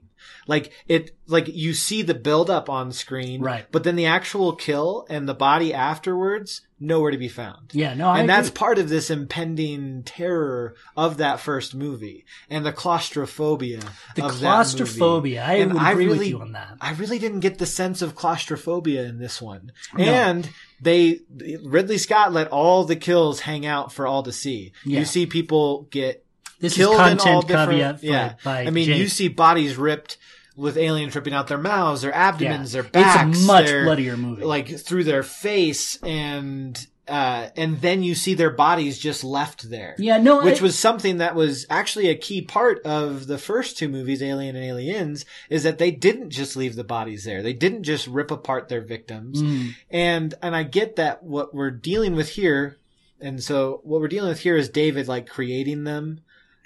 Like 0.48 0.72
it, 0.86 1.10
like 1.26 1.48
you 1.48 1.74
see 1.74 2.02
the 2.02 2.14
build 2.14 2.50
up 2.50 2.70
on 2.70 2.92
screen, 2.92 3.40
Right. 3.42 3.66
But 3.72 3.82
then 3.84 3.96
the 3.96 4.06
actual 4.06 4.54
kill 4.54 5.06
and 5.10 5.28
the 5.28 5.34
body 5.34 5.74
afterwards, 5.74 6.62
nowhere 6.78 7.10
to 7.10 7.18
be 7.18 7.28
found. 7.28 7.70
yeah, 7.72 7.94
no, 7.94 8.08
I 8.08 8.20
and 8.20 8.28
that's 8.28 8.48
agree. 8.48 8.58
part 8.58 8.78
of 8.78 8.88
this 8.88 9.10
impending 9.10 10.02
terror 10.04 10.74
of 10.96 11.16
that 11.16 11.40
first 11.40 11.74
movie 11.74 12.24
and 12.50 12.64
the 12.64 12.72
claustrophobia. 12.72 13.80
the 14.14 14.24
of 14.24 14.32
that 14.34 14.38
claustrophobia. 14.40 15.42
I 15.44 15.58
movie. 15.58 15.66
would 15.72 15.76
And 15.82 15.88
agree 15.92 16.06
with 16.06 16.18
really- 16.18 16.28
you 16.28 16.40
on 16.40 16.52
that. 16.52 16.76
I 16.80 16.92
really 16.92 17.18
didn't 17.18 17.40
get 17.40 17.58
the 17.58 17.66
sense 17.66 18.02
of 18.02 18.14
claustrophobia 18.14 19.04
in 19.04 19.18
this 19.18 19.40
one. 19.42 19.72
No. 19.96 20.04
And 20.04 20.48
they 20.80 21.20
Ridley 21.64 21.98
Scott 21.98 22.32
let 22.32 22.48
all 22.48 22.84
the 22.84 22.96
kills 22.96 23.40
hang 23.40 23.64
out 23.66 23.92
for 23.92 24.06
all 24.06 24.22
to 24.24 24.32
see. 24.32 24.72
Yeah. 24.84 25.00
You 25.00 25.04
see 25.06 25.26
people 25.26 25.88
get 25.90 26.24
This 26.60 26.72
is 26.72 26.78
killed 26.78 26.94
in 26.94 27.00
all 27.00 27.06
content 27.08 27.48
different. 27.48 27.70
caveat 27.70 28.02
yeah, 28.02 28.34
by 28.44 28.60
I 28.66 28.70
mean, 28.70 28.86
Jake. 28.86 28.98
you 28.98 29.08
see 29.08 29.28
bodies 29.28 29.76
ripped 29.76 30.18
with 30.56 30.76
aliens 30.78 31.14
ripping 31.14 31.34
out 31.34 31.46
their 31.48 31.58
mouths, 31.58 32.02
their 32.02 32.14
abdomens, 32.14 32.74
Yeah. 32.74 32.80
their 32.82 32.90
backs. 32.90 33.36
It's 33.36 33.44
a 33.44 33.46
much 33.46 33.66
their- 33.66 33.84
bloodier 33.84 34.16
movie. 34.16 34.42
like 34.44 34.68
through 34.78 35.04
their 35.04 35.22
face 35.22 35.98
and 36.02 36.86
uh 37.08 37.50
and 37.56 37.80
then 37.82 38.02
you 38.02 38.16
see 38.16 38.34
their 38.34 38.50
bodies 38.50 38.98
just 38.98 39.22
left 39.22 39.70
there 39.70 39.94
yeah, 39.96 40.18
no, 40.18 40.42
which 40.42 40.58
I- 40.60 40.62
was 40.64 40.76
something 40.76 41.18
that 41.18 41.36
was 41.36 41.64
actually 41.70 42.08
a 42.08 42.16
key 42.16 42.42
part 42.42 42.80
of 42.84 43.28
the 43.28 43.38
first 43.38 43.78
two 43.78 43.88
movies 43.88 44.20
alien 44.20 44.56
and 44.56 44.64
aliens 44.64 45.24
is 45.48 45.62
that 45.62 45.78
they 45.78 45.92
didn't 45.92 46.30
just 46.30 46.56
leave 46.56 46.74
the 46.74 46.82
bodies 46.82 47.22
there 47.22 47.42
they 47.42 47.52
didn't 47.52 47.84
just 47.84 48.08
rip 48.08 48.32
apart 48.32 48.68
their 48.68 48.80
victims 48.80 49.40
Mm. 49.40 49.74
and 49.88 50.34
and 50.42 50.56
i 50.56 50.64
get 50.64 50.96
that 50.96 51.22
what 51.22 51.54
we're 51.54 51.70
dealing 51.70 52.16
with 52.16 52.30
here 52.30 52.76
and 53.20 53.40
so 53.40 53.80
what 53.84 54.00
we're 54.00 54.08
dealing 54.08 54.30
with 54.30 54.40
here 54.40 54.56
is 54.56 54.68
david 54.68 55.06
like 55.06 55.28
creating 55.28 55.84
them 55.84 56.22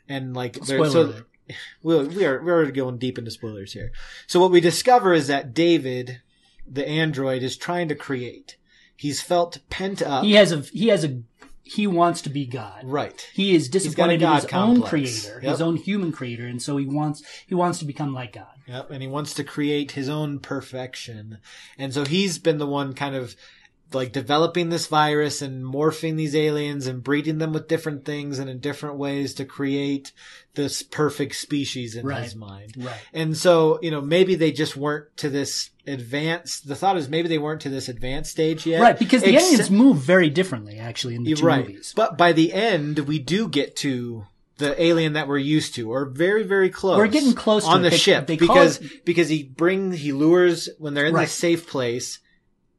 and 0.08 0.32
like 0.34 0.56
so 0.64 1.12
we 1.82 1.98
we 2.06 2.24
are 2.24 2.42
we're 2.42 2.54
already 2.54 2.72
going 2.72 2.98
deep 2.98 3.18
into 3.18 3.30
spoilers 3.30 3.72
here. 3.72 3.92
So 4.26 4.40
what 4.40 4.50
we 4.50 4.60
discover 4.60 5.12
is 5.12 5.26
that 5.28 5.54
David, 5.54 6.20
the 6.66 6.86
android, 6.86 7.42
is 7.42 7.56
trying 7.56 7.88
to 7.88 7.94
create. 7.94 8.56
He's 8.96 9.22
felt 9.22 9.58
pent 9.70 10.02
up. 10.02 10.24
He 10.24 10.34
has 10.34 10.52
a 10.52 10.60
he 10.60 10.88
has 10.88 11.04
a 11.04 11.22
he 11.62 11.86
wants 11.86 12.20
to 12.22 12.30
be 12.30 12.46
God. 12.46 12.82
Right. 12.84 13.28
He 13.32 13.54
is 13.54 13.68
disappointed 13.68 14.22
in 14.22 14.32
his 14.32 14.44
own 14.44 14.50
complex. 14.50 14.90
creator, 14.90 15.40
his 15.40 15.62
own 15.62 15.76
human 15.76 16.10
creator, 16.10 16.46
and 16.46 16.60
so 16.60 16.76
he 16.76 16.86
wants 16.86 17.22
he 17.46 17.54
wants 17.54 17.78
to 17.78 17.84
become 17.84 18.12
like 18.12 18.32
God. 18.32 18.46
Yep. 18.66 18.90
And 18.90 19.02
he 19.02 19.08
wants 19.08 19.34
to 19.34 19.44
create 19.44 19.92
his 19.92 20.08
own 20.08 20.38
perfection. 20.38 21.38
And 21.78 21.94
so 21.94 22.04
he's 22.04 22.38
been 22.38 22.58
the 22.58 22.66
one 22.66 22.92
kind 22.92 23.14
of 23.14 23.36
like 23.92 24.12
developing 24.12 24.68
this 24.68 24.86
virus 24.86 25.42
and 25.42 25.64
morphing 25.64 26.16
these 26.16 26.36
aliens 26.36 26.86
and 26.86 27.02
breeding 27.02 27.38
them 27.38 27.52
with 27.52 27.68
different 27.68 28.04
things 28.04 28.38
and 28.38 28.48
in 28.48 28.58
different 28.60 28.96
ways 28.96 29.34
to 29.34 29.44
create 29.44 30.12
this 30.54 30.82
perfect 30.82 31.34
species 31.36 31.96
in 31.96 32.06
Right. 32.06 32.22
his 32.22 32.34
mind. 32.36 32.74
Right. 32.76 33.00
And 33.12 33.36
so, 33.36 33.78
you 33.82 33.90
know, 33.90 34.00
maybe 34.00 34.34
they 34.34 34.52
just 34.52 34.76
weren't 34.76 35.16
to 35.18 35.28
this 35.28 35.70
advanced, 35.86 36.68
the 36.68 36.74
thought 36.76 36.96
is 36.96 37.08
maybe 37.08 37.28
they 37.28 37.38
weren't 37.38 37.60
to 37.62 37.68
this 37.68 37.88
advanced 37.88 38.30
stage 38.30 38.66
yet. 38.66 38.80
Right, 38.80 38.98
because 38.98 39.22
the 39.22 39.34
Except- 39.34 39.52
aliens 39.52 39.70
move 39.70 39.98
very 39.98 40.30
differently 40.30 40.78
actually 40.78 41.14
in 41.16 41.24
the 41.24 41.34
two 41.34 41.44
right. 41.44 41.66
movies. 41.66 41.92
But 41.96 42.16
by 42.16 42.32
the 42.32 42.52
end, 42.52 43.00
we 43.00 43.18
do 43.18 43.48
get 43.48 43.76
to 43.76 44.26
the 44.58 44.80
alien 44.82 45.14
that 45.14 45.26
we're 45.26 45.38
used 45.38 45.74
to, 45.76 45.90
or 45.90 46.04
very, 46.04 46.42
very 46.42 46.68
close. 46.68 46.98
We're 46.98 47.06
getting 47.06 47.32
close 47.32 47.64
on 47.64 47.82
the 47.82 47.90
They- 47.90 47.96
ship 47.96 48.26
they 48.26 48.36
because 48.36 48.78
it- 48.78 49.04
because 49.06 49.28
he 49.30 49.42
brings 49.42 49.98
he 49.98 50.12
lures 50.12 50.68
when 50.78 50.92
they're 50.94 51.06
in 51.06 51.14
Right. 51.14 51.22
this 51.24 51.32
safe 51.32 51.66
place. 51.66 52.18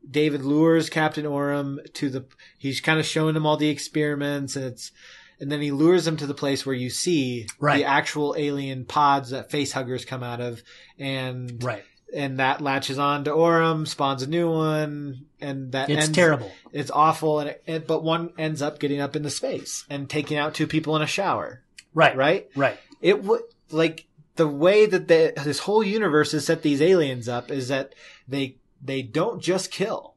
David 0.09 0.43
lures 0.43 0.89
Captain 0.89 1.25
Oram 1.25 1.79
to 1.93 2.09
the. 2.09 2.25
He's 2.57 2.81
kind 2.81 2.99
of 2.99 3.05
showing 3.05 3.35
him 3.35 3.45
all 3.45 3.57
the 3.57 3.69
experiments, 3.69 4.55
and 4.55 4.65
it's 4.65 4.91
and 5.39 5.51
then 5.51 5.61
he 5.61 5.71
lures 5.71 6.05
him 6.07 6.17
to 6.17 6.27
the 6.27 6.33
place 6.35 6.65
where 6.65 6.75
you 6.75 6.89
see 6.89 7.47
Right. 7.59 7.77
the 7.79 7.85
actual 7.85 8.35
alien 8.37 8.85
pods 8.85 9.31
that 9.31 9.49
face 9.51 9.71
huggers 9.71 10.05
come 10.05 10.21
out 10.23 10.39
of, 10.39 10.61
and 10.99 11.63
Right. 11.63 11.83
and 12.13 12.39
that 12.39 12.61
latches 12.61 12.99
on 12.99 13.23
to 13.23 13.31
Oram, 13.31 13.85
spawns 13.87 14.21
a 14.21 14.27
new 14.27 14.51
one, 14.51 15.25
and 15.39 15.71
that 15.71 15.89
It's 15.89 16.03
ends, 16.05 16.15
terrible. 16.15 16.51
it's 16.71 16.91
awful, 16.91 17.39
and 17.39 17.49
it, 17.49 17.63
it, 17.65 17.87
but 17.87 18.03
one 18.03 18.33
ends 18.37 18.61
up 18.61 18.79
getting 18.79 18.99
up 19.01 19.15
into 19.15 19.29
space 19.31 19.83
and 19.89 20.07
taking 20.09 20.37
out 20.37 20.53
two 20.53 20.67
people 20.67 20.95
in 20.95 21.01
a 21.01 21.07
shower. 21.07 21.61
Right. 21.93 22.15
Right? 22.15 22.49
Right. 22.55 22.77
It 23.01 23.23
would 23.23 23.41
like 23.71 24.05
the 24.35 24.47
way 24.47 24.85
that 24.85 25.07
the, 25.07 25.33
this 25.43 25.59
whole 25.59 25.83
universe 25.83 26.31
has 26.33 26.45
set 26.45 26.61
these 26.61 26.81
aliens 26.81 27.27
up 27.27 27.49
is 27.51 27.67
that 27.69 27.93
they 28.27 28.57
they 28.83 29.01
don't 29.01 29.41
just 29.41 29.71
kill, 29.71 30.15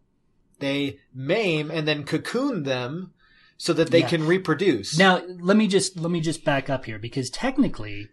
they 0.58 0.98
maim 1.12 1.70
and 1.70 1.86
then 1.86 2.04
cocoon 2.04 2.62
them 2.62 3.12
so 3.56 3.72
that 3.72 3.90
they 3.90 4.00
Yeah. 4.00 4.08
can 4.08 4.26
reproduce. 4.26 4.98
Now, 4.98 5.22
let 5.40 5.56
me 5.56 5.66
just 5.68 5.98
let 5.98 6.10
me 6.10 6.20
just 6.20 6.44
back 6.44 6.68
up 6.68 6.84
here 6.86 6.98
because 6.98 7.30
technically, 7.30 8.08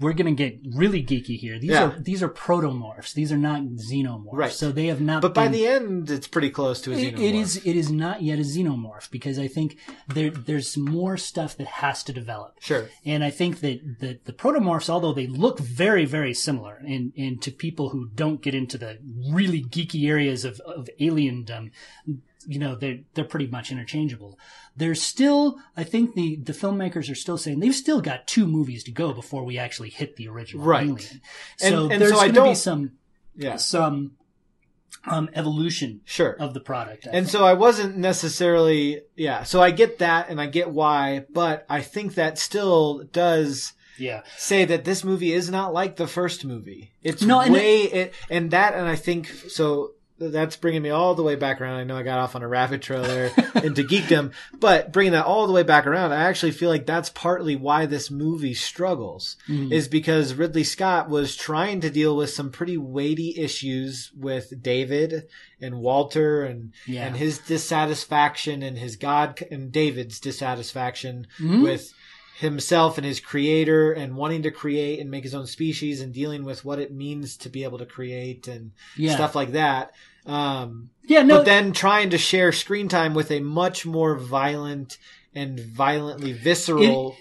we're 0.00 0.12
going 0.12 0.34
to 0.34 0.50
get 0.50 0.58
really 0.74 1.02
geeky 1.04 1.38
here. 1.38 1.58
These 1.58 1.70
Yeah. 1.70 1.84
are 1.84 1.98
these 2.00 2.22
are 2.22 2.28
protomorphs. 2.28 3.12
These 3.14 3.30
are 3.30 3.38
not 3.38 3.62
xenomorphs. 3.62 4.32
Right. 4.32 4.52
So 4.52 4.72
they 4.72 4.86
have 4.86 5.00
not. 5.00 5.22
but 5.22 5.34
by 5.34 5.46
the 5.48 5.66
end, 5.66 6.10
it's 6.10 6.26
pretty 6.26 6.50
close 6.50 6.80
to 6.82 6.92
a 6.92 6.96
it, 6.96 7.14
xenomorph. 7.14 7.22
it 7.28 7.34
is 7.36 7.56
it 7.64 7.76
is 7.76 7.90
not 7.90 8.22
yet 8.22 8.38
a 8.38 8.42
xenomorph 8.42 9.10
because 9.10 9.38
I 9.38 9.46
think 9.46 9.78
there 10.08 10.30
there's 10.30 10.76
more 10.76 11.16
stuff 11.16 11.56
that 11.58 11.66
has 11.66 12.02
to 12.04 12.12
develop. 12.12 12.56
Sure. 12.60 12.88
And 13.04 13.22
I 13.22 13.30
think 13.30 13.60
that 13.60 14.00
the, 14.00 14.18
the 14.24 14.32
protomorphs, 14.32 14.88
although 14.88 15.12
they 15.12 15.26
look 15.28 15.58
very, 15.60 16.04
very 16.04 16.34
similar, 16.34 16.76
and, 16.86 17.12
and 17.16 17.40
to 17.42 17.50
people 17.52 17.90
who 17.90 18.08
don't 18.14 18.42
get 18.42 18.54
into 18.54 18.76
the 18.78 18.98
really 19.30 19.62
geeky 19.62 20.08
areas 20.08 20.44
of, 20.44 20.60
of 20.60 20.88
aliendom, 21.00 21.70
um, 22.08 22.22
you 22.46 22.58
know, 22.58 22.74
they're, 22.74 23.00
they're 23.14 23.24
pretty 23.24 23.46
much 23.46 23.70
interchangeable. 23.72 24.38
There's 24.76 25.00
still, 25.00 25.56
I 25.76 25.84
think 25.84 26.14
the, 26.14 26.36
the 26.36 26.52
filmmakers 26.52 27.10
are 27.10 27.14
still 27.14 27.38
saying 27.38 27.60
they've 27.60 27.74
still 27.74 28.00
got 28.00 28.26
two 28.26 28.46
movies 28.46 28.84
to 28.84 28.90
go 28.90 29.12
before 29.12 29.44
we 29.44 29.58
actually 29.58 29.90
hit 29.90 30.16
the 30.16 30.28
original 30.28 30.64
Right. 30.64 30.82
Alien. 30.88 31.20
So 31.58 31.88
and 31.90 32.00
there's 32.02 32.12
so 32.12 32.18
going 32.20 32.34
to 32.34 32.42
be 32.44 32.54
some, 32.54 32.92
Yeah. 33.36 33.56
some, 33.56 34.12
um, 35.06 35.28
evolution 35.34 36.00
Sure. 36.04 36.32
of 36.38 36.54
the 36.54 36.60
product. 36.60 37.06
I 37.06 37.10
And 37.10 37.26
think. 37.26 37.32
so 37.32 37.44
I 37.44 37.52
wasn't 37.54 37.96
necessarily, 37.96 39.02
yeah. 39.16 39.42
So 39.42 39.62
I 39.62 39.70
get 39.70 39.98
that 39.98 40.28
and 40.30 40.40
I 40.40 40.46
get 40.46 40.70
why, 40.70 41.24
but 41.32 41.66
I 41.68 41.82
think 41.82 42.14
that 42.14 42.38
still 42.38 43.04
does 43.12 43.74
yeah. 43.98 44.22
say 44.36 44.64
that 44.64 44.84
this 44.84 45.04
movie 45.04 45.32
is 45.32 45.50
not 45.50 45.72
like 45.74 45.96
the 45.96 46.06
first 46.06 46.44
movie. 46.44 46.92
It's 47.02 47.22
No, 47.22 47.40
and 47.40 47.52
way 47.52 47.82
it, 47.82 48.14
and 48.30 48.50
that, 48.52 48.74
and 48.74 48.88
I 48.88 48.96
think 48.96 49.28
so. 49.28 49.90
That's 50.16 50.54
bringing 50.56 50.82
me 50.82 50.90
all 50.90 51.16
the 51.16 51.24
way 51.24 51.34
back 51.34 51.60
around. 51.60 51.74
I 51.80 51.84
know 51.84 51.96
I 51.96 52.04
got 52.04 52.20
off 52.20 52.36
on 52.36 52.42
a 52.44 52.48
rabbit 52.48 52.82
trail 52.82 53.02
there 53.02 53.32
into 53.64 53.82
geekdom, 53.82 54.32
but 54.60 54.92
bringing 54.92 55.12
that 55.12 55.24
all 55.26 55.46
the 55.48 55.52
way 55.52 55.64
back 55.64 55.88
around, 55.88 56.12
I 56.12 56.22
actually 56.28 56.52
feel 56.52 56.70
like 56.70 56.86
that's 56.86 57.10
partly 57.10 57.56
why 57.56 57.86
this 57.86 58.12
movie 58.12 58.54
struggles, 58.54 59.36
Mhm. 59.48 59.72
is 59.72 59.88
because 59.88 60.34
Ridley 60.34 60.62
Scott 60.62 61.08
was 61.10 61.34
trying 61.34 61.80
to 61.80 61.90
deal 61.90 62.16
with 62.16 62.30
some 62.30 62.50
pretty 62.50 62.76
weighty 62.76 63.34
issues 63.36 64.12
with 64.16 64.62
David 64.62 65.24
and 65.60 65.80
Walter 65.80 66.44
and 66.44 66.72
Yeah. 66.86 67.06
and 67.06 67.16
his 67.16 67.38
dissatisfaction 67.38 68.62
and 68.62 68.78
his 68.78 68.94
God 68.96 69.42
and 69.50 69.72
David's 69.72 70.20
dissatisfaction 70.20 71.26
Mhm. 71.40 71.62
with 71.62 71.92
himself 72.38 72.98
and 72.98 73.06
his 73.06 73.20
creator 73.20 73.92
and 73.92 74.16
wanting 74.16 74.42
to 74.42 74.50
create 74.50 74.98
and 75.00 75.10
make 75.10 75.22
his 75.22 75.34
own 75.34 75.46
species 75.46 76.00
and 76.00 76.12
dealing 76.12 76.44
with 76.44 76.64
what 76.64 76.78
it 76.78 76.92
means 76.92 77.36
to 77.36 77.48
be 77.48 77.62
able 77.64 77.78
to 77.78 77.86
create 77.86 78.48
and 78.48 78.72
Yeah. 78.96 79.14
stuff 79.14 79.34
like 79.34 79.52
that. 79.52 79.92
Um, 80.26 80.90
yeah. 81.04 81.22
No. 81.22 81.38
but 81.38 81.44
then 81.44 81.72
trying 81.72 82.10
to 82.10 82.18
share 82.18 82.50
screen 82.50 82.88
time 82.88 83.14
with 83.14 83.30
a 83.30 83.40
much 83.40 83.86
more 83.86 84.16
violent 84.16 84.98
and 85.34 85.58
violently 85.60 86.32
visceral, 86.32 87.16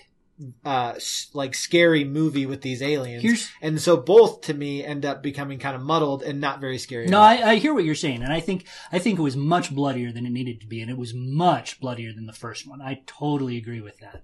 uh, 0.65 0.93
like 1.33 1.53
scary 1.55 2.03
movie 2.03 2.45
with 2.45 2.61
these 2.61 2.81
aliens. 2.81 3.23
Here's- 3.23 3.51
and 3.61 3.79
so 3.79 3.97
both 3.97 4.41
to 4.41 4.53
me 4.53 4.83
end 4.83 5.05
up 5.05 5.21
becoming 5.21 5.59
kind 5.59 5.75
of 5.75 5.81
muddled 5.81 6.23
and 6.23 6.41
not 6.41 6.59
very 6.59 6.77
scary. 6.77 7.07
No. 7.07 7.21
I, 7.21 7.51
I 7.51 7.55
hear 7.55 7.73
what 7.73 7.83
you're 7.83 7.95
saying, 7.95 8.23
and 8.23 8.33
I 8.33 8.39
think 8.39 8.65
I 8.91 8.99
think 8.99 9.19
it 9.19 9.21
was 9.21 9.35
much 9.37 9.73
bloodier 9.73 10.11
than 10.11 10.25
it 10.25 10.31
needed 10.31 10.59
to 10.61 10.67
be, 10.67 10.81
and 10.81 10.89
it 10.89 10.97
was 10.97 11.13
much 11.13 11.79
bloodier 11.79 12.11
than 12.13 12.25
the 12.25 12.33
first 12.33 12.67
one. 12.67 12.81
I 12.81 13.01
totally 13.05 13.57
agree 13.57 13.81
with 13.81 13.99
that. 13.99 14.23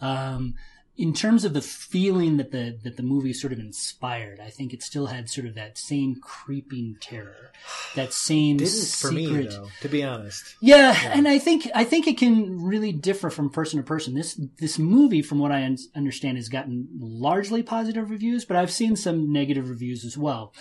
Um, 0.00 0.54
in 1.00 1.14
terms 1.14 1.46
of 1.46 1.54
the 1.54 1.62
feeling 1.62 2.36
that 2.36 2.52
the 2.52 2.78
that 2.84 2.98
the 2.98 3.02
movie 3.02 3.32
sort 3.32 3.54
of 3.54 3.58
inspired, 3.58 4.38
I 4.38 4.50
think 4.50 4.74
it 4.74 4.82
still 4.82 5.06
had 5.06 5.30
sort 5.30 5.46
of 5.46 5.54
that 5.54 5.78
same 5.78 6.16
creeping 6.16 6.98
terror, 7.00 7.52
that 7.94 8.12
same 8.12 8.58
Didn't 8.58 8.86
for 8.88 9.10
me 9.10 9.26
secret. 9.26 9.50
though, 9.50 9.68
to 9.80 9.88
be 9.88 10.04
honest. 10.04 10.56
Yeah, 10.60 10.94
and 11.10 11.26
I 11.26 11.38
think 11.38 11.66
I 11.74 11.84
think 11.84 12.06
it 12.06 12.18
can 12.18 12.62
really 12.62 12.92
differ 12.92 13.30
from 13.30 13.48
person 13.48 13.78
to 13.78 13.82
person. 13.82 14.12
This 14.12 14.38
this 14.58 14.78
movie, 14.78 15.22
from 15.22 15.38
what 15.38 15.50
I 15.50 15.64
un- 15.64 15.78
understand, 15.96 16.36
has 16.36 16.50
gotten 16.50 16.88
largely 16.98 17.62
positive 17.62 18.10
reviews, 18.10 18.44
but 18.44 18.58
I've 18.58 18.70
seen 18.70 18.94
some 18.94 19.32
negative 19.32 19.70
reviews 19.70 20.04
as 20.04 20.18
well. 20.18 20.52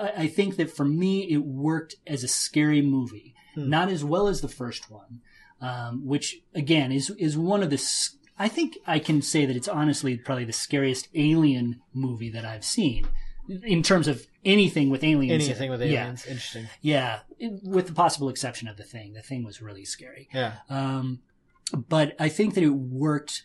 I, 0.00 0.12
I 0.16 0.26
think 0.28 0.56
that 0.56 0.70
for 0.70 0.84
me, 0.84 1.22
it 1.32 1.38
worked 1.38 1.96
as 2.06 2.22
a 2.22 2.28
scary 2.28 2.82
movie, 2.82 3.34
not 3.56 3.88
as 3.88 4.04
well 4.04 4.28
as 4.28 4.42
the 4.42 4.48
first 4.48 4.92
one, 4.92 5.22
um, 5.60 6.06
which 6.06 6.40
again 6.54 6.92
is 6.92 7.10
is 7.18 7.36
one 7.36 7.64
of 7.64 7.70
the. 7.70 7.78
I 8.38 8.48
think 8.48 8.78
I 8.86 8.98
can 8.98 9.20
say 9.22 9.46
that 9.46 9.56
it's 9.56 9.68
honestly 9.68 10.16
probably 10.16 10.44
the 10.44 10.52
scariest 10.52 11.08
alien 11.14 11.80
movie 11.92 12.30
that 12.30 12.44
I've 12.44 12.64
seen. 12.64 13.08
In 13.48 13.82
terms 13.82 14.08
of 14.08 14.26
anything 14.44 14.90
with 14.90 15.02
aliens. 15.02 15.44
Anything 15.44 15.70
with 15.70 15.80
aliens. 15.80 16.24
Yeah. 16.24 16.30
interesting. 16.30 16.68
Yeah, 16.82 17.20
with 17.62 17.86
the 17.86 17.94
possible 17.94 18.28
exception 18.28 18.68
of 18.68 18.76
the 18.76 18.84
thing. 18.84 19.14
The 19.14 19.22
thing 19.22 19.42
was 19.42 19.62
really 19.62 19.84
scary. 19.86 20.28
Yeah. 20.32 20.56
Um, 20.68 21.20
but 21.72 22.14
I 22.18 22.28
think 22.28 22.54
that 22.54 22.62
it 22.62 22.70
worked 22.70 23.44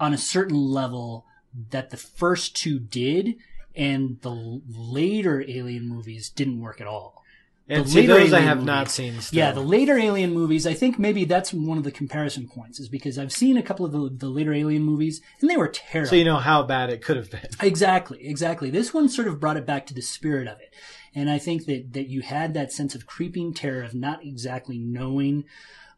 on 0.00 0.14
a 0.14 0.18
certain 0.18 0.56
level 0.56 1.26
that 1.70 1.90
the 1.90 1.96
first 1.96 2.56
two 2.56 2.78
did, 2.78 3.36
and 3.74 4.20
the 4.22 4.60
later 4.68 5.44
Alien 5.46 5.88
movies 5.88 6.30
didn't 6.30 6.60
work 6.60 6.80
at 6.80 6.86
all. 6.86 7.24
And 7.70 7.84
The 7.84 7.94
later 7.96 8.14
those 8.14 8.32
I 8.32 8.40
have 8.40 8.58
movies- 8.58 8.66
not 8.66 8.90
seen. 8.90 9.20
Still. 9.20 9.36
Yeah, 9.36 9.52
the 9.52 9.60
later 9.60 9.98
Alien 9.98 10.32
movies, 10.32 10.66
I 10.66 10.72
think 10.74 10.98
maybe 10.98 11.24
that's 11.26 11.52
one 11.52 11.76
of 11.76 11.84
the 11.84 11.90
comparison 11.90 12.48
points, 12.48 12.80
is 12.80 12.88
because 12.88 13.18
I've 13.18 13.32
seen 13.32 13.56
a 13.58 13.62
couple 13.62 13.84
of 13.84 13.92
the, 13.92 14.08
the 14.10 14.30
later 14.30 14.54
Alien 14.54 14.82
movies, 14.84 15.20
and 15.40 15.50
they 15.50 15.56
were 15.56 15.68
terrible. 15.68 16.08
so 16.10 16.16
you 16.16 16.24
know 16.24 16.36
how 16.38 16.62
bad 16.62 16.88
it 16.90 17.02
could 17.02 17.16
have 17.16 17.30
been. 17.30 17.40
Exactly, 17.62 18.26
exactly. 18.26 18.70
This 18.70 18.94
one 18.94 19.08
sort 19.08 19.28
of 19.28 19.38
brought 19.38 19.56
it 19.58 19.66
back 19.66 19.86
to 19.86 19.94
the 19.94 20.00
spirit 20.00 20.48
of 20.48 20.58
it. 20.60 20.74
And 21.14 21.28
I 21.28 21.38
think 21.38 21.66
that, 21.66 21.92
that 21.92 22.08
you 22.08 22.22
had 22.22 22.54
that 22.54 22.72
sense 22.72 22.94
of 22.94 23.06
creeping 23.06 23.52
terror 23.52 23.82
of 23.82 23.94
not 23.94 24.24
exactly 24.24 24.78
knowing 24.78 25.44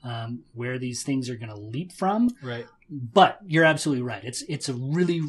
um, 0.02 0.40
where 0.54 0.78
these 0.78 1.02
things 1.02 1.28
are 1.30 1.36
going 1.36 1.50
to 1.50 1.56
leap 1.60 1.92
from. 1.92 2.30
Right. 2.42 2.66
But 2.88 3.38
you're 3.46 3.64
absolutely 3.64 4.02
right. 4.02 4.24
It's 4.24 4.42
it's 4.48 4.68
a 4.68 4.74
really 4.74 5.20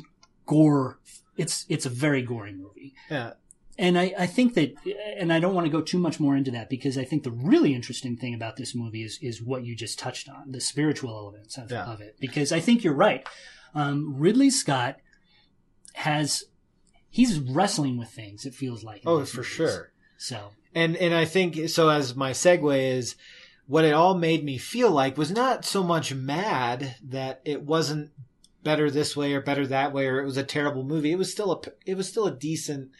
gore. 0.46 1.00
It's 1.38 1.66
it's 1.70 1.86
a 1.86 1.90
very 1.90 2.22
gory 2.22 2.54
movie. 2.54 2.94
Yeah. 3.10 3.34
And 3.82 3.98
I, 3.98 4.14
I 4.18 4.28
think 4.28 4.54
that, 4.54 4.76
and 5.18 5.34
I 5.34 5.40
don't 5.40 5.56
want 5.56 5.66
to 5.66 5.72
go 5.72 5.82
too 5.82 5.98
much 5.98 6.20
more 6.20 6.36
into 6.38 6.52
that 6.52 6.70
because 6.70 6.98
I 6.98 7.04
think 7.04 7.24
the 7.24 7.32
really 7.32 7.74
interesting 7.74 8.16
thing 8.16 8.34
about 8.36 8.56
this 8.56 8.76
movie 8.76 9.04
is, 9.04 9.18
is 9.22 9.42
what 9.42 9.66
you 9.66 9.76
just 9.76 9.98
touched 9.98 10.30
on, 10.30 10.52
the 10.52 10.62
spiritual 10.62 11.10
elements 11.18 11.58
of, 11.58 11.72
Yeah. 11.72 11.86
of 11.86 12.00
it. 12.00 12.16
Because 12.20 12.52
I 12.52 12.60
think 12.60 12.84
you're 12.84 12.94
right. 12.94 13.28
Um, 13.74 14.16
Ridley 14.18 14.50
Scott 14.52 14.98
has, 15.94 16.44
he's 17.10 17.40
wrestling 17.40 17.98
with 17.98 18.10
things, 18.10 18.46
it 18.46 18.54
feels 18.54 18.84
like. 18.84 19.02
Oh, 19.06 19.26
for 19.26 19.38
movies. 19.38 19.52
sure. 19.52 19.92
So, 20.18 20.52
And 20.76 20.96
and 20.98 21.14
I 21.14 21.26
think 21.26 21.68
so. 21.70 21.90
As 21.90 22.16
my 22.16 22.32
segue 22.32 22.96
is, 22.98 23.16
what 23.68 23.86
it 23.86 23.94
all 23.94 24.14
made 24.16 24.44
me 24.44 24.58
feel 24.60 24.92
like 24.92 25.18
was 25.18 25.32
not 25.32 25.66
so 25.66 25.84
much 25.84 26.14
mad 26.14 26.96
that 27.04 27.42
it 27.46 27.64
wasn't 27.64 28.12
better 28.64 28.92
this 28.92 29.18
way 29.18 29.34
or 29.34 29.42
better 29.42 29.66
that 29.68 29.92
way, 29.92 30.06
or 30.06 30.22
it 30.22 30.26
was 30.26 30.38
a 30.38 30.44
terrible 30.44 30.84
movie. 30.84 31.12
It 31.12 31.18
was 31.18 31.32
still 31.32 31.52
a 31.52 31.60
it 31.90 31.98
was 31.98 32.08
still 32.08 32.28
a 32.28 32.32
decent 32.36 32.92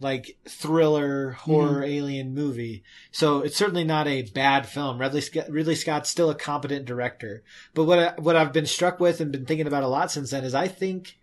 like 0.00 0.38
thriller 0.48 1.32
horror 1.32 1.84
alien 1.84 2.34
movie. 2.34 2.82
So 3.12 3.40
it's 3.40 3.56
certainly 3.56 3.84
not 3.84 4.08
a 4.08 4.22
bad 4.22 4.66
film. 4.66 4.98
Ridley 4.98 5.20
Scott, 5.20 5.50
Ridley 5.50 5.74
Scott's 5.74 6.08
still 6.10 6.30
a 6.30 6.34
competent 6.34 6.86
director. 6.86 7.42
But 7.74 7.84
what 7.84 7.98
I, 7.98 8.20
what 8.20 8.34
I've 8.36 8.52
been 8.52 8.66
struck 8.66 8.98
with 8.98 9.20
and 9.20 9.30
been 9.30 9.46
thinking 9.46 9.66
about 9.66 9.82
a 9.82 9.88
lot 9.88 10.10
since 10.10 10.30
then 10.30 10.44
is 10.44 10.54
I 10.54 10.68
think 10.68 11.18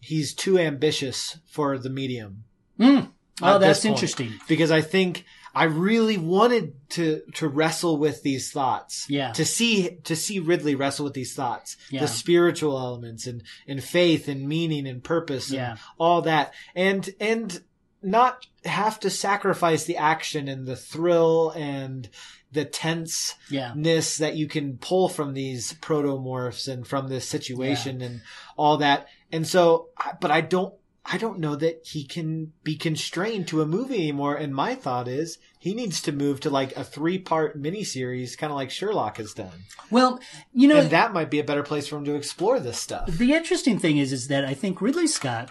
he's 0.00 0.34
too 0.34 0.58
ambitious 0.58 1.38
for 1.46 1.78
the 1.78 1.90
medium 1.90 2.44
mm. 2.78 3.08
oh, 3.42 3.58
that's 3.58 3.84
interesting. 3.84 4.32
because 4.48 4.70
I 4.70 4.80
think 4.80 5.24
I 5.54 5.64
really 5.64 6.16
wanted 6.16 6.74
to 6.90 7.22
to 7.34 7.48
wrestle 7.48 7.98
with 7.98 8.22
these 8.22 8.50
thoughts. 8.50 9.06
Yeah. 9.08 9.32
To 9.32 9.44
see 9.44 9.98
to 10.04 10.16
see 10.16 10.38
Ridley 10.38 10.74
wrestle 10.74 11.04
with 11.04 11.14
these 11.14 11.34
thoughts, 11.34 11.76
Yeah. 11.90 12.00
the 12.00 12.08
spiritual 12.08 12.78
elements 12.78 13.26
and 13.26 13.42
and 13.66 13.82
faith 13.82 14.28
and 14.28 14.48
meaning 14.48 14.86
and 14.86 15.04
purpose 15.04 15.48
and 15.50 15.56
Yeah. 15.56 15.76
all 15.98 16.22
that, 16.22 16.54
and 16.74 17.08
and 17.20 17.62
not 18.02 18.46
have 18.64 19.00
to 19.00 19.10
sacrifice 19.10 19.84
the 19.84 19.96
action 19.96 20.48
and 20.48 20.66
the 20.66 20.76
thrill 20.76 21.50
and 21.50 22.08
the 22.52 22.64
tenseness 22.64 23.34
Yeah. 23.50 23.72
that 23.74 24.36
you 24.36 24.46
can 24.46 24.76
pull 24.78 25.08
from 25.08 25.34
these 25.34 25.72
protomorphs 25.74 26.68
and 26.70 26.86
from 26.86 27.08
this 27.08 27.26
situation 27.26 28.02
and 28.02 28.20
all 28.56 28.76
that. 28.78 29.06
And 29.30 29.46
so, 29.46 29.88
but 30.20 30.30
I 30.30 30.40
don't, 30.42 30.74
I 31.04 31.18
don't 31.18 31.40
know 31.40 31.56
that 31.56 31.80
he 31.84 32.04
can 32.04 32.52
be 32.62 32.76
constrained 32.76 33.48
to 33.48 33.60
a 33.62 33.66
movie 33.66 33.96
anymore. 33.96 34.36
And 34.36 34.54
my 34.54 34.74
thought 34.76 35.08
is 35.08 35.38
he 35.58 35.74
needs 35.74 36.00
to 36.02 36.12
move 36.12 36.38
to 36.40 36.50
like 36.50 36.76
a 36.76 36.84
three 36.84 37.18
part 37.18 37.60
miniseries, 37.60 38.38
kind 38.38 38.52
of 38.52 38.56
like 38.56 38.70
Sherlock 38.70 39.16
has 39.16 39.32
done. 39.32 39.64
Well, 39.90 40.20
you 40.52 40.68
know, 40.68 40.76
And 40.76 40.90
that 40.90 41.12
might 41.12 41.30
be 41.30 41.40
a 41.40 41.44
better 41.44 41.64
place 41.64 41.88
for 41.88 41.96
him 41.96 42.04
to 42.04 42.14
explore 42.14 42.60
this 42.60 42.78
stuff. 42.78 43.06
the 43.08 43.32
interesting 43.32 43.78
thing 43.80 43.96
is 43.98 44.12
is 44.12 44.28
that 44.28 44.44
I 44.44 44.54
think 44.54 44.80
Ridley 44.80 45.08
Scott, 45.08 45.50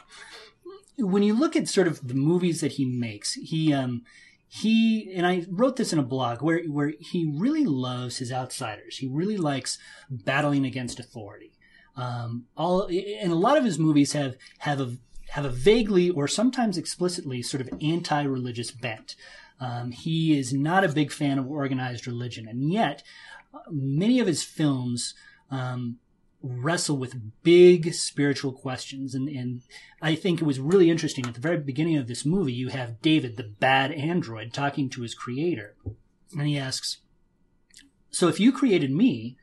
when 1.05 1.23
you 1.23 1.33
look 1.33 1.55
at 1.55 1.67
sort 1.67 1.87
of 1.87 2.07
the 2.07 2.13
movies 2.13 2.61
that 2.61 2.73
he 2.73 2.85
makes, 2.85 3.33
he 3.33 3.73
um 3.73 4.03
he 4.47 5.13
and 5.15 5.25
I 5.25 5.45
wrote 5.49 5.77
this 5.77 5.93
in 5.93 5.99
a 5.99 6.03
blog 6.03 6.41
where 6.41 6.63
where 6.65 6.93
he 6.99 7.31
really 7.33 7.65
loves 7.65 8.17
his 8.17 8.31
outsiders. 8.31 8.97
He 8.97 9.07
really 9.07 9.37
likes 9.37 9.77
battling 10.09 10.65
against 10.65 10.99
authority. 10.99 11.53
Um, 11.95 12.45
all 12.57 12.87
and 12.87 13.31
a 13.31 13.35
lot 13.35 13.57
of 13.57 13.63
his 13.63 13.79
movies 13.79 14.13
have 14.13 14.35
have 14.59 14.81
a 14.81 14.97
have 15.29 15.45
a 15.45 15.49
vaguely 15.49 16.09
or 16.09 16.27
sometimes 16.27 16.77
explicitly 16.77 17.41
sort 17.41 17.61
of 17.61 17.69
anti-religious 17.81 18.71
bent. 18.71 19.15
Um, 19.61 19.91
he 19.91 20.37
is 20.37 20.51
not 20.51 20.83
a 20.83 20.89
big 20.89 21.11
fan 21.11 21.39
of 21.39 21.49
organized 21.49 22.05
religion, 22.05 22.47
and 22.47 22.73
yet 22.73 23.03
uh, 23.53 23.59
many 23.69 24.19
of 24.19 24.27
his 24.27 24.43
films 24.43 25.13
um, 25.49 25.99
wrestle 26.43 26.97
with 26.97 27.43
big 27.43 27.93
spiritual 27.93 28.51
questions. 28.51 29.13
And, 29.13 29.29
and 29.29 29.61
I 30.01 30.15
think 30.15 30.41
it 30.41 30.45
was 30.45 30.59
really 30.59 30.89
interesting. 30.89 31.25
At 31.25 31.33
the 31.33 31.41
very 31.41 31.57
beginning 31.57 31.97
of 31.97 32.07
this 32.07 32.25
movie, 32.25 32.53
you 32.53 32.69
have 32.69 33.01
David, 33.01 33.37
the 33.37 33.43
bad 33.43 33.91
android, 33.91 34.53
talking 34.53 34.89
to 34.89 35.01
his 35.01 35.13
creator. 35.13 35.75
And 36.33 36.47
he 36.47 36.57
asks, 36.57 36.97
So 38.09 38.27
if 38.27 38.39
you 38.39 38.51
created 38.51 38.91
me, 38.91 39.37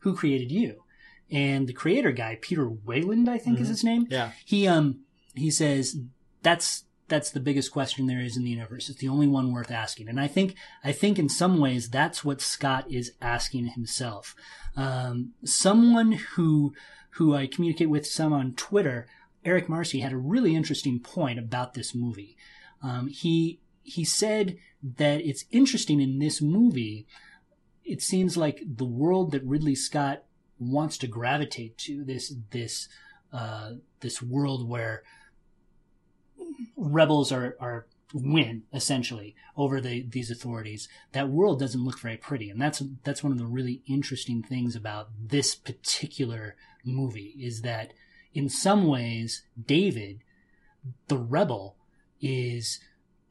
who 0.00 0.14
created 0.14 0.52
you? 0.52 0.82
And 1.30 1.66
the 1.66 1.72
creator 1.72 2.12
guy, 2.12 2.38
Peter 2.40 2.68
Weyland, 2.68 3.28
I 3.28 3.38
think 3.38 3.58
is 3.58 3.68
his 3.68 3.82
name. 3.82 4.06
Yeah. 4.10 4.32
He 4.44 4.68
um 4.68 5.00
he 5.34 5.50
says 5.50 5.96
that's 6.42 6.84
that's 7.08 7.30
the 7.30 7.40
biggest 7.40 7.70
question 7.72 8.06
there 8.06 8.20
is 8.20 8.36
in 8.36 8.44
the 8.44 8.50
universe. 8.50 8.88
It's 8.88 8.98
the 8.98 9.08
only 9.08 9.26
one 9.26 9.52
worth 9.52 9.70
asking. 9.70 10.08
And 10.08 10.20
I 10.20 10.26
think 10.26 10.54
I 10.82 10.92
think 10.92 11.18
in 11.18 11.28
some 11.28 11.58
ways 11.58 11.90
that's 11.90 12.24
what 12.24 12.40
Scott 12.40 12.90
is 12.90 13.12
asking 13.20 13.68
himself. 13.68 14.34
Um, 14.76 15.32
someone 15.44 16.12
who 16.12 16.74
who 17.10 17.34
I 17.34 17.46
communicate 17.46 17.90
with 17.90 18.06
some 18.06 18.32
on 18.32 18.54
Twitter, 18.54 19.06
Eric 19.44 19.68
Marcy, 19.68 20.00
had 20.00 20.12
a 20.12 20.16
really 20.16 20.56
interesting 20.56 20.98
point 20.98 21.38
about 21.38 21.74
this 21.74 21.94
movie. 21.94 22.36
Um, 22.82 23.08
he 23.08 23.60
he 23.82 24.04
said 24.04 24.56
that 24.82 25.20
it's 25.20 25.44
interesting 25.50 26.00
in 26.00 26.18
this 26.18 26.40
movie. 26.40 27.06
It 27.84 28.00
seems 28.00 28.36
like 28.36 28.62
the 28.66 28.86
world 28.86 29.32
that 29.32 29.44
Ridley 29.44 29.74
Scott 29.74 30.24
wants 30.58 30.96
to 30.98 31.06
gravitate 31.06 31.76
to 31.78 32.02
this 32.02 32.34
this 32.50 32.88
uh, 33.32 33.72
this 34.00 34.22
world 34.22 34.68
where 34.68 35.02
rebels 36.84 37.32
are 37.32 37.56
are 37.60 37.86
win 38.12 38.62
essentially 38.72 39.34
over 39.56 39.80
the 39.80 40.02
these 40.08 40.30
authorities 40.30 40.88
that 41.12 41.28
world 41.28 41.58
doesn't 41.58 41.84
look 41.84 41.98
very 41.98 42.16
pretty 42.16 42.48
and 42.48 42.60
that's 42.60 42.80
that's 43.02 43.24
one 43.24 43.32
of 43.32 43.38
the 43.38 43.46
really 43.46 43.82
interesting 43.88 44.40
things 44.40 44.76
about 44.76 45.08
this 45.20 45.54
particular 45.56 46.54
movie 46.84 47.34
is 47.40 47.62
that 47.62 47.92
in 48.32 48.48
some 48.48 48.86
ways 48.86 49.42
david 49.66 50.20
the 51.08 51.16
rebel 51.16 51.74
is 52.20 52.78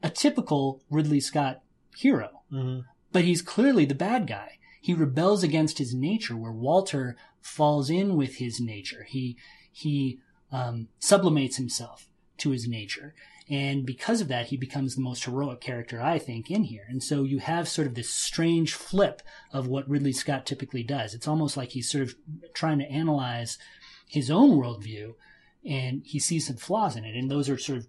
a 0.02 0.10
typical 0.10 0.82
ridley 0.90 1.20
scott 1.20 1.62
hero 1.96 2.42
hmm 2.50 2.80
but 3.14 3.24
he's 3.24 3.42
clearly 3.42 3.84
the 3.84 3.94
bad 3.94 4.26
guy. 4.26 4.58
He 4.80 4.92
rebels 4.92 5.44
against 5.44 5.78
his 5.78 5.94
nature, 5.94 6.36
where 6.36 6.52
Walter 6.52 7.16
falls 7.40 7.88
in 7.88 8.16
with 8.16 8.36
his 8.36 8.60
nature. 8.60 9.06
He 9.08 9.38
he 9.70 10.18
um, 10.50 10.88
sublimates 10.98 11.56
himself 11.56 12.08
to 12.38 12.50
his 12.50 12.68
nature, 12.68 13.14
and 13.50 13.84
because 13.84 14.20
of 14.20 14.28
that, 14.28 14.46
he 14.46 14.56
becomes 14.56 14.94
the 14.94 15.02
most 15.02 15.24
heroic 15.24 15.60
character 15.60 16.00
I 16.00 16.18
think 16.18 16.50
in 16.50 16.64
here. 16.64 16.84
And 16.88 17.02
so 17.02 17.24
you 17.24 17.38
have 17.38 17.68
sort 17.68 17.86
of 17.86 17.94
this 17.94 18.08
strange 18.08 18.72
flip 18.72 19.20
of 19.52 19.66
what 19.66 19.88
Ridley 19.88 20.12
Scott 20.12 20.46
typically 20.46 20.82
does. 20.82 21.14
It's 21.14 21.28
almost 21.28 21.56
like 21.56 21.70
he's 21.70 21.90
sort 21.90 22.04
of 22.04 22.14
trying 22.54 22.78
to 22.78 22.90
analyze 22.90 23.58
his 24.08 24.30
own 24.30 24.52
worldview, 24.52 25.14
and 25.64 26.02
he 26.04 26.18
sees 26.18 26.46
some 26.46 26.56
flaws 26.56 26.96
in 26.96 27.04
it, 27.04 27.16
and 27.16 27.30
those 27.30 27.48
are 27.48 27.58
sort 27.58 27.78
of 27.78 27.86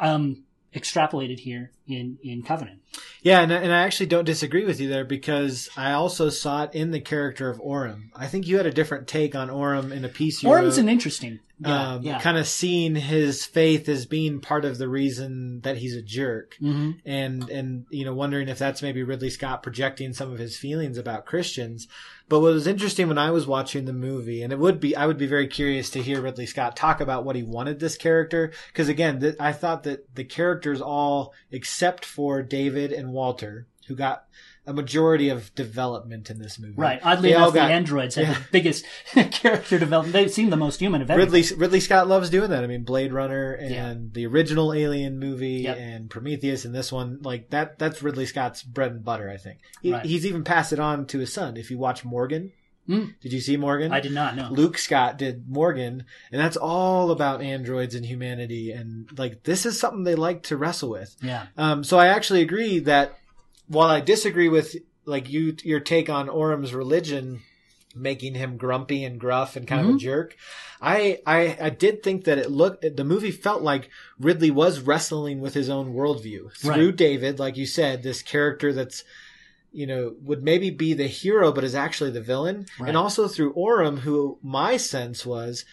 um, 0.00 0.44
extrapolated 0.74 1.40
here 1.40 1.72
in 1.88 2.18
in 2.22 2.42
Covenant. 2.42 2.80
Yeah, 3.22 3.40
and, 3.40 3.52
and 3.52 3.72
I 3.72 3.82
actually 3.82 4.06
don't 4.06 4.24
disagree 4.24 4.64
with 4.64 4.80
you 4.80 4.88
there 4.88 5.04
because 5.04 5.68
I 5.76 5.92
also 5.92 6.28
saw 6.30 6.64
it 6.64 6.74
in 6.74 6.90
the 6.90 7.00
character 7.00 7.50
of 7.50 7.60
Oram. 7.60 8.10
I 8.14 8.26
think 8.26 8.46
you 8.46 8.56
had 8.56 8.66
a 8.66 8.72
different 8.72 9.08
take 9.08 9.34
on 9.34 9.50
Oram 9.50 9.92
in 9.92 10.04
a 10.04 10.08
piece 10.08 10.42
you 10.42 10.48
Oram's 10.48 10.76
wrote. 10.76 10.84
an 10.84 10.88
interesting. 10.88 11.40
Yeah, 11.60 11.94
um, 11.94 12.02
yeah. 12.02 12.20
kind 12.20 12.38
of 12.38 12.46
seeing 12.46 12.94
his 12.94 13.44
faith 13.44 13.88
as 13.88 14.06
being 14.06 14.40
part 14.40 14.64
of 14.64 14.78
the 14.78 14.88
reason 14.88 15.60
that 15.62 15.76
he's 15.76 15.96
a 15.96 16.02
jerk, 16.02 16.54
hmm 16.60 16.92
and 17.04 17.50
and 17.50 17.84
you 17.90 18.04
know 18.04 18.14
wondering 18.14 18.48
if 18.48 18.60
that's 18.60 18.80
maybe 18.80 19.02
Ridley 19.02 19.30
Scott 19.30 19.64
projecting 19.64 20.12
some 20.12 20.32
of 20.32 20.38
his 20.38 20.56
feelings 20.56 20.98
about 20.98 21.26
Christians. 21.26 21.88
But 22.28 22.40
what 22.40 22.52
was 22.52 22.66
interesting 22.68 23.08
when 23.08 23.18
I 23.18 23.32
was 23.32 23.46
watching 23.46 23.86
the 23.86 23.92
movie, 23.92 24.42
and 24.42 24.52
it 24.52 24.58
would 24.60 24.78
be 24.78 24.94
I 24.94 25.06
would 25.06 25.18
be 25.18 25.26
very 25.26 25.48
curious 25.48 25.90
to 25.90 26.02
hear 26.02 26.20
Ridley 26.20 26.46
Scott 26.46 26.76
talk 26.76 27.00
about 27.00 27.24
what 27.24 27.34
he 27.34 27.42
wanted 27.42 27.80
this 27.80 27.96
character, 27.96 28.52
because 28.68 28.88
again, 28.88 29.18
th- 29.18 29.34
I 29.40 29.52
thought 29.52 29.82
that 29.82 30.14
the 30.14 30.24
characters 30.24 30.80
all 30.80 31.34
except 31.78 32.04
for 32.04 32.42
David 32.42 32.92
and 32.92 33.12
Walter, 33.12 33.68
who 33.86 33.94
got 33.94 34.24
a 34.66 34.72
majority 34.72 35.28
of 35.28 35.54
development 35.54 36.28
in 36.28 36.40
this 36.40 36.58
movie, 36.58 36.74
Right. 36.76 36.98
Oddly 37.04 37.30
They 37.30 37.36
enough, 37.36 37.52
the 37.54 37.60
androids 37.62 38.16
have 38.16 38.26
yeah. 38.26 38.34
the 38.34 38.40
biggest 38.50 38.84
character 39.30 39.78
development. 39.78 40.12
They 40.12 40.26
seem 40.26 40.50
the 40.50 40.56
most 40.56 40.80
human 40.80 41.02
of 41.02 41.08
everyone. 41.10 41.32
Ridley 41.32 41.56
Ridley 41.56 41.78
Scott 41.80 42.08
loves 42.08 42.30
doing 42.30 42.50
that. 42.50 42.64
I 42.64 42.66
mean, 42.66 42.82
Blade 42.82 43.12
Runner 43.12 43.52
and 43.52 43.70
Yeah. 43.72 43.94
the 44.12 44.26
original 44.26 44.72
Alien 44.74 45.20
movie 45.20 45.60
Yep. 45.62 45.76
and 45.78 46.10
Prometheus 46.10 46.64
and 46.64 46.74
this 46.74 46.90
one, 46.90 47.20
like 47.22 47.50
that. 47.50 47.78
That's 47.78 48.02
Ridley 48.02 48.26
Scott's 48.26 48.64
bread 48.64 48.90
and 48.90 49.04
butter. 49.04 49.30
I 49.30 49.36
think 49.36 49.60
he, 49.80 49.92
Right. 49.92 50.04
he's 50.04 50.26
even 50.26 50.42
passed 50.42 50.72
it 50.72 50.80
on 50.80 51.06
to 51.06 51.20
his 51.20 51.32
son. 51.32 51.56
If 51.56 51.70
you 51.70 51.78
watch 51.78 52.04
Morgan, 52.04 52.50
Mm. 52.88 53.14
did 53.20 53.32
you 53.34 53.40
see 53.40 53.56
Morgan? 53.56 53.92
I 53.92 54.00
did 54.00 54.12
not 54.12 54.34
know. 54.34 54.48
Luke 54.50 54.78
Scott 54.78 55.18
did 55.18 55.48
Morgan, 55.48 56.04
and 56.32 56.40
that's 56.40 56.56
all 56.56 57.10
about 57.10 57.42
androids 57.42 57.94
and 57.94 58.06
humanity. 58.06 58.72
And 58.72 59.08
like 59.18 59.42
this 59.42 59.66
is 59.66 59.78
something 59.78 60.04
they 60.04 60.14
like 60.14 60.44
to 60.44 60.56
wrestle 60.56 60.88
with. 60.90 61.14
Yeah. 61.22 61.46
Um, 61.56 61.84
so 61.84 61.98
I 61.98 62.06
actually 62.08 62.40
agree 62.42 62.78
that 62.80 63.18
while 63.66 63.88
I 63.88 64.00
disagree 64.00 64.48
with 64.48 64.74
like 65.04 65.28
you 65.28 65.54
your 65.64 65.80
take 65.80 66.08
on 66.08 66.28
Oram's 66.28 66.72
religion 66.74 67.40
making 67.94 68.34
him 68.34 68.56
grumpy 68.56 69.02
and 69.04 69.18
gruff 69.18 69.56
and 69.56 69.66
kind 69.66 69.80
of 69.82 69.88
a 69.88 69.92
Mhm. 69.94 70.00
jerk, 70.00 70.36
I, 70.80 71.18
I 71.26 71.56
I 71.60 71.70
did 71.70 72.02
think 72.02 72.24
that 72.24 72.38
it 72.38 72.50
looked 72.50 72.96
the 72.96 73.04
movie 73.04 73.30
felt 73.32 73.62
like 73.62 73.90
Ridley 74.20 74.50
was 74.50 74.80
wrestling 74.80 75.40
with 75.40 75.54
his 75.54 75.68
own 75.68 75.92
worldview 75.94 76.52
through 76.56 76.70
Right. 76.86 76.96
David, 76.96 77.38
like 77.38 77.56
you 77.56 77.66
said, 77.66 78.02
this 78.02 78.22
character 78.22 78.72
that's 78.72 79.04
you 79.72 79.86
know 79.86 80.14
would 80.22 80.42
maybe 80.42 80.70
be 80.70 80.94
the 80.94 81.06
hero 81.06 81.52
but 81.52 81.64
is 81.64 81.74
actually 81.74 82.10
the 82.10 82.20
villain, 82.20 82.66
Right. 82.80 82.88
and 82.88 82.96
also 82.96 83.28
through 83.28 83.52
Oram, 83.52 83.98
who 83.98 84.38
my 84.42 84.76
sense 84.76 85.24
was 85.26 85.64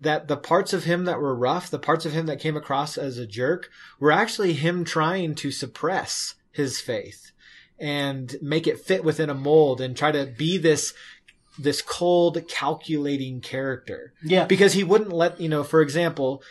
that 0.00 0.28
the 0.28 0.36
parts 0.36 0.72
of 0.72 0.84
him 0.84 1.04
that 1.06 1.20
were 1.20 1.34
rough, 1.34 1.70
the 1.70 1.78
parts 1.78 2.04
of 2.06 2.12
him 2.12 2.26
that 2.26 2.38
came 2.40 2.56
across 2.56 2.96
as 2.96 3.18
a 3.18 3.26
jerk, 3.26 3.68
were 3.98 4.12
actually 4.12 4.52
him 4.52 4.84
trying 4.84 5.34
to 5.36 5.50
suppress 5.50 6.34
his 6.52 6.80
faith 6.80 7.32
and 7.80 8.36
make 8.42 8.66
it 8.66 8.80
fit 8.80 9.02
within 9.04 9.30
a 9.30 9.34
mold 9.34 9.80
and 9.80 9.96
try 9.96 10.10
to 10.12 10.26
be 10.26 10.56
this 10.58 10.94
this 11.60 11.82
cold 11.82 12.46
calculating 12.46 13.40
character 13.40 14.12
Yeah. 14.22 14.44
because 14.46 14.74
he 14.74 14.84
wouldn't 14.84 15.12
let 15.12 15.40
you 15.40 15.48
know 15.48 15.64
for 15.64 15.80
example 15.80 16.42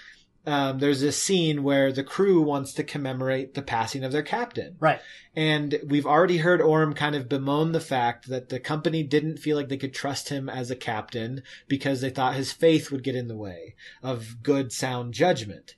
um, 0.48 0.80
there's 0.80 1.02
this 1.02 1.22
scene 1.22 1.62
where 1.62 1.91
the 1.91 2.04
crew 2.04 2.41
wants 2.41 2.74
to 2.74 2.84
commemorate 2.84 3.54
the 3.54 3.62
passing 3.62 4.04
of 4.04 4.12
their 4.12 4.24
captain 4.24 4.78
Right. 4.80 5.00
and 5.36 5.80
we've 5.86 6.08
already 6.08 6.38
heard 6.38 6.62
Oram 6.62 6.93
kind 6.93 7.16
of 7.16 7.30
bemoan 7.30 7.74
the 7.74 7.80
fact 7.80 8.30
that 8.30 8.50
the 8.50 8.60
company 8.60 9.04
didn't 9.04 9.38
feel 9.38 9.58
like 9.58 9.68
they 9.70 9.78
could 9.78 9.93
trust 9.93 10.30
him 10.30 10.50
as 10.50 10.72
a 10.72 10.76
captain 10.76 11.43
because 11.68 12.02
they 12.02 12.10
thought 12.10 12.36
his 12.36 12.52
faith 12.52 12.89
would 12.91 13.04
get 13.04 13.16
in 13.16 13.28
the 13.28 13.36
way 13.36 13.76
of 14.02 14.41
good, 14.41 14.72
sound 14.72 15.14
judgment. 15.14 15.76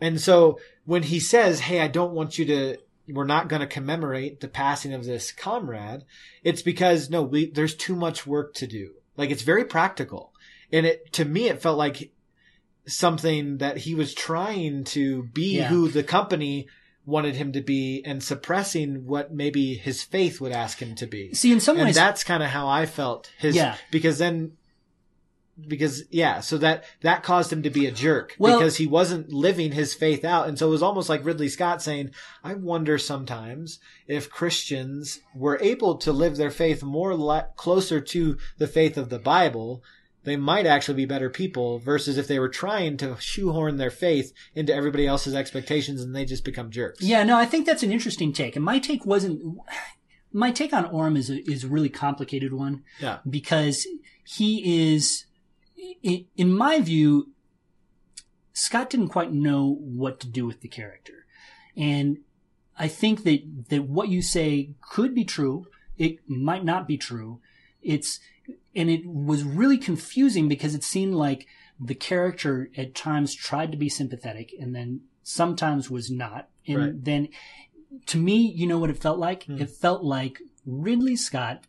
And 0.00 0.20
so 0.20 0.58
when 0.84 1.04
he 1.04 1.18
says, 1.18 1.60
Hey, 1.60 1.80
I 1.80 1.88
don't 1.88 2.12
want 2.12 2.38
you 2.38 2.44
to, 2.46 2.76
we're 3.08 3.24
not 3.24 3.48
going 3.48 3.60
to 3.60 3.66
commemorate 3.66 4.40
the 4.40 4.48
passing 4.48 4.92
of 4.92 5.04
this 5.04 5.32
comrade, 5.32 6.04
it's 6.42 6.62
because 6.62 7.08
no, 7.08 7.22
we, 7.22 7.50
there's 7.50 7.74
too 7.74 7.96
much 7.96 8.26
work 8.26 8.54
to 8.54 8.66
do. 8.66 8.92
Like 9.16 9.30
it's 9.30 9.42
very 9.42 9.64
practical. 9.64 10.32
And 10.72 10.84
it, 10.84 11.12
to 11.14 11.24
me, 11.24 11.48
it 11.48 11.62
felt 11.62 11.78
like 11.78 12.10
something 12.86 13.58
that 13.58 13.78
he 13.78 13.94
was 13.94 14.14
trying 14.14 14.84
to 14.84 15.24
be 15.24 15.56
Yeah. 15.58 15.68
who 15.68 15.88
the 15.88 16.02
company 16.02 16.68
wanted 17.06 17.36
him 17.36 17.52
to 17.52 17.60
be 17.60 18.02
and 18.04 18.22
suppressing 18.22 19.06
what 19.06 19.32
maybe 19.32 19.74
his 19.74 20.02
faith 20.02 20.40
would 20.40 20.52
ask 20.52 20.78
him 20.80 20.94
to 20.96 21.06
be. 21.06 21.34
See, 21.34 21.52
in 21.52 21.60
some 21.60 21.76
and 21.76 21.86
ways, 21.86 21.94
that's 21.94 22.24
kind 22.24 22.42
of 22.42 22.48
how 22.50 22.66
I 22.68 22.86
felt 22.86 23.30
his 23.38 23.54
Yeah. 23.56 23.76
because 23.90 24.18
then 24.18 24.52
because 25.68 26.02
yeah, 26.10 26.40
so 26.40 26.58
that 26.58 26.82
that 27.02 27.22
caused 27.22 27.52
him 27.52 27.62
to 27.62 27.70
be 27.70 27.86
a 27.86 27.92
jerk 27.92 28.34
Well- 28.38 28.58
because 28.58 28.76
he 28.76 28.86
wasn't 28.88 29.32
living 29.32 29.70
his 29.70 29.94
faith 29.94 30.24
out 30.24 30.48
and 30.48 30.58
so 30.58 30.66
it 30.66 30.70
was 30.70 30.82
almost 30.82 31.08
like 31.08 31.24
Ridley 31.24 31.48
Scott 31.48 31.80
saying, 31.80 32.10
I 32.42 32.54
wonder 32.54 32.98
sometimes 32.98 33.78
if 34.08 34.28
Christians 34.28 35.20
were 35.34 35.58
able 35.62 35.96
to 35.98 36.12
live 36.12 36.36
their 36.36 36.50
faith 36.50 36.82
more 36.82 37.14
le- 37.16 37.48
closer 37.56 38.00
to 38.00 38.36
the 38.58 38.66
faith 38.66 38.96
of 38.98 39.10
the 39.10 39.20
Bible 39.20 39.82
they 40.24 40.36
might 40.36 40.66
actually 40.66 40.94
be 40.94 41.04
better 41.04 41.30
people 41.30 41.78
versus 41.78 42.18
if 42.18 42.26
they 42.26 42.38
were 42.38 42.48
trying 42.48 42.96
to 42.98 43.16
shoehorn 43.20 43.76
their 43.76 43.90
faith 43.90 44.32
into 44.54 44.74
everybody 44.74 45.06
else's 45.06 45.34
expectations 45.34 46.02
and 46.02 46.14
they 46.14 46.24
just 46.24 46.44
become 46.44 46.70
jerks. 46.70 47.02
yeah, 47.02 47.22
no, 47.22 47.36
I 47.36 47.44
think 47.46 47.66
that's 47.66 47.82
an 47.82 47.92
interesting 47.92 48.32
take. 48.32 48.56
And 48.56 48.64
my 48.64 48.78
take 48.78 49.04
wasn't, 49.04 49.58
my 50.32 50.50
take 50.50 50.72
on 50.72 50.86
Oram 50.86 51.16
is 51.16 51.30
a, 51.30 51.40
is 51.50 51.64
a 51.64 51.68
really 51.68 51.88
complicated 51.90 52.52
one. 52.52 52.82
Yeah. 53.00 53.18
because 53.28 53.86
he 54.24 54.92
is, 54.92 55.26
in 56.02 56.52
my 56.52 56.80
view, 56.80 57.30
Scott 58.54 58.88
didn't 58.88 59.08
quite 59.08 59.32
know 59.32 59.78
what 59.80 60.20
to 60.20 60.28
do 60.28 60.46
with 60.46 60.60
the 60.60 60.68
character. 60.68 61.26
And 61.76 62.18
I 62.78 62.88
think 62.88 63.24
that, 63.24 63.68
that 63.68 63.84
what 63.84 64.08
you 64.08 64.22
say 64.22 64.70
could 64.80 65.14
be 65.14 65.24
true. 65.24 65.66
It 65.98 66.18
might 66.28 66.64
not 66.64 66.88
be 66.88 66.96
true. 66.96 67.40
It's, 67.82 68.20
and 68.76 68.90
it 68.90 69.06
was 69.06 69.44
really 69.44 69.78
confusing 69.78 70.48
because 70.48 70.74
it 70.74 70.84
seemed 70.84 71.14
like 71.14 71.46
the 71.80 71.94
character 71.94 72.70
at 72.76 72.94
times 72.94 73.34
tried 73.34 73.72
to 73.72 73.78
be 73.78 73.88
sympathetic 73.88 74.52
and 74.58 74.74
then 74.74 75.00
sometimes 75.22 75.90
was 75.90 76.10
not. 76.10 76.48
And 76.66 76.78
Right. 76.78 77.04
then 77.04 77.28
to 78.06 78.18
me, 78.18 78.36
you 78.36 78.66
know 78.66 78.78
what 78.78 78.90
it 78.90 78.98
felt 78.98 79.18
like? 79.18 79.44
Hmm. 79.44 79.58
It 79.60 79.70
felt 79.70 80.02
like 80.02 80.40
Ridley 80.66 81.16
Scott 81.16 81.64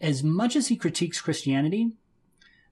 as 0.00 0.22
much 0.22 0.54
as 0.54 0.68
he 0.68 0.76
critiques 0.76 1.20
Christianity, 1.20 1.96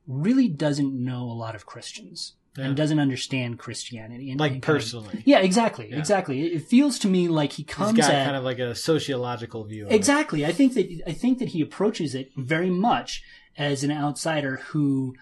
really 0.06 0.48
doesn't 0.48 0.92
know 0.92 1.22
a 1.22 1.32
lot 1.32 1.54
of 1.54 1.64
Christians 1.64 2.34
Yeah. 2.56 2.66
and 2.66 2.76
doesn't 2.76 2.98
understand 2.98 3.58
Christianity. 3.58 4.30
And, 4.30 4.38
like 4.38 4.52
and 4.52 4.62
kind 4.62 4.76
of- 4.76 4.82
personally. 4.82 5.22
yeah, 5.24 5.38
exactly, 5.38 5.88
Yeah. 5.90 5.98
exactly. 5.98 6.42
It, 6.42 6.52
it 6.56 6.62
feels 6.64 6.98
to 6.98 7.08
me 7.08 7.26
like 7.28 7.52
he 7.52 7.62
He's 7.62 7.74
comes 7.74 7.96
got 7.98 8.10
at 8.10 8.24
kind 8.26 8.36
of 8.36 8.44
like 8.44 8.58
a 8.58 8.74
sociological 8.74 9.64
view. 9.64 9.86
Of 9.86 9.92
it. 9.92 9.94
Exactly. 9.94 10.44
I 10.44 10.52
think 10.52 10.74
that 10.74 11.02
I 11.06 11.12
think 11.12 11.38
that 11.38 11.48
he 11.50 11.62
approaches 11.62 12.14
it 12.14 12.30
very 12.36 12.68
much 12.70 13.22
as 13.56 13.82
an 13.84 13.90
outsider 13.90 14.56
who 14.68 15.14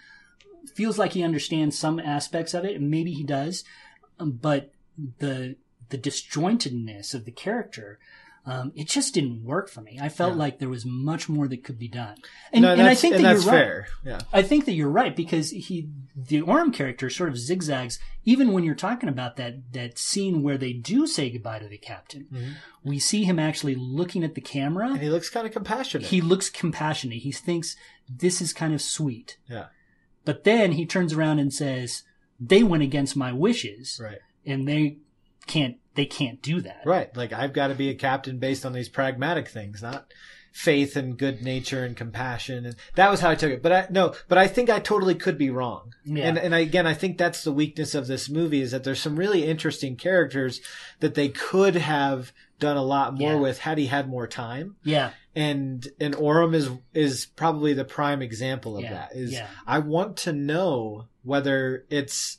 feels 0.75 0.99
like 0.99 1.13
he 1.13 1.23
understands 1.23 1.79
some 1.79 2.01
aspects 2.01 2.53
of 2.53 2.65
it, 2.65 2.77
and 2.77 2.91
maybe 2.91 3.13
he 3.13 3.23
does, 3.25 3.63
um, 4.19 4.33
but 4.33 4.73
the 5.19 5.55
the 5.91 5.99
disjointedness 5.99 7.15
of 7.15 7.25
the 7.25 7.33
character. 7.33 7.99
Um, 8.47 8.73
it 8.75 8.89
just 8.89 9.13
didn't 9.13 9.45
work 9.45 9.69
for 9.69 9.83
me. 9.83 9.99
I 10.01 10.09
felt 10.09 10.33
Yeah. 10.33 10.39
like 10.39 10.59
there 10.59 10.69
was 10.71 10.87
much 10.87 11.29
more 11.29 11.47
that 11.47 11.63
could 11.63 11.79
be 11.79 11.89
done, 11.89 12.17
and, 12.53 12.63
no, 12.63 12.73
and 12.73 12.83
I 12.83 12.95
think 12.95 13.15
that 13.17 13.23
that's 13.23 13.45
you're 13.45 13.53
right. 13.53 13.59
fair. 13.61 13.87
Yeah. 14.05 14.21
I 14.33 14.41
think 14.43 14.65
that 14.65 14.73
you're 14.73 14.89
right 14.89 15.15
because 15.15 15.51
he, 15.51 15.91
the 16.17 16.41
Oram 16.41 16.73
character, 16.73 17.11
sort 17.11 17.29
of 17.29 17.37
zigzags. 17.39 17.99
Even 18.25 18.53
when 18.53 18.65
you're 18.65 18.75
talking 18.75 19.09
about 19.11 19.37
that 19.37 19.73
that 19.73 19.99
scene 19.99 20.43
where 20.43 20.57
they 20.57 20.73
do 20.73 21.07
say 21.07 21.29
goodbye 21.31 21.59
to 21.59 21.69
the 21.69 21.77
captain, 21.79 22.29
Mhm. 22.33 22.55
we 22.83 22.99
see 22.99 23.25
him 23.25 23.39
actually 23.39 23.75
looking 23.75 24.25
at 24.25 24.35
the 24.35 24.41
camera. 24.41 24.89
And 24.93 25.03
he 25.03 25.11
looks 25.11 25.29
kind 25.29 25.47
of 25.47 25.53
compassionate. 25.53 26.07
He 26.09 26.21
looks 26.23 26.49
compassionate. 26.49 27.19
He 27.19 27.33
thinks 27.33 27.77
this 28.09 28.41
is 28.41 28.53
kind 28.55 28.73
of 28.73 28.81
sweet. 28.81 29.37
yeah. 29.49 29.67
But 30.25 30.45
then 30.45 30.73
he 30.73 30.87
turns 30.87 31.13
around 31.13 31.39
and 31.41 31.53
says, 31.53 32.05
"They 32.39 32.63
went 32.63 32.83
against 32.83 33.17
my 33.17 33.33
wishes, 33.33 33.99
Right. 34.03 34.19
and 34.47 34.67
they 34.69 34.97
can't. 35.47 35.77
They 36.01 36.07
can't 36.07 36.41
do 36.43 36.61
that." 36.63 36.83
Right. 36.85 37.15
Like 37.17 37.33
I've 37.33 37.53
got 37.53 37.69
to 37.69 37.75
be 37.75 37.91
a 37.91 37.95
captain 37.95 38.39
based 38.39 38.65
on 38.65 38.73
these 38.73 38.89
pragmatic 38.89 39.49
things, 39.49 39.83
not 39.83 40.07
faith 40.53 40.97
and 40.97 41.17
good 41.17 41.43
nature 41.43 41.85
and 41.85 41.97
compassion. 41.97 42.67
And 42.67 42.75
that 42.97 43.09
was 43.11 43.21
how 43.21 43.31
I 43.31 43.35
took 43.37 43.53
it. 43.53 43.63
But 43.63 43.73
I 43.73 43.87
no, 43.91 44.15
but 44.29 44.37
I 44.39 44.49
think 44.49 44.69
I 44.69 44.81
totally 44.81 45.15
could 45.15 45.39
be 45.39 45.51
wrong. 45.51 45.95
Yeah. 46.05 46.25
And 46.25 46.39
and 46.39 46.55
I, 46.55 46.59
again, 46.61 46.87
I 46.87 46.95
think 46.95 47.19
that's 47.19 47.45
the 47.45 47.53
weakness 47.53 47.95
of 47.95 48.07
this 48.09 48.29
movie 48.29 48.61
is 48.61 48.73
that 48.73 48.83
there's 48.83 49.01
some 49.01 49.17
really 49.17 49.45
interesting 49.47 49.95
characters 49.97 50.61
that 50.99 51.15
they 51.15 51.29
could 51.29 51.77
have 51.77 52.33
done 52.59 52.77
a 52.77 52.83
lot 52.83 53.15
more 53.15 53.35
Yeah. 53.35 53.39
with 53.39 53.59
had 53.61 53.79
he 53.79 53.87
had 53.87 54.09
more 54.09 54.27
time. 54.27 54.75
Yeah. 54.83 55.11
And 55.37 55.87
and 56.01 56.17
Oram 56.17 56.53
is 56.55 56.69
is 56.93 57.27
probably 57.27 57.73
the 57.73 57.85
prime 57.85 58.21
example 58.21 58.77
of 58.77 58.83
Yeah. 58.83 58.93
that. 58.93 59.15
Is 59.15 59.33
Yeah. 59.33 59.47
I 59.69 59.79
want 59.79 60.17
to 60.19 60.33
know 60.33 61.07
whether 61.23 61.85
it's 61.91 62.39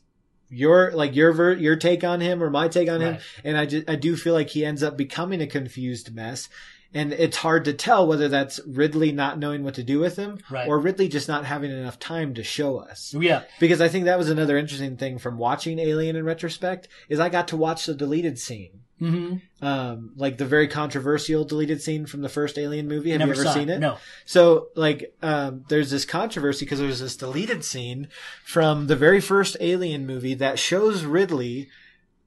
your 0.52 0.92
like 0.92 1.16
your 1.16 1.32
ver- 1.32 1.54
your 1.54 1.76
take 1.78 2.04
on 2.04 2.20
him 2.22 2.44
or 2.44 2.50
my 2.50 2.68
take 2.68 2.90
on 2.90 3.00
him 3.02 3.18
and 3.44 3.58
I, 3.58 3.66
ju- 3.66 3.86
I 3.88 3.96
do 3.96 4.16
feel 4.18 4.34
like 4.34 4.50
he 4.50 4.66
ends 4.66 4.84
up 4.84 4.98
becoming 4.98 5.42
a 5.42 5.48
confused 5.48 6.14
mess 6.14 6.50
and 6.94 7.14
it's 7.14 7.38
hard 7.38 7.64
to 7.66 7.74
tell 7.74 8.06
whether 8.06 8.28
that's 8.28 8.60
ridley 8.68 9.14
not 9.14 9.40
knowing 9.40 9.64
what 9.64 9.76
to 9.76 9.84
do 9.84 9.98
with 10.00 10.18
him 10.18 10.40
Right. 10.50 10.68
or 10.68 10.78
ridley 10.78 11.08
just 11.08 11.30
not 11.30 11.46
having 11.46 11.72
enough 11.72 11.98
time 12.00 12.34
to 12.34 12.44
show 12.44 12.80
us 12.80 13.16
Yeah. 13.18 13.44
because 13.62 13.80
i 13.80 13.88
think 13.88 14.06
that 14.06 14.18
was 14.18 14.30
another 14.30 14.58
interesting 14.58 14.98
thing 14.98 15.18
from 15.18 15.38
watching 15.38 15.80
alien 15.80 16.18
in 16.18 16.26
retrospect 16.26 16.90
is 17.08 17.20
i 17.22 17.30
got 17.30 17.48
to 17.48 17.58
watch 17.58 17.86
the 17.86 17.94
deleted 17.94 18.38
scene 18.38 18.82
hmm 19.02 19.36
um, 19.64 20.14
like 20.16 20.40
the 20.40 20.46
very 20.46 20.68
controversial 20.68 21.44
deleted 21.44 21.82
scene 21.84 22.08
from 22.08 22.22
the 22.22 22.30
first 22.30 22.58
alien 22.58 22.88
movie 22.88 23.12
have 23.12 23.20
Never 23.20 23.36
you 23.36 23.42
ever 23.42 23.60
seen 23.60 23.70
it 23.70 23.80
No. 23.80 23.98
so, 24.26 24.70
like, 24.76 25.14
um, 25.22 25.66
there's 25.68 25.92
this 25.92 26.04
controversy 26.04 26.66
because 26.66 26.80
there's 26.80 27.00
this 27.00 27.16
deleted 27.16 27.64
scene 27.64 28.08
from 28.44 28.88
the 28.88 28.96
very 28.96 29.22
first 29.22 29.58
Alien 29.60 30.08
movie 30.08 30.34
that 30.34 30.58
shows 30.58 31.04
Ripley 31.04 31.70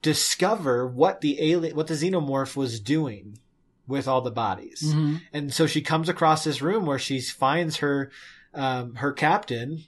discover 0.00 0.86
what 0.86 1.22
the 1.22 1.40
alien, 1.50 1.74
what 1.74 1.88
the 1.88 1.94
xenomorph 1.94 2.54
was 2.54 2.78
doing 2.78 3.38
with 3.88 4.06
all 4.06 4.20
the 4.20 4.30
bodies. 4.30 4.92
hmm 4.92 5.16
And 5.32 5.52
so 5.52 5.66
she 5.66 5.80
comes 5.82 6.08
across 6.08 6.44
this 6.44 6.62
room 6.62 6.86
where 6.86 6.98
she 6.98 7.20
finds 7.20 7.78
her, 7.78 8.10
um, 8.52 8.96
her 8.96 9.12
captain 9.12 9.84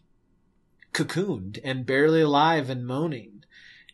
cocooned 0.92 1.58
and 1.62 1.86
barely 1.86 2.22
alive 2.22 2.70
and 2.70 2.86
moaning. 2.86 3.35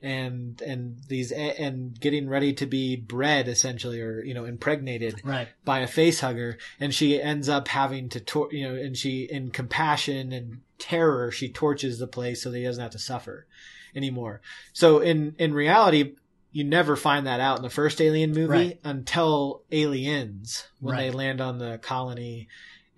And, 0.02 0.60
and 0.62 0.98
these, 1.06 1.30
and 1.30 1.98
getting 2.00 2.28
ready 2.28 2.52
to 2.54 2.66
be 2.66 2.96
bred 2.96 3.46
essentially, 3.46 4.00
or, 4.00 4.22
you 4.24 4.34
know, 4.34 4.44
impregnated 4.44 5.20
Right. 5.24 5.48
by 5.64 5.78
a 5.78 5.86
face 5.86 6.18
hugger 6.20 6.58
and 6.80 6.92
she 6.92 7.22
ends 7.22 7.48
up 7.48 7.68
having 7.68 8.08
to 8.10 8.20
tor- 8.20 8.48
you 8.50 8.68
know 8.68 8.74
and 8.74 8.96
she 8.96 9.22
in 9.22 9.50
compassion 9.50 10.32
and 10.32 10.60
terror 10.78 11.30
she 11.30 11.48
torches 11.48 11.98
the 12.00 12.06
place 12.08 12.42
so 12.42 12.50
that 12.50 12.58
he 12.58 12.64
doesn't 12.64 12.82
have 12.82 12.90
to 12.90 12.98
suffer 12.98 13.46
anymore 13.94 14.40
so 14.72 14.98
in 14.98 15.34
in 15.38 15.54
reality 15.54 16.14
you 16.50 16.64
never 16.64 16.96
find 16.96 17.26
that 17.26 17.38
out 17.40 17.56
in 17.58 17.62
the 17.62 17.70
first 17.70 18.00
alien 18.00 18.32
movie 18.32 18.46
Right. 18.48 18.80
until 18.82 19.62
aliens 19.70 20.66
when 20.80 20.96
they 20.96 21.10
land 21.12 21.40
on 21.40 21.58
the 21.58 21.78
colony 21.78 22.48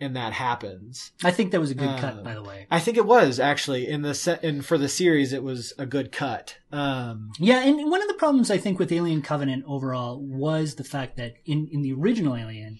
and 0.00 0.16
that 0.16 0.32
happens. 0.32 1.12
I 1.22 1.30
think 1.30 1.52
that 1.52 1.60
was 1.60 1.70
a 1.70 1.74
good 1.74 1.88
Uh, 1.88 1.98
cut, 2.00 2.24
by 2.24 2.34
the 2.34 2.42
way. 2.42 2.66
i 2.70 2.80
think 2.80 2.96
it 2.96 3.06
was 3.06 3.38
actually. 3.38 3.86
In 3.88 4.02
the 4.02 4.14
set 4.14 4.42
and 4.42 4.64
for 4.64 4.76
the 4.76 4.88
series 4.88 5.32
it 5.32 5.42
was 5.42 5.72
a 5.78 5.86
good 5.86 6.10
cut. 6.12 6.56
Um 6.72 7.30
Yeah, 7.38 7.62
and 7.64 7.90
one 7.90 8.02
of 8.02 8.08
the 8.08 8.14
problems 8.14 8.50
I 8.50 8.58
think 8.58 8.78
with 8.78 8.92
Alien 8.92 9.22
Covenant 9.22 9.64
overall 9.66 10.18
was 10.20 10.74
the 10.74 10.84
fact 10.84 11.16
that 11.16 11.34
in, 11.46 11.68
in 11.72 11.82
the 11.82 11.92
original 11.92 12.36
Alien, 12.36 12.78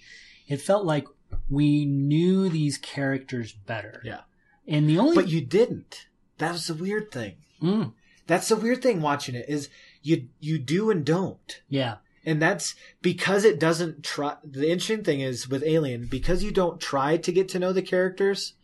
it 0.49 0.61
felt 0.61 0.85
like 0.85 1.07
we 1.49 1.85
knew 1.85 2.49
these 2.49 2.79
characters 2.79 3.53
better. 3.53 4.01
Yeah. 4.05 4.21
And 4.67 4.89
the 4.89 4.99
only 4.99 5.15
but 5.15 5.29
you 5.29 5.41
didn't. 5.41 6.07
That 6.39 6.53
was 6.53 6.67
the 6.67 6.75
weird 6.75 7.11
thing. 7.13 7.35
Mm, 7.63 7.93
that's 8.27 8.49
the 8.49 8.57
weird 8.57 8.83
thing 8.83 9.01
watching 9.01 9.35
it 9.35 9.47
is 9.49 9.69
you 10.03 10.29
you 10.41 10.59
do 10.59 10.91
and 10.91 11.05
don't. 11.05 11.61
Yeah, 11.69 11.97
And 12.27 12.41
that's 12.41 12.75
because 13.03 13.45
it 13.45 13.61
doesn't 13.61 14.03
try. 14.03 14.37
The 14.43 14.71
interesting 14.71 15.05
thing 15.05 15.21
is 15.21 15.49
with 15.49 15.63
Alien, 15.65 16.07
because 16.11 16.43
you 16.43 16.51
don't 16.51 16.81
try 16.81 17.17
to 17.17 17.33
get 17.33 17.49
to 17.51 17.59
know 17.59 17.73
the 17.73 17.83
characters, 17.83 18.55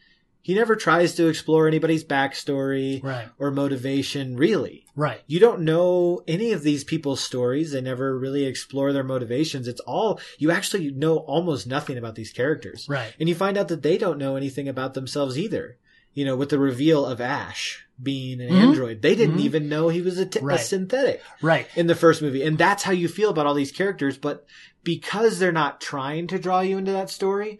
he 0.43 0.55
never 0.55 0.75
tries 0.75 1.15
to 1.17 1.27
explore 1.27 1.69
anybody's 1.69 2.03
backstory 2.03 3.03
right, 3.05 3.29
or 3.39 3.51
motivation, 3.51 4.37
really. 4.37 4.87
right, 4.97 5.21
You 5.27 5.39
don't 5.39 5.61
know 5.61 6.23
any 6.27 6.53
of 6.53 6.63
these 6.63 6.83
people's 6.83 7.21
stories. 7.21 7.73
They 7.73 7.83
never 7.83 8.19
really 8.19 8.47
explore 8.47 8.93
their 8.93 9.05
motivations. 9.05 9.69
It's 9.69 9.81
all, 9.83 10.19
you 10.39 10.51
actually 10.51 10.91
know 10.93 11.19
almost 11.19 11.67
nothing 11.67 11.99
about 11.99 12.15
these 12.15 12.33
characters. 12.33 12.87
right, 12.89 13.15
And 13.21 13.29
you 13.29 13.35
find 13.35 13.59
out 13.59 13.69
that 13.69 13.83
they 13.83 13.99
don't 13.99 14.19
know 14.19 14.37
anything 14.37 14.67
about 14.67 14.95
themselves 14.95 15.39
either. 15.39 15.77
You 16.13 16.25
know, 16.25 16.35
with 16.37 16.49
the 16.49 16.59
reveal 16.59 17.07
of 17.07 17.21
Ash 17.21 17.87
being 18.03 18.41
an 18.41 18.49
Mhm. 18.51 18.63
android, 18.63 19.03
they 19.03 19.15
didn't 19.15 19.39
Mhm. 19.39 19.45
even 19.45 19.69
know 19.69 19.89
he 19.89 20.01
was 20.03 20.19
a, 20.19 20.27
t- 20.27 20.39
a 20.39 20.43
Right. 20.43 20.61
synthetic 20.61 21.23
right. 21.43 21.67
in 21.77 21.87
the 21.87 21.95
first 21.95 22.23
movie. 22.23 22.43
And 22.43 22.57
that's 22.59 22.85
how 22.85 22.93
you 22.93 23.09
feel 23.09 23.31
about 23.31 23.47
all 23.47 23.55
these 23.55 23.73
characters. 23.73 24.17
But 24.19 24.47
because 24.85 25.39
they're 25.39 25.53
not 25.53 25.81
trying 25.81 26.27
to 26.29 26.39
draw 26.39 26.61
you 26.61 26.79
into 26.79 26.93
that 26.93 27.11
story, 27.11 27.59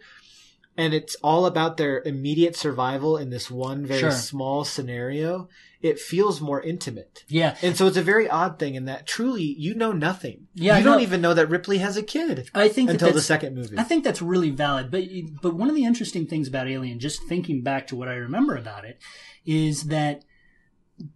and 0.77 0.93
it's 0.93 1.15
all 1.23 1.45
about 1.45 1.77
their 1.77 2.01
immediate 2.03 2.55
survival 2.55 3.17
in 3.17 3.29
this 3.29 3.51
one 3.51 3.85
very 3.85 3.99
Sure. 3.99 4.11
small 4.11 4.63
scenario, 4.63 5.49
it 5.81 5.99
feels 5.99 6.39
more 6.39 6.61
intimate. 6.61 7.23
Yeah, 7.27 7.57
And 7.61 7.75
so 7.75 7.87
it's 7.87 7.97
a 7.97 8.01
very 8.03 8.29
odd 8.29 8.57
thing 8.57 8.75
in 8.75 8.85
that 8.85 9.05
truly 9.05 9.43
you 9.43 9.73
know 9.75 9.91
nothing. 9.91 10.47
Yeah, 10.53 10.77
you 10.77 10.83
don't 10.83 11.01
even 11.01 11.21
know 11.21 11.33
that 11.33 11.49
Ripley 11.49 11.79
has 11.79 11.97
a 11.97 12.03
kid 12.03 12.49
I 12.53 12.67
think 12.67 12.89
until 12.89 13.11
the 13.11 13.21
second 13.21 13.55
movie. 13.55 13.77
I 13.77 13.83
think 13.83 14.03
that's 14.03 14.21
really 14.21 14.49
valid. 14.51 14.89
But 14.91 15.03
but 15.41 15.55
one 15.55 15.69
of 15.69 15.75
the 15.75 15.83
interesting 15.85 16.25
things 16.25 16.47
about 16.47 16.67
Alien, 16.69 16.99
just 16.99 17.23
thinking 17.23 17.61
back 17.63 17.87
to 17.87 17.95
what 17.95 18.07
I 18.07 18.13
remember 18.13 18.55
about 18.55 18.85
it, 18.85 18.99
is 19.45 19.83
that 19.85 20.23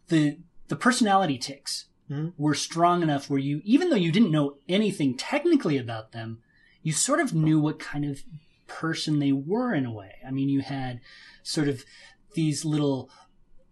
the 0.08 0.40
the 0.68 0.76
personality 0.76 1.38
ticks 1.38 1.86
Mhm. 2.10 2.34
were 2.38 2.54
strong 2.54 3.02
enough 3.02 3.30
where 3.30 3.40
you, 3.40 3.62
even 3.64 3.90
though 3.90 3.96
you 3.96 4.12
didn't 4.12 4.32
know 4.32 4.58
anything 4.70 5.16
technically 5.18 5.78
about 5.78 6.12
them, 6.12 6.40
you 6.84 6.92
sort 6.92 7.20
of 7.20 7.34
knew 7.34 7.60
what 7.60 7.80
kind 7.80 8.06
of 8.06 8.24
person 8.68 9.20
they 9.20 9.32
were 9.32 9.74
in 9.74 9.86
a 9.86 9.92
way. 9.92 10.16
I 10.26 10.32
mean, 10.32 10.50
you 10.50 10.62
had 10.62 11.02
sort 11.44 11.68
of 11.68 11.84
these 12.34 12.64
little, 12.66 13.10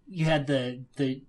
you 0.08 0.26
had 0.26 0.48
the 0.48 0.84
the 0.98 1.22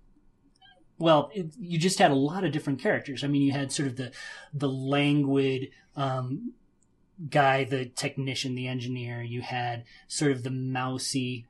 well, 0.97 1.29
it, 1.33 1.47
you 1.59 1.77
just 1.77 1.99
had 1.99 2.11
a 2.11 2.15
lot 2.15 2.43
of 2.45 2.53
different 2.53 2.79
characters. 2.81 3.23
I 3.23 3.27
mean, 3.27 3.41
you 3.41 3.51
had 3.51 3.71
sort 3.71 3.87
of 3.87 3.97
the 3.97 4.11
the 4.53 4.69
languid 4.69 5.69
um, 5.95 6.53
guy, 7.29 7.63
the 7.65 7.85
technician, 7.85 8.55
the 8.55 8.67
engineer. 8.67 9.21
You 9.21 9.41
had 9.41 9.83
sort 10.07 10.31
of 10.31 10.43
the 10.43 10.51
mousy 10.51 11.45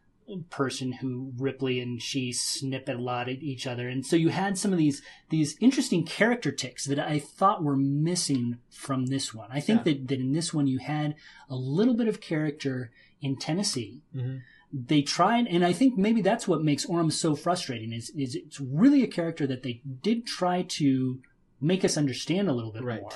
person 0.49 0.93
who 0.93 1.31
Ripley 1.37 1.79
and 1.79 2.01
she 2.01 2.31
snip 2.33 2.89
a 2.89 2.93
lot 2.93 3.29
at 3.29 3.43
each 3.43 3.67
other, 3.67 3.87
and 3.87 4.05
so 4.05 4.15
you 4.15 4.29
had 4.29 4.57
some 4.57 4.71
of 4.71 4.79
these 4.79 5.01
these 5.29 5.55
interesting 5.59 6.03
character 6.05 6.51
ticks 6.51 6.85
that 6.85 6.99
I 6.99 7.19
thought 7.19 7.63
were 7.63 7.75
missing 7.77 8.57
from 8.69 9.05
this 9.07 9.33
one. 9.33 9.49
I 9.51 9.59
think 9.59 9.85
Yeah. 9.85 9.93
that 9.93 10.07
that 10.07 10.19
in 10.19 10.33
this 10.33 10.53
one 10.53 10.67
you 10.67 10.79
had 10.79 11.15
a 11.49 11.55
little 11.55 11.93
bit 11.93 12.07
of 12.07 12.21
character 12.21 12.91
in 13.21 13.35
Tennessee 13.37 14.01
Mhm. 14.15 14.41
they 14.73 15.01
tried, 15.03 15.47
and 15.47 15.63
I 15.63 15.71
think 15.73 15.97
maybe 15.97 16.21
that's 16.21 16.47
what 16.47 16.63
makes 16.63 16.85
Oram 16.85 17.11
so 17.11 17.35
frustrating. 17.35 17.93
Is 17.93 18.09
is 18.09 18.35
it's 18.35 18.59
really 18.59 19.03
a 19.03 19.07
character 19.07 19.45
that 19.47 19.63
they 19.63 19.81
did 20.01 20.25
try 20.25 20.63
to 20.63 21.21
make 21.61 21.85
us 21.85 21.97
understand 21.97 22.49
a 22.49 22.53
little 22.53 22.71
bit 22.71 22.83
Right. 22.83 23.01
more, 23.01 23.11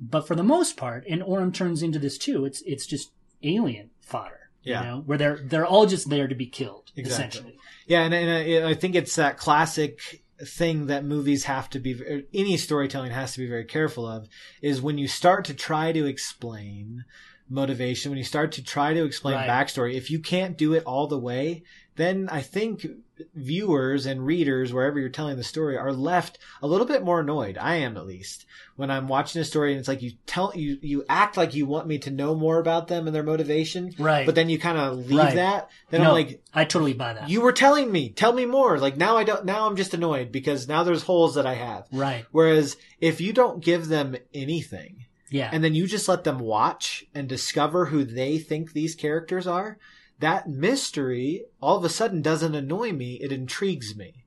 but 0.00 0.26
for 0.26 0.34
the 0.34 0.42
most 0.42 0.76
part, 0.76 1.04
and 1.08 1.22
Oram 1.22 1.52
turns 1.52 1.82
into 1.82 1.98
this 1.98 2.16
too. 2.18 2.44
It's 2.46 2.62
it's 2.62 2.86
just 2.86 3.12
alien 3.42 3.90
fodder, 4.00 4.39
Yeah. 4.62 4.80
you 4.82 4.86
know, 4.88 5.00
where 5.06 5.18
they're 5.18 5.38
they're 5.42 5.66
all 5.66 5.86
just 5.86 6.10
there 6.10 6.28
to 6.28 6.34
be 6.34 6.46
killed, 6.46 6.90
Exactly. 6.96 7.28
essentially. 7.40 7.56
Yeah, 7.86 8.02
and, 8.02 8.14
and 8.14 8.64
I, 8.66 8.70
I 8.70 8.74
think 8.74 8.94
it's 8.94 9.16
that 9.16 9.36
classic 9.38 10.22
thing 10.44 10.86
that 10.86 11.04
movies 11.04 11.44
have 11.44 11.68
to 11.70 11.78
be, 11.78 11.94
er, 12.02 12.22
any 12.32 12.56
storytelling 12.56 13.10
has 13.12 13.32
to 13.34 13.38
be 13.40 13.46
very 13.48 13.64
careful 13.64 14.06
of, 14.06 14.28
is 14.62 14.80
when 14.80 14.96
you 14.98 15.08
start 15.08 15.44
to 15.46 15.54
try 15.54 15.92
to 15.92 16.06
explain 16.06 17.04
motivation, 17.48 18.10
when 18.10 18.18
you 18.18 18.24
start 18.24 18.52
to 18.52 18.62
try 18.62 18.94
to 18.94 19.04
explain 19.04 19.34
Right. 19.34 19.48
backstory, 19.48 19.94
if 19.94 20.10
you 20.10 20.18
can't 20.20 20.56
do 20.56 20.72
it 20.74 20.84
all 20.84 21.06
the 21.08 21.18
way, 21.18 21.62
then 22.00 22.28
I 22.30 22.40
think 22.42 22.86
viewers 23.34 24.06
and 24.06 24.24
readers, 24.24 24.72
wherever 24.72 24.98
you're 24.98 25.08
telling 25.08 25.36
the 25.36 25.44
story, 25.44 25.76
are 25.76 25.92
left 25.92 26.38
a 26.62 26.66
little 26.66 26.86
bit 26.86 27.04
more 27.04 27.20
annoyed. 27.20 27.58
I 27.58 27.76
am 27.76 27.96
at 27.96 28.06
least 28.06 28.46
when 28.76 28.90
I'm 28.90 29.08
watching 29.08 29.40
a 29.40 29.44
story 29.44 29.72
and 29.72 29.78
it's 29.78 29.88
like 29.88 30.02
you 30.02 30.12
tell 30.26 30.52
you 30.54 30.78
you 30.80 31.04
act 31.08 31.36
like 31.36 31.54
you 31.54 31.66
want 31.66 31.86
me 31.86 31.98
to 31.98 32.10
know 32.10 32.34
more 32.34 32.58
about 32.58 32.88
them 32.88 33.06
and 33.06 33.14
their 33.14 33.22
motivation, 33.22 33.94
Right. 33.98 34.24
but 34.26 34.34
then 34.34 34.48
you 34.48 34.58
kind 34.58 34.78
of 34.78 34.98
leave 34.98 35.18
Right. 35.18 35.34
that. 35.36 35.70
Then 35.90 36.00
no, 36.02 36.08
I'm 36.08 36.12
like, 36.14 36.42
I 36.54 36.64
totally 36.64 36.94
buy 36.94 37.12
that. 37.14 37.28
you 37.28 37.40
were 37.42 37.52
telling 37.52 37.90
me, 37.92 38.08
tell 38.10 38.32
me 38.32 38.46
more. 38.46 38.78
Like 38.78 38.96
now 38.96 39.16
I 39.16 39.24
don't. 39.24 39.44
Now 39.44 39.66
I'm 39.66 39.76
just 39.76 39.94
annoyed 39.94 40.32
because 40.32 40.66
now 40.68 40.82
there's 40.82 41.02
holes 41.02 41.34
that 41.34 41.46
I 41.46 41.54
have. 41.54 41.86
right. 41.92 42.24
Whereas 42.32 42.76
if 43.00 43.20
you 43.20 43.32
don't 43.32 43.62
give 43.62 43.88
them 43.88 44.16
anything 44.34 45.04
Yeah. 45.30 45.50
and 45.52 45.62
then 45.62 45.74
you 45.74 45.86
just 45.86 46.08
let 46.08 46.24
them 46.24 46.38
watch 46.38 47.04
and 47.14 47.28
discover 47.28 47.86
who 47.86 48.04
they 48.04 48.38
think 48.38 48.72
these 48.72 48.94
characters 48.94 49.46
are, 49.46 49.78
that 50.20 50.48
mystery 50.48 51.44
all 51.60 51.76
of 51.76 51.84
a 51.84 51.88
sudden 51.88 52.22
doesn't 52.22 52.54
annoy 52.54 52.92
me. 52.92 53.14
It 53.14 53.32
intrigues 53.32 53.96
me. 53.96 54.24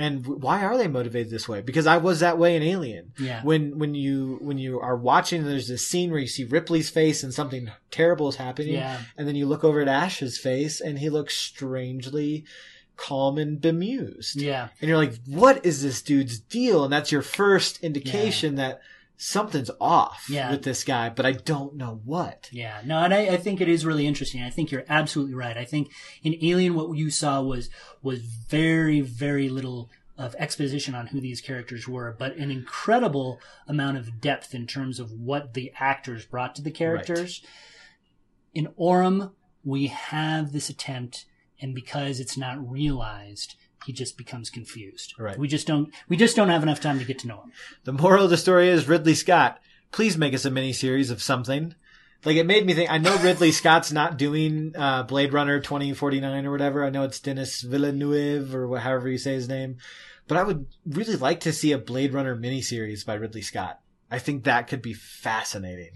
And 0.00 0.24
why 0.26 0.62
are 0.62 0.78
they 0.78 0.86
motivated 0.86 1.28
this 1.32 1.48
way? 1.48 1.60
Because 1.60 1.88
I 1.88 1.96
was 1.96 2.20
that 2.20 2.38
way 2.38 2.54
in 2.54 2.62
Alien. 2.62 3.12
yeah. 3.18 3.42
When 3.42 3.78
when 3.80 3.96
you 3.96 4.38
when 4.40 4.56
you 4.56 4.78
are 4.78 4.96
watching, 4.96 5.42
there's 5.44 5.66
this 5.66 5.84
scene 5.84 6.10
where 6.12 6.20
you 6.20 6.28
see 6.28 6.44
Ripley's 6.44 6.88
face 6.88 7.24
and 7.24 7.34
something 7.34 7.68
terrible 7.90 8.28
is 8.28 8.36
happening, 8.36 8.74
Yeah. 8.74 9.00
and 9.16 9.26
then 9.26 9.34
you 9.34 9.46
look 9.46 9.64
over 9.64 9.80
at 9.80 9.88
Ash's 9.88 10.38
face 10.38 10.80
and 10.80 11.00
he 11.00 11.10
looks 11.10 11.36
strangely 11.36 12.44
calm 12.96 13.38
and 13.38 13.60
bemused. 13.60 14.36
Yeah. 14.40 14.68
And 14.80 14.88
you're 14.88 14.98
like, 14.98 15.14
what 15.26 15.66
is 15.66 15.82
this 15.82 16.00
dude's 16.00 16.38
deal? 16.38 16.84
And 16.84 16.92
that's 16.92 17.10
your 17.10 17.22
first 17.22 17.82
indication 17.82 18.54
that 18.54 18.80
something's 19.20 19.70
off 19.80 20.26
Yeah. 20.30 20.50
with 20.50 20.62
this 20.62 20.84
guy, 20.84 21.10
but 21.10 21.26
I 21.26 21.32
don't 21.32 21.74
know 21.74 22.00
what. 22.04 22.48
Yeah, 22.52 22.80
no, 22.86 22.98
and 23.00 23.12
I, 23.12 23.26
I 23.26 23.36
think 23.36 23.60
it 23.60 23.68
is 23.68 23.84
really 23.84 24.06
interesting. 24.06 24.42
I 24.42 24.48
think 24.50 24.70
you're 24.70 24.84
absolutely 24.88 25.34
right. 25.34 25.56
I 25.58 25.64
think 25.64 25.90
in 26.22 26.36
Alien, 26.40 26.74
what 26.74 26.96
you 26.96 27.10
saw 27.10 27.42
was 27.42 27.68
was 28.00 28.20
very, 28.20 29.00
very 29.00 29.48
little 29.48 29.90
of 30.16 30.34
exposition 30.38 30.94
on 30.94 31.08
who 31.08 31.20
these 31.20 31.40
characters 31.40 31.86
were, 31.86 32.14
but 32.18 32.36
an 32.36 32.50
incredible 32.50 33.40
amount 33.66 33.96
of 33.96 34.20
depth 34.20 34.54
in 34.54 34.66
terms 34.66 34.98
of 35.00 35.12
what 35.12 35.54
the 35.54 35.72
actors 35.78 36.24
brought 36.24 36.54
to 36.54 36.62
the 36.62 36.70
characters. 36.70 37.42
In 38.54 38.68
Oram, 38.76 39.32
we 39.64 39.88
have 39.88 40.52
this 40.52 40.68
attempt, 40.68 41.24
and 41.60 41.74
because 41.74 42.18
it's 42.20 42.36
not 42.36 42.68
realized, 42.68 43.54
he 43.86 43.92
just 43.92 44.18
becomes 44.18 44.50
confused. 44.50 45.14
Right. 45.18 45.38
We 45.38 45.48
just 45.48 45.66
don't. 45.66 45.92
We 46.08 46.16
just 46.16 46.36
don't 46.36 46.48
have 46.48 46.62
enough 46.62 46.80
time 46.80 46.98
to 46.98 47.04
get 47.04 47.18
to 47.20 47.28
know 47.28 47.42
him. 47.42 47.52
The 47.84 47.92
moral 47.92 48.24
of 48.24 48.30
the 48.30 48.36
story 48.36 48.68
is 48.68 48.88
Ridley 48.88 49.14
Scott, 49.14 49.60
please 49.92 50.16
make 50.16 50.34
us 50.34 50.44
a 50.44 50.50
miniseries 50.50 51.10
of 51.10 51.22
something. 51.22 51.74
Like 52.24 52.36
it 52.36 52.46
made 52.46 52.66
me 52.66 52.74
think. 52.74 52.90
I 52.90 52.98
know 52.98 53.16
Ridley 53.18 53.52
Scott's 53.52 53.92
not 53.92 54.18
doing 54.18 54.74
uh, 54.76 55.04
Blade 55.04 55.32
Runner 55.32 55.60
twenty 55.60 55.92
forty 55.94 56.20
nine 56.20 56.46
or 56.46 56.50
whatever. 56.50 56.84
I 56.84 56.90
know 56.90 57.04
it's 57.04 57.20
Denis 57.20 57.62
Villeneuve 57.62 58.54
or 58.54 58.78
however 58.78 59.08
you 59.08 59.18
say 59.18 59.34
his 59.34 59.48
name, 59.48 59.76
but 60.26 60.36
I 60.36 60.42
would 60.42 60.66
really 60.84 61.16
like 61.16 61.40
to 61.40 61.52
see 61.52 61.72
a 61.72 61.78
Blade 61.78 62.12
Runner 62.12 62.36
miniseries 62.36 63.06
by 63.06 63.14
Ridley 63.14 63.42
Scott. 63.42 63.80
I 64.10 64.18
think 64.18 64.44
that 64.44 64.66
could 64.66 64.82
be 64.82 64.94
fascinating. 64.94 65.90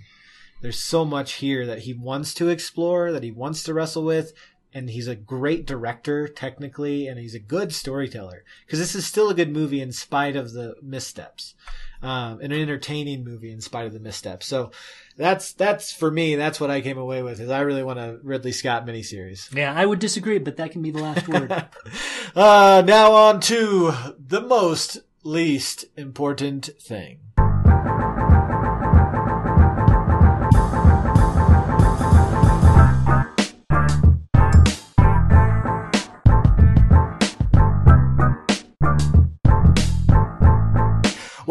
There's 0.61 0.79
so 0.79 1.05
much 1.05 1.35
here 1.35 1.67
that 1.67 1.81
he 1.81 1.93
wants 1.93 2.35
to 2.35 2.49
explore, 2.49 3.11
that 3.11 3.25
he 3.25 3.33
wants 3.33 3.65
to 3.65 3.75
wrestle 3.75 4.05
with, 4.05 4.33
and 4.75 4.91
he's 4.91 5.09
a 5.09 5.17
great 5.17 5.67
director 5.67 6.29
technically, 6.29 7.07
and 7.07 7.19
he's 7.19 7.35
a 7.35 7.41
good 7.41 7.75
storyteller. 7.75 8.45
Because 8.65 8.79
this 8.79 8.95
is 8.95 9.07
still 9.07 9.31
a 9.31 9.35
good 9.35 9.53
movie 9.53 9.81
in 9.81 9.93
spite 9.93 10.37
of 10.37 10.53
the 10.53 10.77
missteps, 10.83 11.55
um, 12.03 12.41
an 12.41 12.53
entertaining 12.53 13.25
movie 13.25 13.53
in 13.53 13.61
spite 13.61 13.87
of 13.87 13.93
the 13.93 14.01
missteps. 14.01 14.47
So 14.47 14.71
that's 15.17 15.53
that's 15.53 15.93
for 15.93 16.11
me. 16.11 16.37
That's 16.37 16.61
what 16.61 16.71
I 16.71 16.81
came 16.81 16.99
away 16.99 17.23
with. 17.23 17.41
Is 17.41 17.51
I 17.51 17.61
really 17.61 17.85
want 17.85 17.99
a 17.99 18.19
Ridley 18.23 18.53
Scott 18.53 18.87
miniseries. 18.87 19.55
Yeah, 19.55 19.75
I 19.75 19.87
would 19.87 19.99
disagree, 19.99 20.39
but 20.39 20.57
that 20.57 20.73
can 20.73 20.83
be 20.83 20.91
the 20.91 21.03
last 21.03 21.29
word. 21.29 21.53
uh, 22.35 22.83
now 22.87 23.13
on 23.13 23.41
to 23.41 23.93
the 24.19 24.41
most 24.41 25.01
least 25.25 25.85
important 25.97 26.71
thing. 26.81 27.19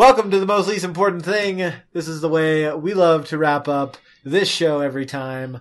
Welcome 0.01 0.31
to 0.31 0.39
the 0.39 0.47
most 0.47 0.67
least 0.67 0.83
important 0.83 1.23
thing. 1.23 1.57
This 1.93 2.07
is 2.07 2.21
the 2.21 2.27
way 2.27 2.73
we 2.73 2.95
love 2.95 3.27
to 3.27 3.37
wrap 3.37 3.67
up 3.67 3.97
this 4.23 4.49
show 4.49 4.79
every 4.79 5.05
time, 5.05 5.59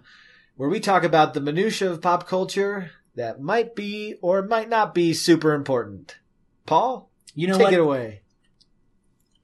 where 0.56 0.70
we 0.70 0.80
talk 0.80 1.04
about 1.04 1.34
the 1.34 1.42
minutia 1.42 1.90
of 1.90 2.00
pop 2.00 2.26
culture 2.26 2.90
that 3.16 3.42
might 3.42 3.76
be 3.76 4.14
or 4.22 4.40
might 4.40 4.70
not 4.70 4.94
be 4.94 5.12
super 5.12 5.52
important. 5.52 6.16
Paul, 6.64 7.10
You 7.34 7.48
know 7.48 7.58
take 7.58 7.64
what? 7.64 7.74
it 7.74 7.80
away. 7.80 8.22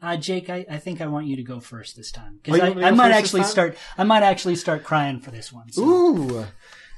Uh, 0.00 0.16
Jake, 0.16 0.48
I, 0.48 0.64
I 0.70 0.78
think 0.78 1.02
I 1.02 1.08
want 1.08 1.26
you 1.26 1.36
to 1.36 1.42
go 1.42 1.60
first 1.60 1.94
this 1.94 2.10
time 2.10 2.36
Oh, 2.36 2.40
because 2.42 2.56
you 2.56 2.62
I, 2.62 2.68
want 2.68 2.76
me 2.76 2.82
to 2.84 2.88
I 2.88 2.90
might 2.92 3.12
actually 3.12 3.44
start. 3.44 3.76
I 3.98 4.04
might 4.04 4.22
actually 4.22 4.56
start 4.56 4.82
crying 4.82 5.20
for 5.20 5.30
this 5.30 5.52
one. 5.52 5.70
So. 5.72 5.82
Ooh, 5.84 6.46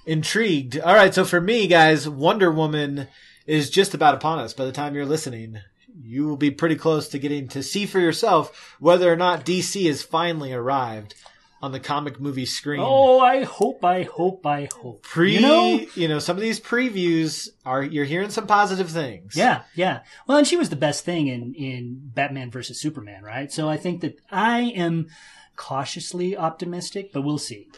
intrigued. 0.07 0.79
All 0.79 0.95
right, 0.95 1.13
so 1.13 1.25
for 1.25 1.41
me, 1.41 1.67
guys, 1.67 2.09
Wonder 2.09 2.53
Woman 2.53 3.09
is 3.45 3.71
just 3.71 3.93
about 3.93 4.15
upon 4.15 4.39
us. 4.39 4.53
By 4.53 4.67
the 4.67 4.71
time 4.71 4.95
you're 4.95 5.05
listening, 5.05 5.59
you 6.01 6.27
will 6.27 6.37
be 6.37 6.51
pretty 6.51 6.77
close 6.77 7.09
to 7.09 7.19
getting 7.19 7.49
to 7.49 7.63
see 7.63 7.87
for 7.87 7.99
yourself 7.99 8.77
whether 8.79 9.13
or 9.13 9.17
not 9.17 9.45
DC 9.45 9.87
has 9.87 10.03
finally 10.03 10.53
arrived 10.53 11.15
on 11.61 11.73
the 11.73 11.81
comic 11.81 12.21
movie 12.21 12.47
screen. 12.47 12.81
Oh, 12.81 13.19
I 13.19 13.43
hope, 13.43 13.85
I 13.85 14.05
hope, 14.05 14.47
I 14.47 14.69
hope. 14.81 15.03
Pre, 15.03 15.35
you 15.35 15.41
know, 15.41 15.81
you 15.95 16.07
know, 16.07 16.21
some 16.21 16.37
of 16.37 16.43
these 16.43 16.61
previews 16.61 17.49
are 17.65 17.83
you're 17.83 18.05
hearing 18.05 18.31
some 18.31 18.47
positive 18.47 18.91
things. 18.91 19.35
yeah, 19.35 19.63
yeah. 19.75 20.03
Well, 20.27 20.39
and 20.39 20.47
she 20.47 20.57
was 20.57 20.71
the 20.71 20.77
best 20.77 21.05
thing 21.05 21.27
in 21.27 21.55
in 21.55 22.01
Batman 22.15 22.51
versus 22.51 22.81
Superman, 22.81 23.25
right? 23.25 23.51
So 23.51 23.69
I 23.69 23.77
think 23.77 24.03
that 24.03 24.21
I 24.31 24.61
am 24.61 25.09
cautiously 25.57 26.37
optimistic, 26.37 27.13
but 27.13 27.23
we'll 27.23 27.39
see. 27.39 27.69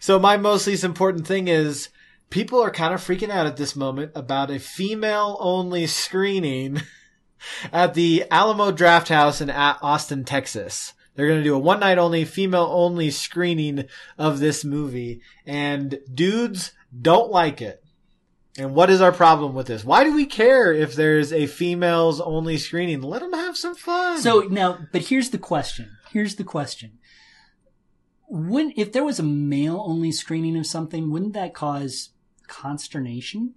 So 0.00 0.18
my 0.18 0.36
most 0.36 0.66
least 0.66 0.82
important 0.82 1.26
thing 1.26 1.46
is 1.46 1.88
people 2.30 2.60
are 2.60 2.70
kind 2.70 2.92
of 2.92 3.00
freaking 3.00 3.30
out 3.30 3.46
at 3.46 3.56
this 3.56 3.76
moment 3.76 4.12
about 4.14 4.50
a 4.50 4.58
female 4.58 5.36
only 5.40 5.86
screening 5.86 6.82
at 7.72 7.94
the 7.94 8.24
Alamo 8.30 8.72
Drafthouse 8.72 9.40
in 9.40 9.50
Austin, 9.50 10.24
Texas. 10.24 10.94
They're 11.14 11.26
going 11.26 11.40
to 11.40 11.44
do 11.44 11.56
a 11.56 11.58
one 11.58 11.80
night 11.80 11.98
only 11.98 12.24
female 12.24 12.68
only 12.70 13.10
screening 13.10 13.86
of 14.16 14.38
this 14.38 14.64
movie 14.64 15.20
and 15.44 15.98
dudes 16.14 16.72
don't 16.96 17.30
like 17.30 17.60
it. 17.60 17.82
And 18.56 18.74
what 18.74 18.90
is 18.90 19.00
our 19.00 19.12
problem 19.12 19.54
with 19.54 19.66
this? 19.66 19.84
Why 19.84 20.04
do 20.04 20.14
we 20.14 20.26
care 20.26 20.72
if 20.72 20.94
there's 20.94 21.32
a 21.32 21.46
females 21.46 22.20
only 22.20 22.56
screening? 22.56 23.02
Let 23.02 23.20
them 23.20 23.32
have 23.32 23.56
some 23.56 23.74
fun. 23.74 24.20
So 24.20 24.40
now, 24.42 24.78
but 24.92 25.02
here's 25.02 25.30
the 25.30 25.38
question. 25.38 25.96
Here's 26.10 26.36
the 26.36 26.44
question. 26.44 26.98
When 28.28 28.72
if 28.76 28.92
there 28.92 29.04
was 29.04 29.18
a 29.18 29.24
male 29.24 29.82
only 29.86 30.12
screening 30.12 30.56
of 30.56 30.66
something, 30.66 31.10
wouldn't 31.10 31.34
that 31.34 31.54
cause 31.54 32.10
consternation? 32.46 33.54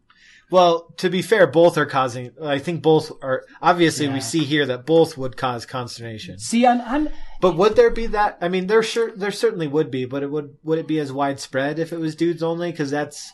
Well, 0.52 0.94
to 0.98 1.10
be 1.10 1.22
fair, 1.22 1.48
both 1.48 1.78
are 1.78 1.86
causing. 1.86 2.32
I 2.44 2.60
think 2.60 2.82
both 2.82 3.12
are. 3.24 3.46
Obviously, 3.62 4.08
Yeah. 4.08 4.14
we 4.14 4.20
see 4.22 4.44
here 4.44 4.66
that 4.66 4.86
both 4.86 5.18
would 5.18 5.38
cause 5.38 5.66
consternation. 5.66 6.38
See, 6.40 6.68
I'm, 6.68 6.82
I'm 6.82 7.10
But 7.40 7.56
would 7.56 7.78
there 7.78 7.90
be 7.90 8.08
that? 8.08 8.38
I 8.42 8.50
mean, 8.50 8.68
there 8.68 8.84
sure 8.84 9.16
there 9.16 9.32
certainly 9.32 9.68
would 9.68 9.90
be. 9.90 10.04
But 10.06 10.24
it 10.24 10.30
would 10.30 10.58
would 10.64 10.78
it 10.78 10.88
be 10.88 11.00
as 11.00 11.12
widespread 11.14 11.80
if 11.80 11.94
it 11.94 12.00
was 12.00 12.16
dudes 12.16 12.44
only? 12.44 12.70
Because 12.72 12.92
that's 12.92 13.32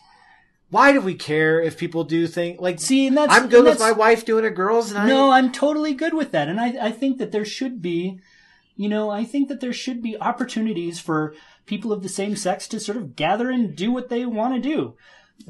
why 0.69 0.91
do 0.91 1.01
we 1.01 1.15
care 1.15 1.59
if 1.59 1.75
people 1.77 2.03
do 2.03 2.27
things 2.27 2.59
like? 2.59 2.79
see, 2.79 3.07
and 3.07 3.17
that's 3.17 3.33
I'm 3.33 3.49
good 3.49 3.65
with 3.65 3.79
my 3.79 3.91
wife 3.91 4.23
doing 4.23 4.45
a 4.45 4.51
girls' 4.51 4.93
night. 4.93 5.07
No, 5.07 5.31
I'm 5.31 5.51
totally 5.51 5.93
good 5.93 6.13
with 6.13 6.31
that, 6.33 6.47
and 6.47 6.59
I 6.59 6.75
I 6.79 6.91
think 6.91 7.17
that 7.17 7.31
there 7.31 7.45
should 7.45 7.81
be, 7.81 8.19
you 8.75 8.89
know, 8.89 9.09
I 9.09 9.23
think 9.23 9.47
that 9.49 9.59
there 9.59 9.73
should 9.73 10.03
be 10.03 10.19
opportunities 10.21 10.99
for 10.99 11.33
people 11.65 11.91
of 11.91 12.03
the 12.03 12.09
same 12.09 12.35
sex 12.35 12.67
to 12.67 12.79
sort 12.79 12.97
of 12.97 13.15
gather 13.15 13.49
and 13.49 13.75
do 13.75 13.91
what 13.91 14.09
they 14.09 14.23
want 14.25 14.53
to 14.53 14.69
do. 14.69 14.95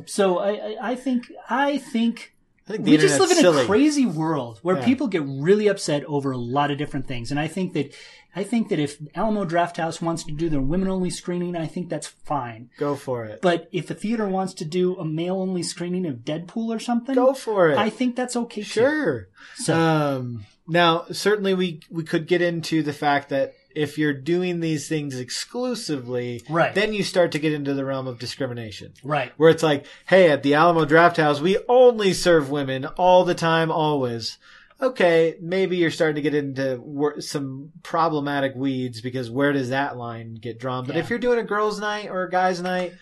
So 0.05 0.39
I 0.39 0.49
I, 0.51 0.77
I 0.91 0.95
think 0.95 1.31
I 1.49 1.77
think 1.77 2.33
we 2.69 2.97
just 2.97 3.19
live 3.19 3.31
in 3.31 3.38
silly. 3.38 3.63
a 3.63 3.65
crazy 3.65 4.05
world 4.05 4.59
where 4.61 4.77
Yeah. 4.77 4.85
people 4.85 5.07
get 5.07 5.23
really 5.25 5.67
upset 5.67 6.03
over 6.05 6.31
a 6.31 6.38
lot 6.38 6.69
of 6.71 6.77
different 6.77 7.07
things 7.07 7.31
and 7.31 7.39
i 7.39 7.47
think 7.47 7.71
that 7.73 7.93
i 8.35 8.43
think 8.43 8.67
that 8.67 8.77
if 8.77 8.97
alamo 9.15 9.45
Drafthouse 9.45 10.01
wants 10.01 10.25
to 10.25 10.33
do 10.33 10.49
their 10.49 10.59
women 10.59 10.89
only 10.89 11.09
screening 11.09 11.55
i 11.55 11.65
think 11.65 11.88
that's 11.88 12.07
fine 12.07 12.69
Go 12.77 12.95
for 12.95 13.23
it. 13.23 13.41
but 13.41 13.69
if 13.71 13.89
a 13.89 13.93
theater 13.93 14.27
wants 14.27 14.53
to 14.55 14.65
do 14.65 14.97
a 14.97 15.05
male 15.05 15.39
only 15.39 15.63
screening 15.63 16.05
of 16.05 16.25
deadpool 16.25 16.67
or 16.75 16.79
something 16.79 17.15
Go 17.15 17.33
for 17.33 17.69
it. 17.69 17.77
i 17.77 17.89
think 17.89 18.17
that's 18.17 18.35
okay 18.35 18.63
too. 18.63 18.67
Sure. 18.81 19.27
so 19.55 19.73
Um, 19.73 20.45
now, 20.67 21.05
certainly, 21.13 21.53
we 21.53 21.79
we 21.89 22.03
could 22.03 22.27
get 22.27 22.41
into 22.41 22.83
the 22.83 22.91
fact 22.91 23.29
that 23.29 23.53
if 23.78 23.97
you're 23.97 24.13
doing 24.13 24.59
these 24.59 24.88
things 24.89 25.17
exclusively, 25.19 26.43
Right. 26.49 26.73
then 26.73 26.93
you 26.93 27.03
start 27.03 27.32
to 27.34 27.39
get 27.39 27.53
into 27.53 27.73
the 27.73 27.86
realm 27.86 28.07
of 28.07 28.19
discrimination. 28.19 28.93
right 29.03 29.32
Where 29.38 29.49
it's 29.49 29.63
like, 29.63 29.86
hey, 30.07 30.30
at 30.30 30.43
the 30.43 30.53
Alamo 30.55 30.86
Drafthouse, 30.86 31.39
we 31.41 31.57
only 31.69 32.13
serve 32.13 32.49
women 32.49 32.86
all 32.86 33.23
the 33.23 33.36
time, 33.36 33.71
always. 33.71 34.38
okay, 34.80 35.36
maybe 35.41 35.75
you're 35.78 35.89
starting 35.89 36.15
to 36.15 36.21
get 36.21 36.36
into 36.36 36.80
some 37.19 37.71
problematic 37.82 38.53
weeds 38.55 39.01
because 39.01 39.28
where 39.32 39.51
does 39.51 39.69
that 39.69 39.97
line 39.97 40.36
get 40.36 40.59
drawn? 40.59 40.86
But 40.86 40.95
Yeah. 40.95 41.01
if 41.01 41.09
you're 41.09 41.17
doing 41.17 41.39
a 41.39 41.43
girls' 41.43 41.80
night 41.80 42.09
or 42.11 42.21
a 42.23 42.30
guys' 42.30 42.61
night, 42.61 42.93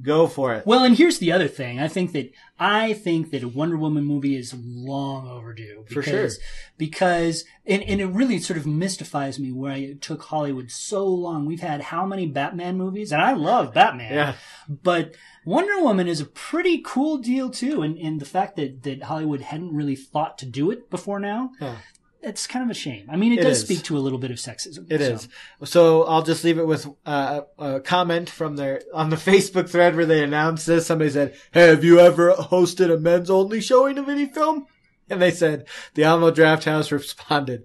go 0.00 0.26
for 0.26 0.54
it. 0.54 0.66
Well, 0.66 0.84
and 0.84 0.96
here's 0.96 1.18
the 1.18 1.32
other 1.32 1.48
thing. 1.48 1.78
I 1.78 1.88
think 1.88 2.12
that 2.12 2.32
I 2.58 2.92
think 2.92 3.30
that 3.32 3.42
a 3.42 3.48
Wonder 3.48 3.76
Woman 3.76 4.04
movie 4.04 4.36
is 4.36 4.54
long 4.54 5.28
overdue. 5.28 5.84
For 5.88 6.00
Because, 6.00 6.36
sure. 6.36 6.44
Because 6.78 7.44
and, 7.66 7.82
and 7.82 8.00
it 8.00 8.06
really 8.06 8.38
sort 8.38 8.56
of 8.58 8.66
mystifies 8.66 9.38
me 9.38 9.52
why 9.52 9.74
it 9.76 10.00
took 10.02 10.22
Hollywood 10.22 10.70
so 10.70 11.06
long. 11.06 11.44
We've 11.46 11.60
had 11.60 11.80
how 11.80 12.06
many 12.06 12.26
Batman 12.26 12.76
movies? 12.76 13.12
And 13.12 13.20
I 13.20 13.32
love 13.32 13.74
Batman. 13.74 14.12
Yeah. 14.14 14.34
But 14.68 15.14
Wonder 15.44 15.82
Woman 15.82 16.08
is 16.08 16.20
a 16.20 16.26
pretty 16.26 16.80
cool 16.84 17.18
deal 17.18 17.50
too. 17.50 17.82
And 17.82 17.98
and 17.98 18.20
the 18.20 18.24
fact 18.24 18.56
that, 18.56 18.82
that 18.84 19.04
Hollywood 19.04 19.40
hadn't 19.42 19.74
really 19.74 19.96
thought 19.96 20.38
to 20.38 20.46
do 20.46 20.70
it 20.70 20.88
before 20.90 21.18
now, 21.20 21.50
Yeah. 21.60 21.76
It's 22.24 22.46
kind 22.46 22.64
of 22.64 22.70
a 22.70 22.74
shame. 22.78 23.08
I 23.10 23.16
mean 23.16 23.32
it, 23.32 23.40
It 23.40 23.42
does 23.42 23.58
is. 23.58 23.64
speak 23.64 23.82
to 23.84 23.96
a 23.96 24.00
little 24.00 24.18
bit 24.18 24.30
of 24.30 24.36
sexism. 24.36 24.86
It 24.90 25.00
so. 25.00 25.04
is. 25.14 25.28
So 25.64 26.04
I'll 26.04 26.22
just 26.22 26.44
leave 26.44 26.58
it 26.58 26.66
with 26.66 26.86
uh, 27.04 27.40
a 27.58 27.80
comment 27.80 28.30
from 28.30 28.54
their 28.56 28.80
on 28.94 29.10
the 29.10 29.16
Facebook 29.30 29.68
thread 29.68 29.96
where 29.96 30.06
they 30.06 30.22
announced 30.22 30.66
this. 30.66 30.86
Somebody 30.86 31.10
said, 31.10 31.34
"Have 31.52 31.82
you 31.82 31.98
ever 31.98 32.32
hosted 32.34 32.92
a 32.94 32.98
men's 32.98 33.28
only 33.28 33.60
showing 33.60 33.98
of 33.98 34.08
any 34.08 34.26
film?" 34.26 34.66
And 35.10 35.20
they 35.20 35.32
said 35.32 35.66
the 35.94 36.04
Alamo 36.04 36.30
Drafthouse 36.30 36.92
responded, 36.92 37.64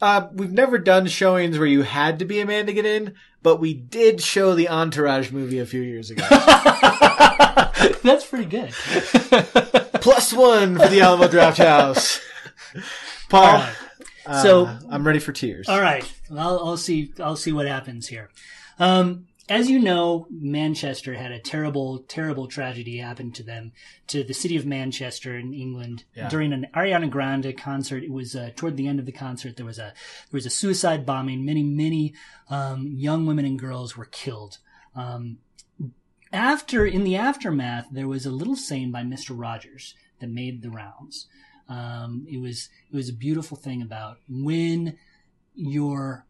uh, 0.00 0.26
"We've 0.32 0.50
never 0.50 0.78
done 0.78 1.06
showings 1.06 1.56
where 1.56 1.68
you 1.68 1.82
had 1.82 2.18
to 2.18 2.24
be 2.24 2.40
a 2.40 2.46
man 2.46 2.66
to 2.66 2.72
get 2.72 2.84
in, 2.86 3.14
but 3.40 3.60
we 3.60 3.72
did 3.72 4.20
show 4.20 4.54
the 4.56 4.68
Entourage 4.68 5.30
movie 5.30 5.60
a 5.60 5.66
few 5.66 5.80
years 5.80 6.10
ago. 6.10 6.26
That's 8.02 8.26
pretty 8.26 8.46
good. 8.46 8.70
Plus 10.00 10.32
one 10.32 10.76
for 10.76 10.88
the 10.88 11.00
Alamo 11.02 11.28
Drafthouse." 11.28 12.20
Paul. 13.28 13.64
Uh, 14.26 14.42
So- 14.42 14.78
I'm 14.90 15.06
ready 15.06 15.18
for 15.18 15.32
tears. 15.32 15.68
All 15.68 15.80
right, 15.80 16.10
I'll, 16.30 16.58
I'll 16.64 16.76
see. 16.76 17.12
I'll 17.20 17.36
see 17.36 17.52
what 17.52 17.66
happens 17.66 18.08
here. 18.08 18.30
Um, 18.78 19.26
as 19.48 19.68
you 19.68 19.80
know, 19.80 20.26
Manchester 20.30 21.14
had 21.14 21.32
a 21.32 21.38
terrible, 21.40 21.98
terrible 22.08 22.46
tragedy 22.46 22.98
happen 22.98 23.32
to 23.32 23.42
them, 23.42 23.72
to 24.06 24.22
the 24.22 24.32
city 24.32 24.56
of 24.56 24.64
Manchester 24.64 25.36
in 25.36 25.52
England 25.52 26.04
Yeah. 26.14 26.28
during 26.28 26.52
an 26.52 26.68
Ariana 26.74 27.10
Grande 27.10 27.54
concert. 27.58 28.04
It 28.04 28.12
was 28.12 28.36
uh, 28.36 28.50
toward 28.54 28.76
the 28.76 28.86
end 28.86 29.00
of 29.00 29.04
the 29.04 29.12
concert. 29.12 29.56
There 29.56 29.66
was 29.66 29.78
a 29.78 29.92
there 30.30 30.38
was 30.38 30.46
a 30.46 30.50
suicide 30.50 31.04
bombing. 31.04 31.44
Many, 31.44 31.64
many 31.64 32.14
um, 32.48 32.92
young 32.94 33.26
women 33.26 33.44
and 33.44 33.58
girls 33.58 33.96
were 33.96 34.06
killed. 34.06 34.58
Um, 34.94 35.38
after 36.32 36.86
in 36.86 37.04
the 37.04 37.16
aftermath, 37.16 37.88
there 37.90 38.08
was 38.08 38.24
a 38.24 38.30
little 38.30 38.56
saying 38.56 38.92
by 38.92 39.02
Mister 39.02 39.34
Rogers 39.34 39.94
that 40.20 40.30
made 40.30 40.62
the 40.62 40.70
rounds. 40.70 41.26
Um, 41.72 42.26
it 42.28 42.38
was 42.38 42.68
it 42.92 42.96
was 42.96 43.08
a 43.08 43.14
beautiful 43.14 43.56
thing 43.56 43.80
about 43.80 44.18
when 44.28 44.98
you're 45.54 46.26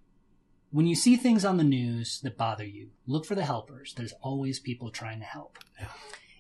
when 0.71 0.87
you 0.87 0.95
see 0.95 1.17
things 1.17 1.45
on 1.45 1.57
the 1.57 1.65
news 1.65 2.21
that 2.21 2.39
bother 2.39 2.65
you, 2.65 2.91
look 3.07 3.27
for 3.27 3.35
the 3.35 3.45
helpers. 3.45 3.93
There's 3.95 4.15
always 4.23 4.59
people 4.59 4.91
trying 4.91 5.19
to 5.19 5.27
help. 5.27 5.59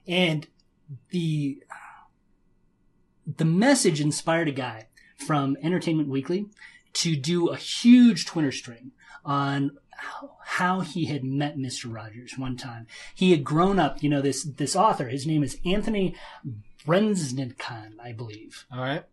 And 0.06 0.46
the 1.10 1.62
the 3.26 3.44
message 3.44 4.00
inspired 4.00 4.48
a 4.48 4.52
guy 4.52 4.88
from 5.16 5.56
Entertainment 5.62 6.08
Weekly 6.08 6.46
to 6.94 7.16
do 7.16 7.48
a 7.48 7.56
huge 7.56 8.26
Twitter 8.26 8.52
string 8.52 8.92
on 9.24 9.78
how, 9.90 10.30
how 10.44 10.80
he 10.80 11.06
had 11.06 11.24
met 11.24 11.56
Mr. 11.56 11.92
Rogers 11.92 12.36
one 12.36 12.56
time. 12.56 12.86
He 13.14 13.30
had 13.30 13.44
grown 13.44 13.78
up, 13.78 14.02
you 14.02 14.08
know, 14.08 14.20
this 14.20 14.44
this 14.44 14.76
author, 14.76 15.08
his 15.08 15.26
name 15.26 15.42
is 15.42 15.58
Anthony 15.64 16.14
Breznican, 16.86 17.94
I 18.02 18.12
believe. 18.12 18.66
All 18.72 18.80
right, 18.80 19.04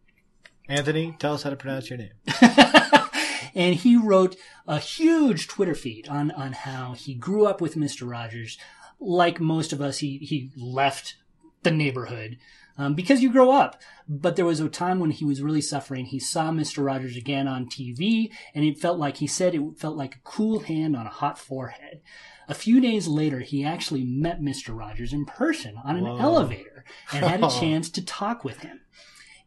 Anthony, 0.67 1.15
tell 1.19 1.33
us 1.33 1.43
how 1.43 1.49
to 1.49 1.55
pronounce 1.55 1.89
your 1.89 1.99
name. 1.99 2.11
and 3.55 3.75
he 3.75 3.95
wrote 3.95 4.35
a 4.67 4.79
huge 4.79 5.47
Twitter 5.47 5.75
feed 5.75 6.07
on 6.07 6.31
on 6.31 6.53
how 6.53 6.93
he 6.93 7.13
grew 7.13 7.45
up 7.45 7.61
with 7.61 7.77
Mister 7.77 8.05
Rogers. 8.05 8.57
Like 8.99 9.39
most 9.39 9.71
of 9.71 9.81
us, 9.81 9.99
he 9.99 10.17
he 10.17 10.51
left 10.57 11.15
the 11.63 11.71
neighborhood 11.71 12.37
um, 12.79 12.95
because 12.95 13.21
you 13.21 13.29
grow 13.31 13.51
up. 13.51 13.79
But 14.07 14.37
there 14.37 14.45
was 14.45 14.59
a 14.59 14.69
time 14.69 14.99
when 14.99 15.11
he 15.11 15.25
was 15.25 15.43
really 15.43 15.61
suffering. 15.61 16.05
He 16.05 16.17
saw 16.17 16.51
Mister 16.51 16.81
Rogers 16.81 17.15
again 17.15 17.47
on 17.47 17.67
TV, 17.67 18.31
and 18.55 18.65
it 18.65 18.79
felt 18.79 18.97
like 18.97 19.17
he 19.17 19.27
said 19.27 19.53
it 19.53 19.77
felt 19.77 19.97
like 19.97 20.15
a 20.15 20.21
cool 20.23 20.61
hand 20.61 20.95
on 20.95 21.05
a 21.05 21.11
hot 21.11 21.37
forehead. 21.37 22.01
A 22.47 22.55
few 22.55 22.81
days 22.81 23.07
later, 23.07 23.41
he 23.41 23.63
actually 23.63 24.03
met 24.03 24.41
Mister 24.41 24.73
Rogers 24.73 25.13
in 25.13 25.25
person 25.25 25.75
on 25.83 25.97
an 25.97 26.05
Whoa. 26.05 26.17
elevator 26.17 26.85
and 27.11 27.25
had 27.25 27.43
a 27.43 27.49
chance 27.59 27.89
to 27.91 28.03
talk 28.03 28.43
with 28.43 28.61
him. 28.61 28.79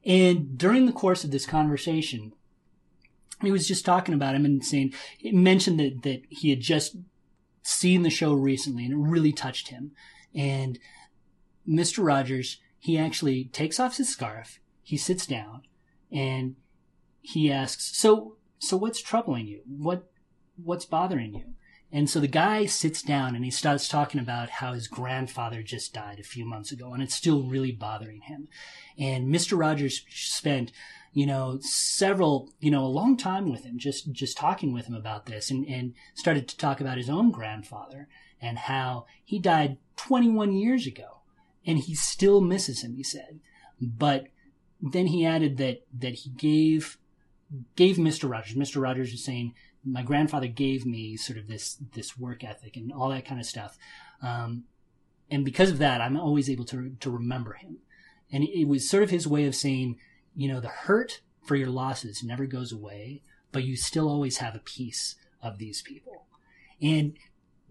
And 0.05 0.59
during 0.59 0.87
the 0.87 0.93
course 0.93 1.25
of 1.25 1.31
this 1.31 1.47
conversation, 1.47 2.33
he 3.41 3.51
was 3.51 3.67
just 3.67 3.85
talking 3.85 4.15
about 4.15 4.35
him 4.35 4.45
and 4.45 4.65
saying 4.65 4.93
he 5.19 5.33
mentioned 5.33 5.81
that 5.81 6.03
that 6.03 6.23
he 6.29 6.51
had 6.51 6.61
just 6.61 6.97
seen 7.63 8.03
the 8.03 8.11
show 8.11 8.35
recently 8.35 8.85
and 8.85 8.93
it 8.93 9.11
really 9.11 9.33
touched 9.33 9.69
him. 9.69 9.93
And 10.35 10.79
Mr. 11.69 12.05
Rogers, 12.05 12.59
he 12.83 12.99
actually 12.99 13.45
takes 13.45 13.79
off 13.79 13.97
his 13.97 14.09
scarf, 14.09 14.59
he 14.83 14.97
sits 14.97 15.25
down, 15.25 15.63
and 16.11 16.57
he 17.21 17.49
asks, 17.49 17.97
"So, 17.97 18.39
so 18.59 18.77
what's 18.77 19.01
troubling 19.01 19.47
you? 19.47 19.61
What, 19.65 20.11
what's 20.57 20.85
bothering 20.85 21.33
you?" 21.33 21.55
And 21.93 22.11
so 22.11 22.19
the 22.19 22.27
guy 22.27 22.67
sits 22.67 23.01
down 23.01 23.37
and 23.37 23.45
he 23.45 23.53
starts 23.53 23.87
talking 23.87 24.19
about 24.19 24.49
how 24.49 24.73
his 24.73 24.89
grandfather 24.89 25.63
just 25.63 25.95
died 25.95 26.19
a 26.19 26.25
few 26.25 26.45
months 26.45 26.73
ago 26.73 26.93
and 26.93 27.03
it's 27.03 27.15
still 27.15 27.43
really 27.43 27.71
bothering 27.71 28.23
him. 28.23 28.49
And 28.99 29.29
Mr. 29.29 29.59
Rogers 29.59 30.03
spent 30.11 30.73
you 31.13 31.27
know, 31.27 31.59
several, 31.61 32.51
you 32.59 32.71
know, 32.71 32.85
a 32.85 32.87
long 32.87 33.17
time 33.17 33.51
with 33.51 33.65
him, 33.65 33.79
just, 33.79 34.11
just 34.13 34.37
talking 34.37 34.73
with 34.73 34.87
him 34.87 34.95
about 34.95 35.27
this 35.27 35.51
and, 35.51 35.67
and 35.69 35.93
started 36.15 36.49
to 36.49 36.57
talk 36.57 36.81
about 36.81 36.97
his 36.97 37.11
own 37.11 37.31
grandfather 37.31 38.09
and 38.41 38.57
how 38.57 39.05
he 39.23 39.39
died 39.39 39.77
21 39.97 40.55
years 40.55 40.87
ago 40.87 41.22
and 41.67 41.79
he 41.79 41.95
still 41.95 42.41
misses 42.41 42.83
him, 42.83 42.95
he 42.97 43.03
said. 43.03 43.41
But 43.81 44.27
then 44.81 45.09
he 45.09 45.25
added 45.25 45.57
that, 45.59 45.83
that 45.99 46.15
he 46.15 46.31
gave, 46.31 46.99
gave 47.77 47.97
Mr. 47.97 48.29
Rogers, 48.29 48.57
Mr. 48.57 48.83
Rogers 48.83 49.13
is 49.13 49.25
saying, 49.25 49.55
my 49.85 50.03
grandfather 50.03 50.47
gave 50.47 50.87
me 50.87 51.17
sort 51.17 51.39
of 51.39 51.49
this, 51.49 51.77
this 51.95 52.17
work 52.17 52.45
ethic 52.45 52.77
and 52.77 52.93
all 52.93 53.09
that 53.09 53.27
kind 53.27 53.41
of 53.41 53.47
stuff. 53.47 53.77
Um, 54.23 54.65
and 55.31 55.45
because 55.45 55.71
of 55.71 55.79
that, 55.79 56.01
I'm 56.01 56.17
always 56.17 56.49
able 56.49 56.65
to, 56.67 56.95
to 57.01 57.11
remember 57.11 57.55
him. 57.55 57.79
And 58.31 58.45
it 58.45 58.67
was 58.67 58.89
sort 58.89 59.03
of 59.03 59.11
his 59.11 59.27
way 59.27 59.47
of 59.47 59.55
saying, 59.55 59.99
you 60.35 60.49
know, 60.49 60.61
the 60.61 60.69
hurt 60.69 61.21
for 61.43 61.57
your 61.57 61.69
losses 61.69 62.23
never 62.23 62.47
goes 62.47 62.73
away, 62.73 63.23
but 63.51 63.65
you 63.65 63.77
still 63.77 64.09
always 64.09 64.39
have 64.39 64.55
a 64.55 64.61
piece 64.61 65.17
of 65.43 65.59
these 65.59 65.83
people. 65.83 66.27
And 66.81 67.15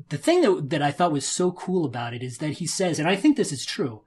the 0.09 0.17
thing 0.17 0.41
that, 0.41 0.69
that 0.69 0.81
I 0.81 0.91
thought 0.91 1.11
was 1.11 1.25
so 1.25 1.51
cool 1.51 1.85
about 1.85 2.13
it 2.13 2.23
is 2.23 2.37
that 2.37 2.53
he 2.53 2.67
says, 2.67 2.99
and 2.99 3.07
I 3.07 3.15
think 3.15 3.37
this 3.37 3.51
is 3.51 3.65
true, 3.65 4.01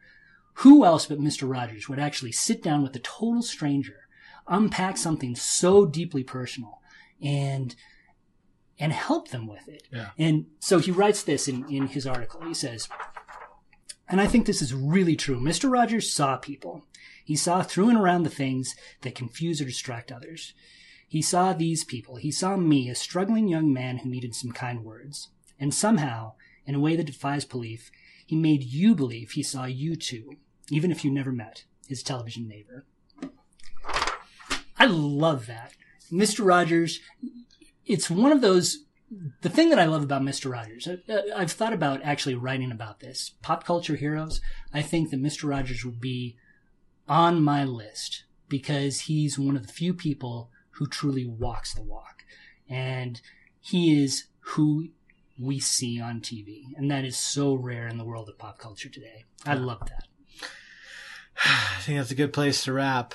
who 0.58 0.84
else 0.84 1.06
but 1.06 1.18
Mr. 1.18 1.50
Rogers 1.50 1.88
would 1.88 1.98
actually 1.98 2.32
sit 2.32 2.62
down 2.62 2.82
with 2.82 2.94
a 2.96 3.00
total 3.00 3.42
stranger, 3.42 4.08
unpack 4.46 4.96
something 4.96 5.34
so 5.34 5.84
deeply 5.84 6.22
personal 6.22 6.80
and, 7.22 7.74
and 8.78 8.92
help 8.92 9.28
them 9.28 9.46
with 9.46 9.68
it. 9.68 9.88
Yeah. 9.92 10.10
And 10.18 10.46
so 10.60 10.78
he 10.78 10.90
writes 10.90 11.22
this 11.22 11.48
in, 11.48 11.68
in 11.70 11.88
his 11.88 12.06
article. 12.06 12.42
He 12.42 12.54
says, 12.54 12.88
and 14.08 14.20
I 14.20 14.26
think 14.26 14.46
this 14.46 14.62
is 14.62 14.74
really 14.74 15.16
true. 15.16 15.40
Mr. 15.40 15.70
Rogers 15.70 16.12
saw 16.12 16.36
people. 16.36 16.84
He 17.24 17.36
saw 17.36 17.62
through 17.62 17.88
and 17.88 17.98
around 17.98 18.22
the 18.22 18.30
things 18.30 18.76
that 19.00 19.14
confuse 19.14 19.60
or 19.60 19.64
distract 19.64 20.12
others. 20.12 20.52
He 21.08 21.22
saw 21.22 21.52
these 21.52 21.84
people. 21.84 22.16
He 22.16 22.30
saw 22.30 22.56
me, 22.56 22.88
a 22.90 22.94
struggling 22.94 23.48
young 23.48 23.72
man 23.72 23.98
who 23.98 24.10
needed 24.10 24.34
some 24.34 24.52
kind 24.52 24.84
words. 24.84 25.28
And 25.64 25.72
somehow, 25.72 26.34
in 26.66 26.74
a 26.74 26.78
way 26.78 26.94
that 26.94 27.06
defies 27.06 27.46
belief, 27.46 27.90
he 28.26 28.36
made 28.36 28.62
you 28.62 28.94
believe 28.94 29.30
he 29.30 29.42
saw 29.42 29.64
you 29.64 29.96
too, 29.96 30.36
even 30.70 30.90
if 30.90 31.06
you 31.06 31.10
never 31.10 31.32
met 31.32 31.64
his 31.88 32.02
television 32.02 32.46
neighbor. 32.46 32.84
I 34.78 34.84
love 34.84 35.46
that. 35.46 35.72
Mr. 36.12 36.44
Rogers, 36.44 37.00
it's 37.86 38.10
one 38.10 38.30
of 38.30 38.42
those 38.42 38.84
the 39.40 39.48
thing 39.48 39.70
that 39.70 39.78
I 39.78 39.86
love 39.86 40.02
about 40.02 40.20
Mr. 40.20 40.52
Rogers, 40.52 40.86
I, 40.86 41.22
I've 41.34 41.52
thought 41.52 41.72
about 41.72 42.02
actually 42.02 42.34
writing 42.34 42.70
about 42.70 43.00
this. 43.00 43.32
Pop 43.40 43.64
culture 43.64 43.96
heroes, 43.96 44.42
I 44.70 44.82
think 44.82 45.12
that 45.12 45.22
Mr. 45.22 45.48
Rogers 45.48 45.82
would 45.82 45.98
be 45.98 46.36
on 47.08 47.42
my 47.42 47.64
list 47.64 48.24
because 48.50 49.02
he's 49.02 49.38
one 49.38 49.56
of 49.56 49.66
the 49.66 49.72
few 49.72 49.94
people 49.94 50.50
who 50.72 50.86
truly 50.86 51.24
walks 51.24 51.72
the 51.72 51.82
walk. 51.82 52.26
And 52.68 53.22
he 53.62 54.02
is 54.02 54.26
who 54.40 54.88
we 55.38 55.58
see 55.58 56.00
on 56.00 56.20
TV. 56.20 56.64
And 56.76 56.90
that 56.90 57.04
is 57.04 57.16
so 57.16 57.54
rare 57.54 57.88
in 57.88 57.98
the 57.98 58.04
world 58.04 58.28
of 58.28 58.38
pop 58.38 58.58
culture 58.58 58.88
today. 58.88 59.24
I 59.44 59.54
love 59.54 59.80
that. 59.80 60.04
I 61.44 61.80
think 61.80 61.98
that's 61.98 62.10
a 62.10 62.16
good 62.16 62.32
place 62.32 62.64
to 62.64 62.72
wrap. 62.72 63.14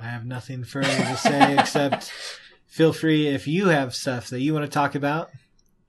I 0.00 0.04
have 0.04 0.24
nothing 0.24 0.64
further 0.64 0.88
to 0.88 1.16
say 1.16 1.56
except 1.58 2.12
feel 2.66 2.92
free 2.92 3.26
if 3.26 3.48
you 3.48 3.68
have 3.68 3.94
stuff 3.94 4.30
that 4.30 4.40
you 4.40 4.54
want 4.54 4.64
to 4.64 4.70
talk 4.70 4.94
about, 4.94 5.30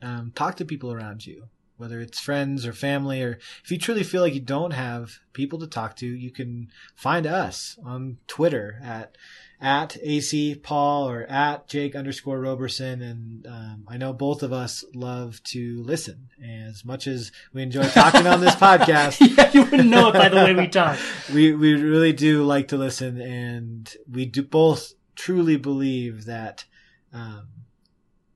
um, 0.01 0.31
talk 0.33 0.55
to 0.57 0.65
people 0.65 0.91
around 0.91 1.25
you, 1.25 1.43
whether 1.77 1.99
it's 1.99 2.19
friends 2.19 2.65
or 2.65 2.73
family, 2.73 3.21
or 3.21 3.37
if 3.63 3.69
you 3.69 3.77
truly 3.77 4.03
feel 4.03 4.21
like 4.21 4.33
you 4.33 4.39
don't 4.39 4.71
have 4.71 5.19
people 5.33 5.59
to 5.59 5.67
talk 5.67 5.95
to, 5.97 6.07
you 6.07 6.31
can 6.31 6.69
find 6.95 7.27
us 7.27 7.77
on 7.85 8.17
Twitter 8.27 8.79
at 8.83 9.15
at 9.61 9.97
Asay 10.05 10.61
Paul 10.61 11.09
or 11.09 11.23
at 11.23 11.67
Jake 11.67 11.95
underscore 11.95 12.39
Roberson. 12.39 13.01
And 13.01 13.47
um, 13.47 13.83
I 13.87 13.97
know 13.97 14.13
both 14.13 14.41
of 14.41 14.53
us 14.53 14.85
love 14.93 15.41
to 15.45 15.83
listen. 15.83 16.29
As 16.43 16.85
much 16.85 17.07
as 17.07 17.31
we 17.53 17.61
enjoy 17.61 17.83
talking 17.83 18.25
on 18.25 18.39
this 18.39 18.55
podcast, 18.55 19.19
yeah, 19.37 19.51
you 19.53 19.63
wouldn't 19.63 19.89
know 19.89 20.09
it 20.09 20.13
by 20.13 20.29
the 20.29 20.37
way 20.37 20.53
we 20.53 20.67
talk. 20.67 20.97
we 21.33 21.53
we 21.53 21.73
really 21.73 22.13
do 22.13 22.43
like 22.43 22.69
to 22.69 22.77
listen, 22.77 23.19
and 23.19 23.93
we 24.09 24.25
do 24.25 24.43
both 24.43 24.93
truly 25.15 25.57
believe 25.57 26.25
that, 26.25 26.63
um, 27.11 27.47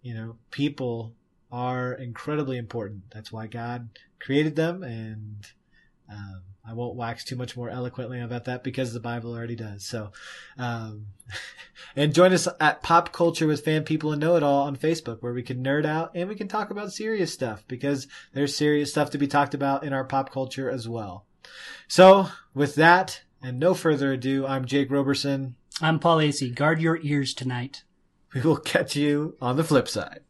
you 0.02 0.14
know, 0.14 0.36
people 0.52 1.14
are 1.50 1.94
incredibly 1.94 2.58
important. 2.58 3.04
That's 3.14 3.32
why 3.32 3.48
God 3.48 3.90
created 4.20 4.58
them, 4.58 4.84
and 4.84 5.48
um, 6.12 6.42
I 6.66 6.74
won't 6.74 6.95
wax 6.95 7.26
too 7.26 7.36
much 7.36 7.57
more 7.57 7.70
eloquently 7.70 8.22
about 8.22 8.45
that 8.45 8.64
because 8.64 8.93
the 8.93 9.01
Bible 9.01 9.34
already 9.34 9.55
does. 9.55 9.86
So, 9.86 10.11
um, 10.57 11.07
and 11.95 12.16
join 12.16 12.32
us 12.32 12.47
at 12.59 12.82
Pop 12.82 13.11
Culture 13.11 13.47
with 13.47 13.66
Fan 13.66 13.84
People 13.84 14.14
and 14.14 14.22
Know 14.22 14.38
It 14.38 14.43
All 14.43 14.64
on 14.64 14.78
Facebook, 14.78 15.22
where 15.22 15.34
we 15.34 15.43
can 15.43 15.61
nerd 15.61 15.86
out 15.86 16.11
and 16.16 16.30
we 16.30 16.36
can 16.36 16.47
talk 16.47 16.70
about 16.70 16.93
serious 16.93 17.34
stuff 17.34 17.66
because 17.68 18.07
there's 18.34 18.55
serious 18.55 18.91
stuff 18.91 19.09
to 19.09 19.18
be 19.18 19.28
talked 19.28 19.53
about 19.53 19.84
in 19.84 19.91
our 19.91 20.05
pop 20.05 20.32
culture 20.32 20.70
as 20.70 20.88
well. 20.88 21.26
So, 21.89 22.30
with 22.53 22.76
that 22.76 23.24
and 23.41 23.59
no 23.59 23.74
further 23.74 24.14
ado, 24.14 24.47
I'm 24.47 24.64
Jake 24.64 24.89
Roberson. 24.89 25.55
I'm 25.82 25.99
Paul 25.99 26.20
Asay. 26.20 26.55
Guard 26.55 26.82
your 26.82 26.97
ears 27.01 27.34
tonight. 27.34 27.84
We 28.34 28.39
will 28.39 28.57
catch 28.57 28.95
you 28.95 29.36
on 29.41 29.57
the 29.57 29.66
flip 29.66 29.89
side. 29.89 30.22